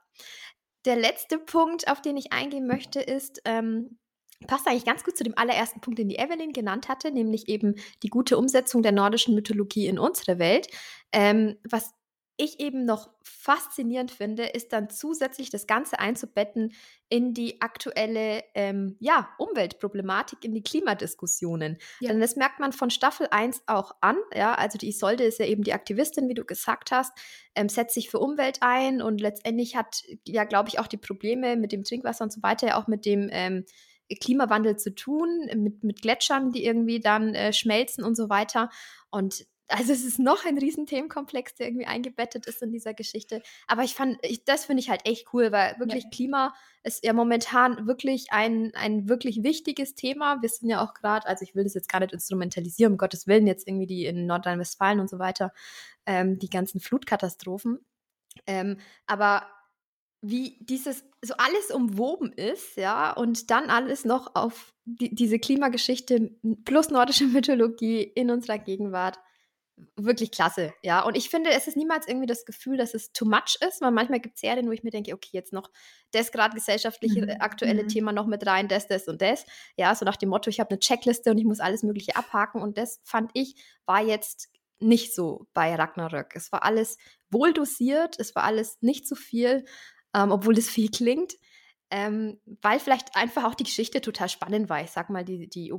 Der 0.85 0.95
letzte 0.95 1.39
Punkt, 1.39 1.87
auf 1.87 2.01
den 2.01 2.17
ich 2.17 2.31
eingehen 2.31 2.67
möchte, 2.67 3.01
ist, 3.01 3.41
ähm, 3.45 3.97
passt 4.47 4.67
eigentlich 4.67 4.85
ganz 4.85 5.03
gut 5.03 5.17
zu 5.17 5.23
dem 5.23 5.37
allerersten 5.37 5.81
Punkt, 5.81 5.99
den 5.99 6.09
die 6.09 6.17
Evelyn 6.17 6.53
genannt 6.53 6.87
hatte, 6.89 7.11
nämlich 7.11 7.47
eben 7.47 7.75
die 8.03 8.09
gute 8.09 8.37
Umsetzung 8.37 8.83
der 8.83 8.91
nordischen 8.91 9.33
Mythologie 9.33 9.87
in 9.87 9.97
unsere 9.97 10.39
Welt. 10.39 10.67
Ähm, 11.11 11.57
was 11.69 11.93
ich 12.37 12.59
eben 12.59 12.85
noch 12.85 13.09
faszinierend 13.23 14.11
finde, 14.11 14.43
ist 14.45 14.73
dann 14.73 14.89
zusätzlich 14.89 15.49
das 15.49 15.67
Ganze 15.67 15.99
einzubetten 15.99 16.73
in 17.07 17.33
die 17.33 17.61
aktuelle 17.61 18.43
ähm, 18.53 18.97
ja, 18.99 19.29
Umweltproblematik, 19.37 20.43
in 20.43 20.53
die 20.53 20.63
Klimadiskussionen. 20.63 21.77
Ja. 21.99 22.09
Denn 22.09 22.19
das 22.19 22.35
merkt 22.35 22.59
man 22.59 22.73
von 22.73 22.89
Staffel 22.89 23.27
1 23.31 23.63
auch 23.67 23.93
an. 24.01 24.17
Ja? 24.33 24.53
Also 24.55 24.77
die 24.77 24.89
Isolde 24.89 25.23
ist 25.23 25.39
ja 25.39 25.45
eben 25.45 25.63
die 25.63 25.73
Aktivistin, 25.73 26.27
wie 26.27 26.33
du 26.33 26.43
gesagt 26.43 26.91
hast, 26.91 27.17
ähm, 27.55 27.69
setzt 27.69 27.93
sich 27.93 28.09
für 28.09 28.19
Umwelt 28.19 28.57
ein 28.61 29.01
und 29.01 29.21
letztendlich 29.21 29.75
hat 29.75 30.03
ja, 30.27 30.43
glaube 30.43 30.69
ich, 30.69 30.79
auch 30.79 30.87
die 30.87 30.97
Probleme 30.97 31.55
mit 31.55 31.71
dem 31.71 31.83
Trinkwasser 31.83 32.25
und 32.25 32.33
so 32.33 32.43
weiter, 32.43 32.67
ja 32.67 32.81
auch 32.81 32.87
mit 32.87 33.05
dem 33.05 33.29
ähm, 33.31 33.65
Klimawandel 34.21 34.77
zu 34.77 34.93
tun, 34.93 35.49
mit, 35.55 35.83
mit 35.83 36.01
Gletschern, 36.01 36.51
die 36.51 36.63
irgendwie 36.63 36.99
dann 36.99 37.33
äh, 37.33 37.53
schmelzen 37.53 38.03
und 38.03 38.15
so 38.15 38.29
weiter. 38.29 38.69
Und 39.09 39.45
also 39.67 39.93
es 39.93 40.03
ist 40.03 40.19
noch 40.19 40.45
ein 40.45 40.57
riesen 40.57 40.85
Themenkomplex, 40.85 41.55
der 41.55 41.67
irgendwie 41.67 41.87
eingebettet 41.87 42.45
ist 42.45 42.61
in 42.61 42.71
dieser 42.71 42.93
Geschichte. 42.93 43.41
Aber 43.67 43.83
ich 43.83 43.95
fand, 43.95 44.17
ich, 44.21 44.43
das 44.43 44.65
finde 44.65 44.81
ich 44.81 44.89
halt 44.89 45.01
echt 45.05 45.33
cool, 45.33 45.51
weil 45.51 45.79
wirklich 45.79 46.03
ja. 46.03 46.09
Klima 46.09 46.53
ist 46.83 47.03
ja 47.03 47.13
momentan 47.13 47.87
wirklich 47.87 48.27
ein, 48.31 48.71
ein 48.75 49.09
wirklich 49.09 49.43
wichtiges 49.43 49.95
Thema. 49.95 50.41
Wir 50.41 50.49
sind 50.49 50.69
ja 50.69 50.83
auch 50.83 50.93
gerade, 50.93 51.27
also 51.27 51.43
ich 51.43 51.55
will 51.55 51.63
das 51.63 51.73
jetzt 51.73 51.89
gar 51.89 51.99
nicht 51.99 52.13
instrumentalisieren, 52.13 52.93
um 52.93 52.97
Gottes 52.97 53.25
Willen, 53.25 53.47
jetzt 53.47 53.67
irgendwie 53.67 53.87
die 53.87 54.05
in 54.05 54.27
Nordrhein-Westfalen 54.27 54.99
und 54.99 55.09
so 55.09 55.17
weiter, 55.17 55.51
ähm, 56.05 56.37
die 56.37 56.49
ganzen 56.49 56.79
Flutkatastrophen. 56.79 57.79
Ähm, 58.45 58.77
aber 59.07 59.47
wie 60.21 60.57
dieses 60.59 61.03
so 61.21 61.35
alles 61.37 61.71
umwoben 61.71 62.31
ist, 62.33 62.77
ja, 62.77 63.11
und 63.13 63.49
dann 63.51 63.69
alles 63.69 64.05
noch 64.05 64.35
auf 64.35 64.73
die, 64.85 65.13
diese 65.13 65.39
Klimageschichte 65.39 66.31
plus 66.65 66.89
nordische 66.89 67.25
Mythologie 67.25 68.01
in 68.01 68.29
unserer 68.29 68.59
Gegenwart. 68.59 69.19
Wirklich 69.97 70.31
klasse, 70.31 70.73
ja. 70.83 71.01
Und 71.03 71.17
ich 71.17 71.29
finde, 71.29 71.49
es 71.51 71.67
ist 71.67 71.75
niemals 71.75 72.07
irgendwie 72.07 72.27
das 72.27 72.45
Gefühl, 72.45 72.77
dass 72.77 72.93
es 72.93 73.11
too 73.11 73.25
much 73.25 73.57
ist, 73.67 73.81
weil 73.81 73.91
manchmal 73.91 74.21
gibt 74.21 74.35
es 74.35 74.41
Serien, 74.41 74.67
wo 74.67 74.71
ich 74.71 74.83
mir 74.83 74.91
denke, 74.91 75.13
okay, 75.13 75.29
jetzt 75.33 75.51
noch 75.51 75.69
das 76.11 76.31
gerade 76.31 76.55
gesellschaftliche 76.55 77.23
mhm. 77.23 77.41
aktuelle 77.41 77.83
mhm. 77.83 77.87
Thema 77.89 78.13
noch 78.13 78.25
mit 78.25 78.45
rein, 78.45 78.67
das, 78.67 78.87
das 78.87 79.07
und 79.07 79.21
das. 79.21 79.45
Ja, 79.75 79.93
so 79.93 80.05
nach 80.05 80.15
dem 80.15 80.29
Motto, 80.29 80.49
ich 80.49 80.59
habe 80.59 80.69
eine 80.69 80.79
Checkliste 80.79 81.31
und 81.31 81.37
ich 81.37 81.45
muss 81.45 81.59
alles 81.59 81.83
Mögliche 81.83 82.15
abhaken. 82.15 82.61
Und 82.61 82.77
das 82.77 83.01
fand 83.03 83.31
ich, 83.33 83.55
war 83.85 84.01
jetzt 84.01 84.49
nicht 84.79 85.13
so 85.13 85.47
bei 85.53 85.75
Ragnarök. 85.75 86.35
Es 86.35 86.51
war 86.51 86.63
alles 86.63 86.97
wohl 87.29 87.53
dosiert, 87.53 88.15
es 88.19 88.35
war 88.35 88.43
alles 88.43 88.77
nicht 88.81 89.07
zu 89.07 89.15
viel 89.15 89.65
ähm, 90.15 90.31
obwohl 90.31 90.57
es 90.57 90.69
viel 90.69 90.89
klingt. 90.89 91.33
Ähm, 91.91 92.39
weil 92.61 92.79
vielleicht 92.79 93.15
einfach 93.15 93.43
auch 93.43 93.53
die 93.53 93.63
Geschichte 93.63 94.01
total 94.01 94.27
spannend 94.27 94.69
war. 94.69 94.81
Ich 94.81 94.89
sag 94.89 95.11
mal, 95.11 95.23
die, 95.23 95.47
die, 95.47 95.71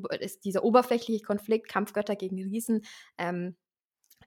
dieser 0.44 0.62
oberflächliche 0.62 1.24
Konflikt, 1.24 1.68
Kampfgötter 1.68 2.14
gegen 2.14 2.36
Riesen, 2.36 2.84
ähm, 3.18 3.57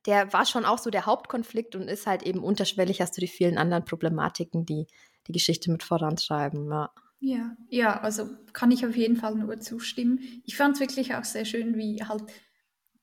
der 0.06 0.32
war 0.34 0.46
schon 0.46 0.66
auch 0.66 0.78
so 0.78 0.90
der 0.90 1.06
Hauptkonflikt 1.06 1.76
und 1.76 1.88
ist 1.88 2.08
halt 2.08 2.24
eben 2.24 2.44
unterschwellig, 2.44 3.02
hast 3.02 3.18
du 3.18 3.22
die 3.22 3.28
vielen 3.28 3.58
anderen 3.58 3.86
Problematiken, 3.86 4.66
die 4.66 4.88
die 5.28 5.34
Geschichte 5.34 5.72
mit 5.72 5.84
vorantreiben. 5.84 6.70
Ja. 6.72 6.92
Ja, 7.22 7.58
ja, 7.68 8.00
also 8.00 8.30
kann 8.54 8.72
ich 8.72 8.86
auf 8.86 8.96
jeden 8.96 9.18
Fall 9.18 9.36
nur 9.36 9.60
zustimmen. 9.60 10.20
Ich 10.46 10.56
fand 10.56 10.76
es 10.76 10.80
wirklich 10.80 11.16
auch 11.16 11.26
sehr 11.26 11.44
schön, 11.44 11.76
wie 11.76 12.02
halt 12.04 12.24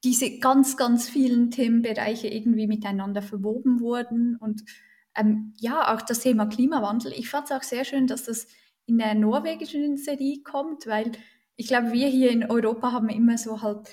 diese 0.04 0.38
ganz, 0.38 0.78
ganz 0.78 1.08
vielen 1.08 1.50
Themenbereiche 1.50 2.28
irgendwie 2.28 2.66
miteinander 2.66 3.20
verwoben 3.20 3.80
wurden 3.80 4.36
und 4.36 4.64
ähm, 5.14 5.52
ja, 5.58 5.94
auch 5.94 6.02
das 6.02 6.20
Thema 6.20 6.46
Klimawandel. 6.46 7.12
Ich 7.12 7.28
fand 7.28 7.50
es 7.50 7.56
auch 7.56 7.62
sehr 7.62 7.84
schön, 7.84 8.06
dass 8.06 8.24
das 8.24 8.46
in 8.86 8.98
der 8.98 9.14
norwegischen 9.14 9.96
Serie 9.96 10.42
kommt, 10.42 10.86
weil 10.86 11.12
ich 11.56 11.66
glaube, 11.66 11.92
wir 11.92 12.08
hier 12.08 12.30
in 12.30 12.48
Europa 12.50 12.92
haben 12.92 13.08
immer 13.08 13.36
so 13.36 13.62
halt 13.62 13.88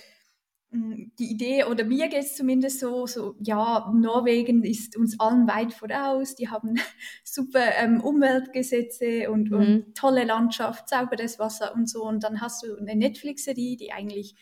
die 0.74 1.32
Idee, 1.32 1.65
oder 1.65 1.86
mir 1.86 2.07
geht 2.07 2.24
es 2.24 2.36
zumindest 2.36 2.80
so, 2.80 3.05
so, 3.05 3.36
ja, 3.39 3.91
Norwegen 3.93 4.63
ist 4.63 4.97
uns 4.97 5.19
allen 5.19 5.47
weit 5.47 5.74
voraus, 5.74 6.36
die 6.36 6.49
haben 6.49 6.76
super 7.24 7.76
ähm, 7.78 8.01
Umweltgesetze 8.01 9.30
und, 9.30 9.51
mhm. 9.51 9.57
und, 9.57 9.95
tolle 9.95 10.24
Landschaft, 10.24 10.89
sauberes 10.89 11.38
Wasser 11.38 11.76
und 11.76 11.89
so. 11.89 12.03
Und 12.03 12.24
dann 12.24 12.41
hast 12.41 12.63
du 12.63 12.76
eine 12.76 12.95
Netflix-Serie, 12.95 13.78
die 13.78 13.91
eigentlich, 13.91 14.36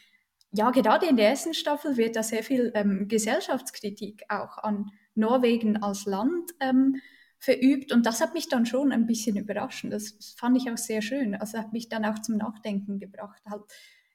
ja, 0.52 0.72
gerade 0.72 1.08
in 1.08 1.18
der 1.18 1.30
ersten 1.30 1.54
Staffel 1.54 1.98
wird 1.98 2.16
da 2.16 2.24
sehr 2.24 2.44
viel 2.44 2.72
ähm, 2.76 3.08
Gesellschaftskritik 3.08 4.24
auch 4.30 4.58
an 4.58 4.92
Norwegen 5.16 5.84
als 5.84 6.06
Land 6.06 6.52
ähm, 6.62 6.96
verübt 7.40 7.92
und 7.92 8.06
das 8.06 8.22
hat 8.22 8.34
mich 8.36 8.48
dann 8.48 8.66
schon 8.66 8.92
ein 8.92 9.08
bisschen 9.08 9.36
überrascht. 9.36 9.86
Das 9.90 10.36
fand 10.38 10.58
ich 10.58 10.70
auch 10.70 10.78
sehr 10.78 11.02
schön. 11.02 11.36
Also 11.36 11.58
hat 11.58 11.74
mich 11.74 11.90
dann 11.90 12.06
auch 12.06 12.20
zum 12.20 12.38
Nachdenken 12.38 13.00
gebracht. 13.00 13.42
Halt 13.50 13.64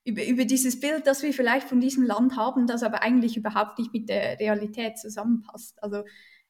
über, 0.07 0.25
über 0.25 0.45
dieses 0.45 0.79
Bild, 0.79 1.07
das 1.07 1.23
wir 1.23 1.33
vielleicht 1.33 1.69
von 1.69 1.81
diesem 1.81 2.05
Land 2.05 2.37
haben, 2.37 2.67
das 2.67 2.83
aber 2.83 3.03
eigentlich 3.03 3.37
überhaupt 3.37 3.79
nicht 3.79 3.93
mit 3.93 4.09
der 4.09 4.39
Realität 4.39 4.99
zusammenpasst. 4.99 5.83
Also 5.83 6.05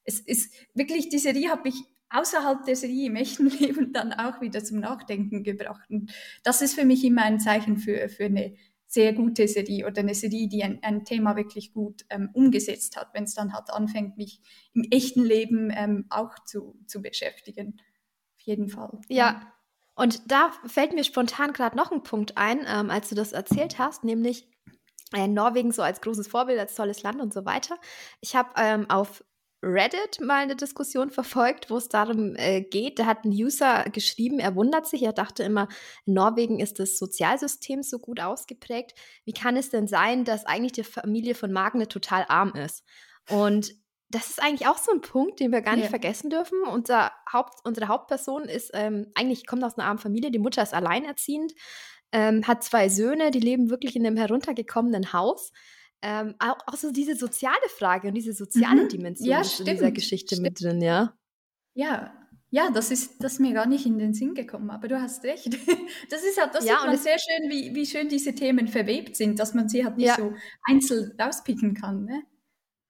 es 0.05 0.21
ist 0.21 0.55
wirklich, 0.75 1.09
die 1.09 1.19
Serie 1.19 1.51
hat 1.51 1.65
mich 1.65 1.83
außerhalb 2.11 2.65
der 2.65 2.77
Serie 2.77 3.07
im 3.07 3.17
echten 3.17 3.47
Leben 3.59 3.93
dann 3.93 4.13
auch 4.13 4.41
wieder 4.41 4.63
zum 4.63 4.79
Nachdenken 4.81 5.43
gebracht. 5.43 5.89
Und 5.91 6.13
das 6.45 6.61
ist 6.61 6.75
für 6.75 6.85
mich 6.85 7.03
immer 7.03 7.23
ein 7.23 7.41
Zeichen 7.41 7.79
für, 7.79 8.09
für 8.11 8.27
eine 8.27 8.55
sehr 8.87 9.15
gute 9.15 9.49
Serie 9.49 9.87
oder 9.87 10.01
eine 10.01 10.15
Serie, 10.15 10.49
die 10.49 10.63
ein, 10.63 10.79
ein 10.83 11.05
Thema 11.05 11.35
wirklich 11.35 11.73
gut 11.73 12.05
ähm, 12.11 12.29
umgesetzt 12.35 12.97
hat, 12.97 13.09
wenn 13.15 13.25
es 13.25 13.35
dann 13.35 13.55
halt 13.55 13.71
anfängt, 13.71 14.17
mich 14.19 14.41
im 14.75 14.85
echten 14.91 15.25
Leben 15.25 15.73
ähm, 15.75 16.07
auch 16.11 16.39
zu, 16.45 16.79
zu 16.87 17.01
beschäftigen. 17.01 17.81
Auf 18.37 18.41
jeden 18.43 18.69
Fall. 18.69 19.01
Ja, 19.09 19.53
und 19.97 20.31
da 20.31 20.53
fällt 20.67 20.93
mir 20.93 21.05
spontan 21.05 21.53
gerade 21.53 21.77
noch 21.77 21.91
ein 21.91 22.03
Punkt 22.03 22.37
ein, 22.37 22.65
ähm, 22.69 22.91
als 22.91 23.09
du 23.09 23.15
das 23.15 23.33
erzählt 23.33 23.79
hast, 23.79 24.05
nämlich 24.05 24.47
äh, 25.15 25.27
Norwegen 25.27 25.73
so 25.73 25.83
als 25.83 26.01
großes 26.03 26.29
Vorbild, 26.29 26.59
als 26.59 26.75
tolles 26.75 27.03
Land 27.03 27.21
und 27.21 27.33
so 27.33 27.45
weiter. 27.45 27.77
Ich 28.21 28.37
habe 28.37 28.51
ähm, 28.57 28.91
auf 28.91 29.25
Reddit 29.63 30.21
mal 30.21 30.43
eine 30.43 30.55
Diskussion 30.55 31.11
verfolgt, 31.11 31.71
wo 31.71 31.79
es 31.79 31.89
darum 31.89 32.37
äh, 32.37 32.61
geht. 32.61 32.99
Da 32.99 33.07
hat 33.07 33.25
ein 33.25 33.31
User 33.31 33.85
geschrieben, 33.85 34.39
er 34.39 34.55
wundert 34.55 34.87
sich, 34.87 35.03
er 35.03 35.15
dachte 35.15 35.43
immer, 35.43 35.69
in 36.05 36.15
Norwegen 36.15 36.61
ist 36.61 36.79
das 36.79 36.99
Sozialsystem 36.99 37.83
so 37.83 37.99
gut 37.99 38.21
ausgeprägt. 38.21 38.95
Wie 39.25 39.33
kann 39.33 39.57
es 39.57 39.71
denn 39.71 39.89
sein, 39.89 40.25
dass 40.25 40.45
eigentlich 40.45 40.73
die 40.73 40.85
Familie 40.85 41.35
von 41.35 41.53
Magne 41.53 41.89
total 41.89 42.27
arm 42.29 42.55
ist? 42.55 42.85
Und 43.31 43.75
das 44.09 44.31
ist 44.31 44.43
eigentlich 44.43 44.69
auch 44.69 44.79
so 44.79 44.93
ein 44.93 45.01
Punkt, 45.01 45.41
den 45.41 45.51
wir 45.51 45.63
gar 45.63 45.75
nicht 45.75 45.85
ja. 45.85 45.91
vergessen 45.91 46.31
dürfen. 46.31 46.63
Unser 46.63 47.13
Haupt, 47.33 47.61
unsere 47.65 47.89
Hauptperson 47.89 48.45
ist 48.45 48.71
ähm, 48.75 49.11
eigentlich 49.15 49.47
kommt 49.47 49.65
aus 49.65 49.77
einer 49.77 49.89
armen 49.89 49.99
Familie. 49.99 50.31
Die 50.31 50.39
Mutter 50.39 50.63
ist 50.63 50.75
alleinerziehend, 50.75 51.53
ähm, 52.13 52.47
hat 52.47 52.63
zwei 52.63 52.89
Söhne, 52.89 53.31
die 53.31 53.41
leben 53.41 53.69
wirklich 53.69 53.97
in 53.97 54.07
einem 54.07 54.17
heruntergekommenen 54.17 55.13
Haus. 55.13 55.53
Ähm, 56.03 56.35
auch, 56.39 56.59
auch, 56.67 56.77
so 56.77 56.93
diese 56.93 57.17
soziale 57.17 57.69
Frage 57.77 58.09
und 58.09 58.15
diese 58.15 58.33
soziale 58.33 58.85
mhm. 58.85 58.89
Dimension 58.89 59.29
ja, 59.29 59.41
ist 59.41 59.55
stimmt, 59.55 59.69
in 59.69 59.77
dieser 59.77 59.91
Geschichte 59.93 60.37
stimmt. 60.37 60.49
mit 60.49 60.61
drin, 60.61 60.81
ja. 60.83 61.15
Ja, 61.75 62.13
ja, 62.51 62.71
das 62.71 62.91
ist, 62.91 63.23
das 63.23 63.35
ist 63.35 63.41
mir 63.41 63.53
gar 63.55 63.67
nicht 63.67 63.87
in 63.87 63.99
den 63.99 64.15
Sinn 64.15 64.35
gekommen, 64.35 64.71
aber 64.71 64.87
du 64.89 65.01
hast 65.01 65.25
recht. 65.25 65.49
Das 66.11 66.23
ist 66.23 66.41
halt, 66.41 66.55
das 66.55 66.65
ja, 66.65 66.77
sieht 66.79 66.87
man 66.87 66.97
sehr 66.97 67.19
schön, 67.19 67.51
wie, 67.51 67.75
wie 67.75 67.87
schön 67.87 68.09
diese 68.09 68.35
Themen 68.35 68.69
verwebt 68.69 69.17
sind, 69.17 69.41
dass 69.41 69.55
man 69.55 69.69
sie 69.69 69.85
halt 69.85 69.97
nicht 69.97 70.07
ja. 70.07 70.17
so 70.17 70.33
einzeln 70.63 71.13
rauspicken 71.21 71.75
kann. 71.75 72.05
Ne? 72.05 72.23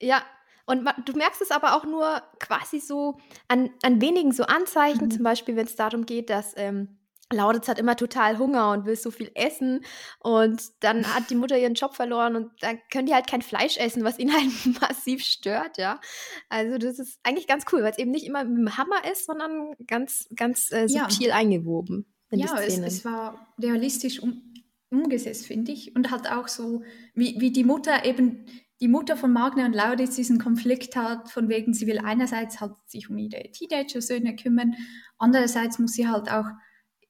Ja, 0.02 0.22
und 0.66 0.82
man, 0.82 0.94
du 1.04 1.12
merkst 1.12 1.40
es 1.40 1.50
aber 1.50 1.76
auch 1.76 1.84
nur 1.84 2.22
quasi 2.40 2.80
so 2.80 3.18
an, 3.48 3.70
an 3.82 4.00
wenigen 4.00 4.32
so 4.32 4.44
Anzeichen, 4.44 5.06
mhm. 5.06 5.10
zum 5.10 5.22
Beispiel, 5.22 5.56
wenn 5.56 5.66
es 5.66 5.76
darum 5.76 6.06
geht, 6.06 6.28
dass 6.28 6.54
ähm, 6.56 6.98
Lauditz 7.32 7.66
hat 7.66 7.78
immer 7.78 7.96
total 7.96 8.38
Hunger 8.38 8.70
und 8.70 8.86
will 8.86 8.94
so 8.94 9.10
viel 9.10 9.30
essen 9.34 9.84
und 10.20 10.62
dann 10.80 11.12
hat 11.12 11.28
die 11.30 11.34
Mutter 11.34 11.58
ihren 11.58 11.74
Job 11.74 11.94
verloren 11.94 12.36
und 12.36 12.52
dann 12.60 12.78
können 12.92 13.06
die 13.06 13.14
halt 13.14 13.26
kein 13.26 13.42
Fleisch 13.42 13.78
essen, 13.78 14.04
was 14.04 14.18
ihn 14.18 14.32
halt 14.34 14.80
massiv 14.80 15.24
stört, 15.24 15.78
ja. 15.78 16.00
Also 16.48 16.78
das 16.78 16.98
ist 16.98 17.18
eigentlich 17.24 17.48
ganz 17.48 17.64
cool, 17.72 17.82
weil 17.82 17.90
es 17.90 17.98
eben 17.98 18.12
nicht 18.12 18.26
immer 18.26 18.44
mit 18.44 18.58
dem 18.58 18.76
Hammer 18.76 19.10
ist, 19.10 19.26
sondern 19.26 19.74
ganz, 19.86 20.28
ganz 20.36 20.70
äh, 20.70 20.88
subtil 20.88 21.28
ja. 21.28 21.34
eingewoben. 21.34 22.06
ja, 22.30 22.58
es, 22.60 22.78
es, 22.78 23.04
war 23.04 23.52
realistisch 23.60 24.20
um, 24.20 24.54
umgesetzt, 24.90 25.46
finde 25.46 25.72
ich. 25.72 25.96
Und 25.96 26.12
hat 26.12 26.30
auch 26.30 26.46
so, 26.46 26.82
wie, 27.14 27.40
wie 27.40 27.50
die 27.50 27.64
Mutter 27.64 28.04
eben 28.04 28.46
die 28.80 28.88
Mutter 28.88 29.16
von 29.16 29.32
Magne 29.32 29.64
und 29.64 29.74
Lauditz 29.74 30.16
diesen 30.16 30.38
Konflikt 30.38 30.96
hat, 30.96 31.30
von 31.30 31.48
wegen, 31.48 31.72
sie 31.72 31.86
will 31.86 31.98
einerseits 31.98 32.60
halt 32.60 32.72
sich 32.86 33.08
um 33.08 33.16
ihre 33.16 33.50
Teenager-Söhne 33.50 34.36
kümmern, 34.36 34.74
andererseits 35.18 35.78
muss 35.78 35.92
sie 35.92 36.08
halt 36.08 36.30
auch 36.30 36.46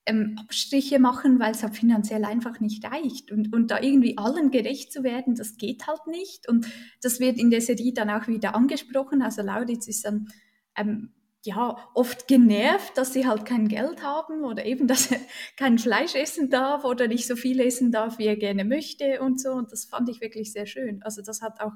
ähm, 0.06 0.36
Abstriche 0.38 1.00
machen, 1.00 1.40
weil 1.40 1.50
es 1.50 1.64
halt 1.64 1.74
finanziell 1.74 2.24
einfach 2.24 2.60
nicht 2.60 2.84
reicht. 2.84 3.32
Und, 3.32 3.52
und 3.52 3.70
da 3.70 3.80
irgendwie 3.80 4.16
allen 4.16 4.52
gerecht 4.52 4.92
zu 4.92 5.02
werden, 5.02 5.34
das 5.34 5.56
geht 5.56 5.86
halt 5.88 6.06
nicht. 6.06 6.48
Und 6.48 6.66
das 7.02 7.18
wird 7.18 7.38
in 7.38 7.50
der 7.50 7.60
Serie 7.60 7.92
dann 7.92 8.10
auch 8.10 8.28
wieder 8.28 8.54
angesprochen. 8.54 9.20
Also 9.20 9.42
Lauditz 9.42 9.88
ist 9.88 10.04
dann 10.04 10.28
ähm, 10.76 11.12
ja 11.46 11.76
oft 11.94 12.28
genervt, 12.28 12.96
dass 12.98 13.12
sie 13.12 13.26
halt 13.26 13.46
kein 13.46 13.68
Geld 13.68 14.02
haben 14.02 14.44
oder 14.44 14.64
eben, 14.64 14.86
dass 14.86 15.10
er 15.10 15.18
kein 15.56 15.78
Fleisch 15.78 16.14
essen 16.14 16.50
darf 16.50 16.84
oder 16.84 17.08
nicht 17.08 17.26
so 17.26 17.36
viel 17.36 17.60
essen 17.60 17.90
darf, 17.92 18.18
wie 18.18 18.26
er 18.26 18.36
gerne 18.36 18.64
möchte 18.64 19.20
und 19.20 19.40
so. 19.40 19.52
Und 19.52 19.72
das 19.72 19.86
fand 19.86 20.08
ich 20.08 20.20
wirklich 20.20 20.52
sehr 20.52 20.66
schön. 20.66 21.02
Also 21.02 21.22
das 21.22 21.42
hat 21.42 21.60
auch 21.60 21.72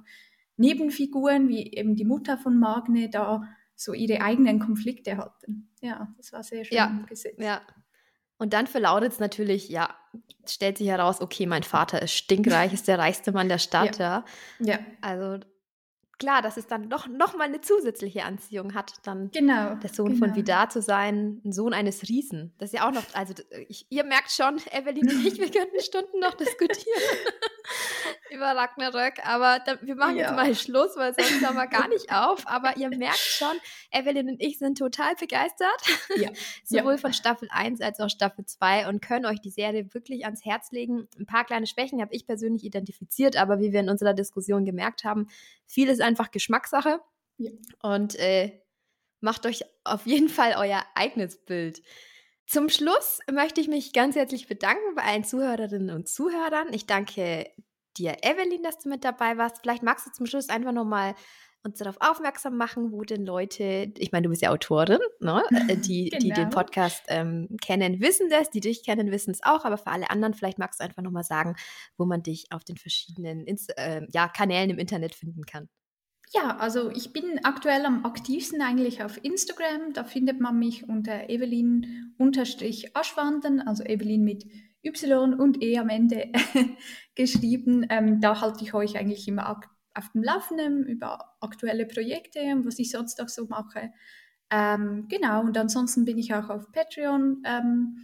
Nebenfiguren, 0.57 1.49
wie 1.49 1.73
eben 1.73 1.97
die 1.97 2.05
Mutter 2.05 2.37
von 2.37 2.59
Magne, 2.59 3.09
da 3.09 3.43
so 3.75 3.95
ihre 3.95 4.21
eigenen 4.21 4.59
Konflikte 4.59 5.17
hatten. 5.17 5.71
Ja, 5.81 6.13
das 6.19 6.33
war 6.35 6.43
sehr 6.43 6.65
schön 6.65 6.77
ja, 6.77 6.89
umgesetzt. 6.89 7.41
Ja, 7.41 7.63
und 8.41 8.55
dann 8.55 8.67
für 8.67 8.79
Lauditz 8.79 9.19
natürlich, 9.19 9.69
ja, 9.69 9.95
stellt 10.49 10.79
sich 10.79 10.89
heraus, 10.89 11.21
okay, 11.21 11.45
mein 11.45 11.63
Vater 11.63 12.01
ist 12.01 12.15
stinkreich, 12.15 12.73
ist 12.73 12.89
der 12.89 12.99
reichste 12.99 13.33
Mann 13.33 13.51
der 13.51 13.59
Stadt, 13.59 13.99
ja. 13.99 14.25
Ja. 14.59 14.73
ja. 14.73 14.79
Also 15.03 15.41
klar, 16.21 16.43
dass 16.43 16.57
es 16.57 16.69
dann 16.69 16.89
doch 16.89 17.09
noch 17.09 17.37
mal 17.37 17.45
eine 17.45 17.61
zusätzliche 17.61 18.25
Anziehung 18.25 18.75
hat, 18.75 18.95
dann 19.03 19.31
genau, 19.33 19.75
der 19.75 19.91
Sohn 19.91 20.13
genau. 20.15 20.27
von 20.27 20.37
Vidar 20.37 20.69
zu 20.69 20.81
sein, 20.81 21.41
ein 21.45 21.53
Sohn 21.53 21.75
eines 21.75 22.09
Riesen. 22.09 22.53
Das 22.59 22.69
ist 22.69 22.79
ja 22.79 22.87
auch 22.87 22.93
noch, 22.93 23.03
also 23.15 23.35
ich, 23.69 23.87
ihr 23.89 24.05
merkt 24.05 24.31
schon, 24.31 24.61
Evelyn 24.71 25.09
und 25.11 25.27
ich, 25.27 25.39
wir 25.41 25.51
könnten 25.51 25.81
Stunden 25.81 26.21
noch 26.21 26.35
diskutieren 26.37 27.03
über 28.31 28.47
Ragnarök, 28.47 29.25
aber 29.27 29.61
da, 29.65 29.81
wir 29.83 29.97
machen 29.97 30.17
ja. 30.17 30.27
jetzt 30.27 30.37
mal 30.37 30.55
Schluss, 30.55 30.97
weil 30.97 31.15
sonst 31.15 31.45
haben 31.45 31.57
wir 31.57 31.67
gar 31.67 31.89
nicht 31.89 32.11
auf. 32.13 32.47
Aber 32.47 32.77
ihr 32.77 32.89
merkt 32.91 33.19
schon, 33.19 33.57
Evelyn 33.91 34.29
und 34.29 34.43
ich 34.43 34.59
sind 34.59 34.79
total 34.79 35.15
begeistert, 35.17 35.83
ja. 36.17 36.31
sowohl 36.65 36.93
ja. 36.93 36.99
von 36.99 37.13
Staffel 37.13 37.49
1 37.51 37.81
als 37.81 38.01
auch 38.01 38.11
Staffel 38.11 38.45
2 38.45 38.89
und 38.89 39.01
können 39.01 39.27
euch 39.27 39.41
die 39.41 39.51
Serie 39.51 39.93
wirklich 39.93 40.25
ans 40.25 40.45
Herz 40.45 40.71
legen. 40.73 41.09
Ein 41.19 41.27
paar 41.27 41.45
kleine 41.45 41.67
Schwächen 41.67 42.01
habe 42.01 42.15
ich 42.15 42.27
persönlich 42.27 42.65
identifiziert, 42.65 43.37
aber 43.37 43.61
wie 43.61 43.73
wir 43.73 43.81
in 43.81 43.91
unserer 43.91 44.15
Diskussion 44.15 44.65
gemerkt 44.65 45.05
haben, 45.05 45.29
viel 45.67 45.89
ist 45.89 46.01
einfach 46.01 46.31
Geschmackssache. 46.31 47.01
Ja. 47.39 47.51
Und 47.83 48.17
äh, 48.17 48.61
macht 49.21 49.47
euch 49.47 49.63
auf 49.85 50.07
jeden 50.07 50.29
Fall 50.29 50.55
euer 50.57 50.85
eigenes 50.95 51.37
Bild. 51.37 51.83
Zum 52.51 52.69
Schluss 52.69 53.21
möchte 53.31 53.61
ich 53.61 53.69
mich 53.69 53.93
ganz 53.93 54.17
herzlich 54.17 54.49
bedanken 54.49 54.97
bei 54.97 55.05
allen 55.05 55.23
Zuhörerinnen 55.23 55.95
und 55.95 56.09
Zuhörern. 56.09 56.73
Ich 56.73 56.85
danke 56.85 57.49
dir, 57.97 58.17
Evelyn, 58.25 58.65
dass 58.65 58.81
du 58.81 58.89
mit 58.89 59.05
dabei 59.05 59.39
warst. 59.39 59.59
Vielleicht 59.63 59.85
magst 59.85 60.05
du 60.05 60.11
zum 60.11 60.27
Schluss 60.27 60.49
einfach 60.49 60.73
nochmal 60.73 61.15
uns 61.63 61.79
darauf 61.79 61.99
aufmerksam 62.01 62.57
machen, 62.57 62.91
wo 62.91 63.03
denn 63.03 63.25
Leute, 63.25 63.93
ich 63.97 64.11
meine, 64.11 64.25
du 64.25 64.31
bist 64.31 64.43
ja 64.43 64.51
Autorin, 64.51 64.99
ne? 65.21 65.45
Äh, 65.69 65.77
die, 65.77 66.09
genau. 66.09 66.19
die 66.23 66.29
den 66.31 66.35
genau. 66.35 66.49
Podcast 66.49 67.05
ähm, 67.07 67.57
kennen, 67.63 68.01
wissen 68.01 68.29
das, 68.31 68.51
die 68.51 68.59
dich 68.59 68.85
kennen, 68.85 69.13
wissen 69.13 69.31
es 69.31 69.45
auch, 69.45 69.65
aber 69.65 69.79
für 69.79 69.93
alle 69.93 70.11
anderen, 70.11 70.35
vielleicht 70.35 70.59
magst 70.59 70.81
du 70.81 70.85
einfach 70.85 71.05
nochmal 71.05 71.23
sagen, 71.23 71.55
wo 71.99 72.05
man 72.05 72.25
dich 72.25 72.51
auf 72.51 72.65
den 72.65 72.79
verschiedenen 72.79 73.47
Inst 73.47 73.79
äh, 73.79 74.05
ja, 74.11 74.27
Kanälen 74.27 74.71
im 74.71 74.79
Internet 74.81 75.15
finden 75.15 75.47
kann. 75.47 75.69
Ja, 76.33 76.59
also 76.59 76.91
ich 76.91 77.13
bin 77.13 77.41
aktuell 77.43 77.85
am 77.85 78.05
aktivsten 78.05 78.63
eigentlich 78.63 79.03
auf 79.03 79.19
Instagram. 79.25 79.93
Da 79.95 80.05
findet 80.05 80.41
man 80.41 80.61
mich 80.61 80.89
unter 80.89 81.29
Evelyn-Aschwanden, 81.29 83.61
also 83.61 83.83
Evelyn 83.83 84.23
mit 84.23 84.47
Y 84.85 85.35
und 85.35 85.61
E 85.61 85.77
am 85.79 85.89
Ende 85.89 86.31
geschrieben. 87.17 87.85
Ähm, 87.91 88.21
da 88.21 88.41
halte 88.41 88.63
ich 88.63 88.75
euch 88.75 88.97
eigentlich 88.97 89.27
immer 89.27 89.51
auf 89.51 89.59
dem 90.15 90.23
Laufenden 90.23 90.87
über 90.87 91.35
aktuelle 91.41 91.85
Projekte 91.85 92.39
und 92.53 92.65
was 92.65 92.79
ich 92.79 92.93
sonst 92.93 93.21
auch 93.21 93.29
so 93.29 93.47
mache. 93.47 93.91
Ähm, 94.51 95.09
genau, 95.09 95.41
und 95.41 95.59
ansonsten 95.59 96.05
bin 96.05 96.17
ich 96.17 96.33
auch 96.33 96.49
auf 96.49 96.71
Patreon 96.71 97.43
ähm, 97.45 97.97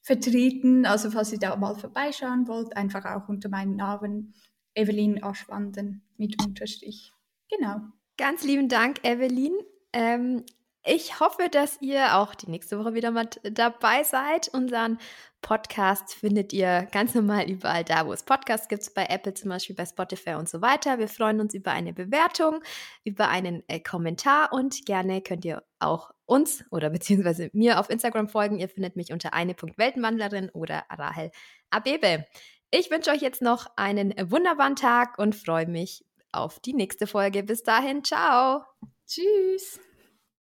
vertreten. 0.00 0.86
Also 0.86 1.10
falls 1.10 1.32
ihr 1.32 1.38
da 1.38 1.54
mal 1.56 1.74
vorbeischauen 1.74 2.48
wollt, 2.48 2.78
einfach 2.78 3.04
auch 3.04 3.28
unter 3.28 3.50
meinem 3.50 3.76
Namen 3.76 4.32
Evelyn 4.74 5.22
Aschwanden 5.22 6.02
mit 6.16 6.42
Unterstrich. 6.42 7.12
Genau. 7.50 7.80
Ganz 8.16 8.44
lieben 8.44 8.68
Dank, 8.68 9.04
Evelyn. 9.04 9.54
Ähm, 9.92 10.44
ich 10.86 11.18
hoffe, 11.18 11.48
dass 11.50 11.80
ihr 11.80 12.16
auch 12.16 12.34
die 12.34 12.50
nächste 12.50 12.78
Woche 12.78 12.92
wieder 12.92 13.10
mal 13.10 13.28
dabei 13.42 14.02
seid. 14.04 14.48
Unseren 14.48 14.98
Podcast 15.40 16.14
findet 16.14 16.52
ihr 16.52 16.86
ganz 16.92 17.14
normal 17.14 17.50
überall 17.50 17.84
da, 17.84 18.06
wo 18.06 18.12
es 18.12 18.22
Podcasts 18.22 18.68
gibt, 18.68 18.92
bei 18.94 19.06
Apple 19.06 19.32
zum 19.32 19.48
Beispiel, 19.48 19.74
bei 19.74 19.86
Spotify 19.86 20.34
und 20.34 20.48
so 20.48 20.60
weiter. 20.60 20.98
Wir 20.98 21.08
freuen 21.08 21.40
uns 21.40 21.54
über 21.54 21.70
eine 21.70 21.94
Bewertung, 21.94 22.62
über 23.02 23.28
einen 23.28 23.62
äh, 23.68 23.80
Kommentar 23.80 24.52
und 24.52 24.84
gerne 24.84 25.22
könnt 25.22 25.46
ihr 25.46 25.62
auch 25.78 26.10
uns 26.26 26.64
oder 26.70 26.90
beziehungsweise 26.90 27.48
mir 27.54 27.80
auf 27.80 27.88
Instagram 27.88 28.28
folgen. 28.28 28.58
Ihr 28.58 28.68
findet 28.68 28.94
mich 28.94 29.10
unter 29.10 29.32
eine.weltenwandlerin 29.32 30.50
oder 30.50 30.84
Rahel 30.90 31.30
Abebe. 31.70 32.26
Ich 32.70 32.90
wünsche 32.90 33.10
euch 33.10 33.22
jetzt 33.22 33.40
noch 33.40 33.68
einen 33.76 34.12
wunderbaren 34.30 34.76
Tag 34.76 35.18
und 35.18 35.34
freue 35.34 35.66
mich 35.66 36.04
auf 36.36 36.60
die 36.60 36.74
nächste 36.74 37.06
Folge. 37.06 37.42
Bis 37.42 37.62
dahin, 37.62 38.04
ciao. 38.04 38.64
Tschüss. 39.06 39.80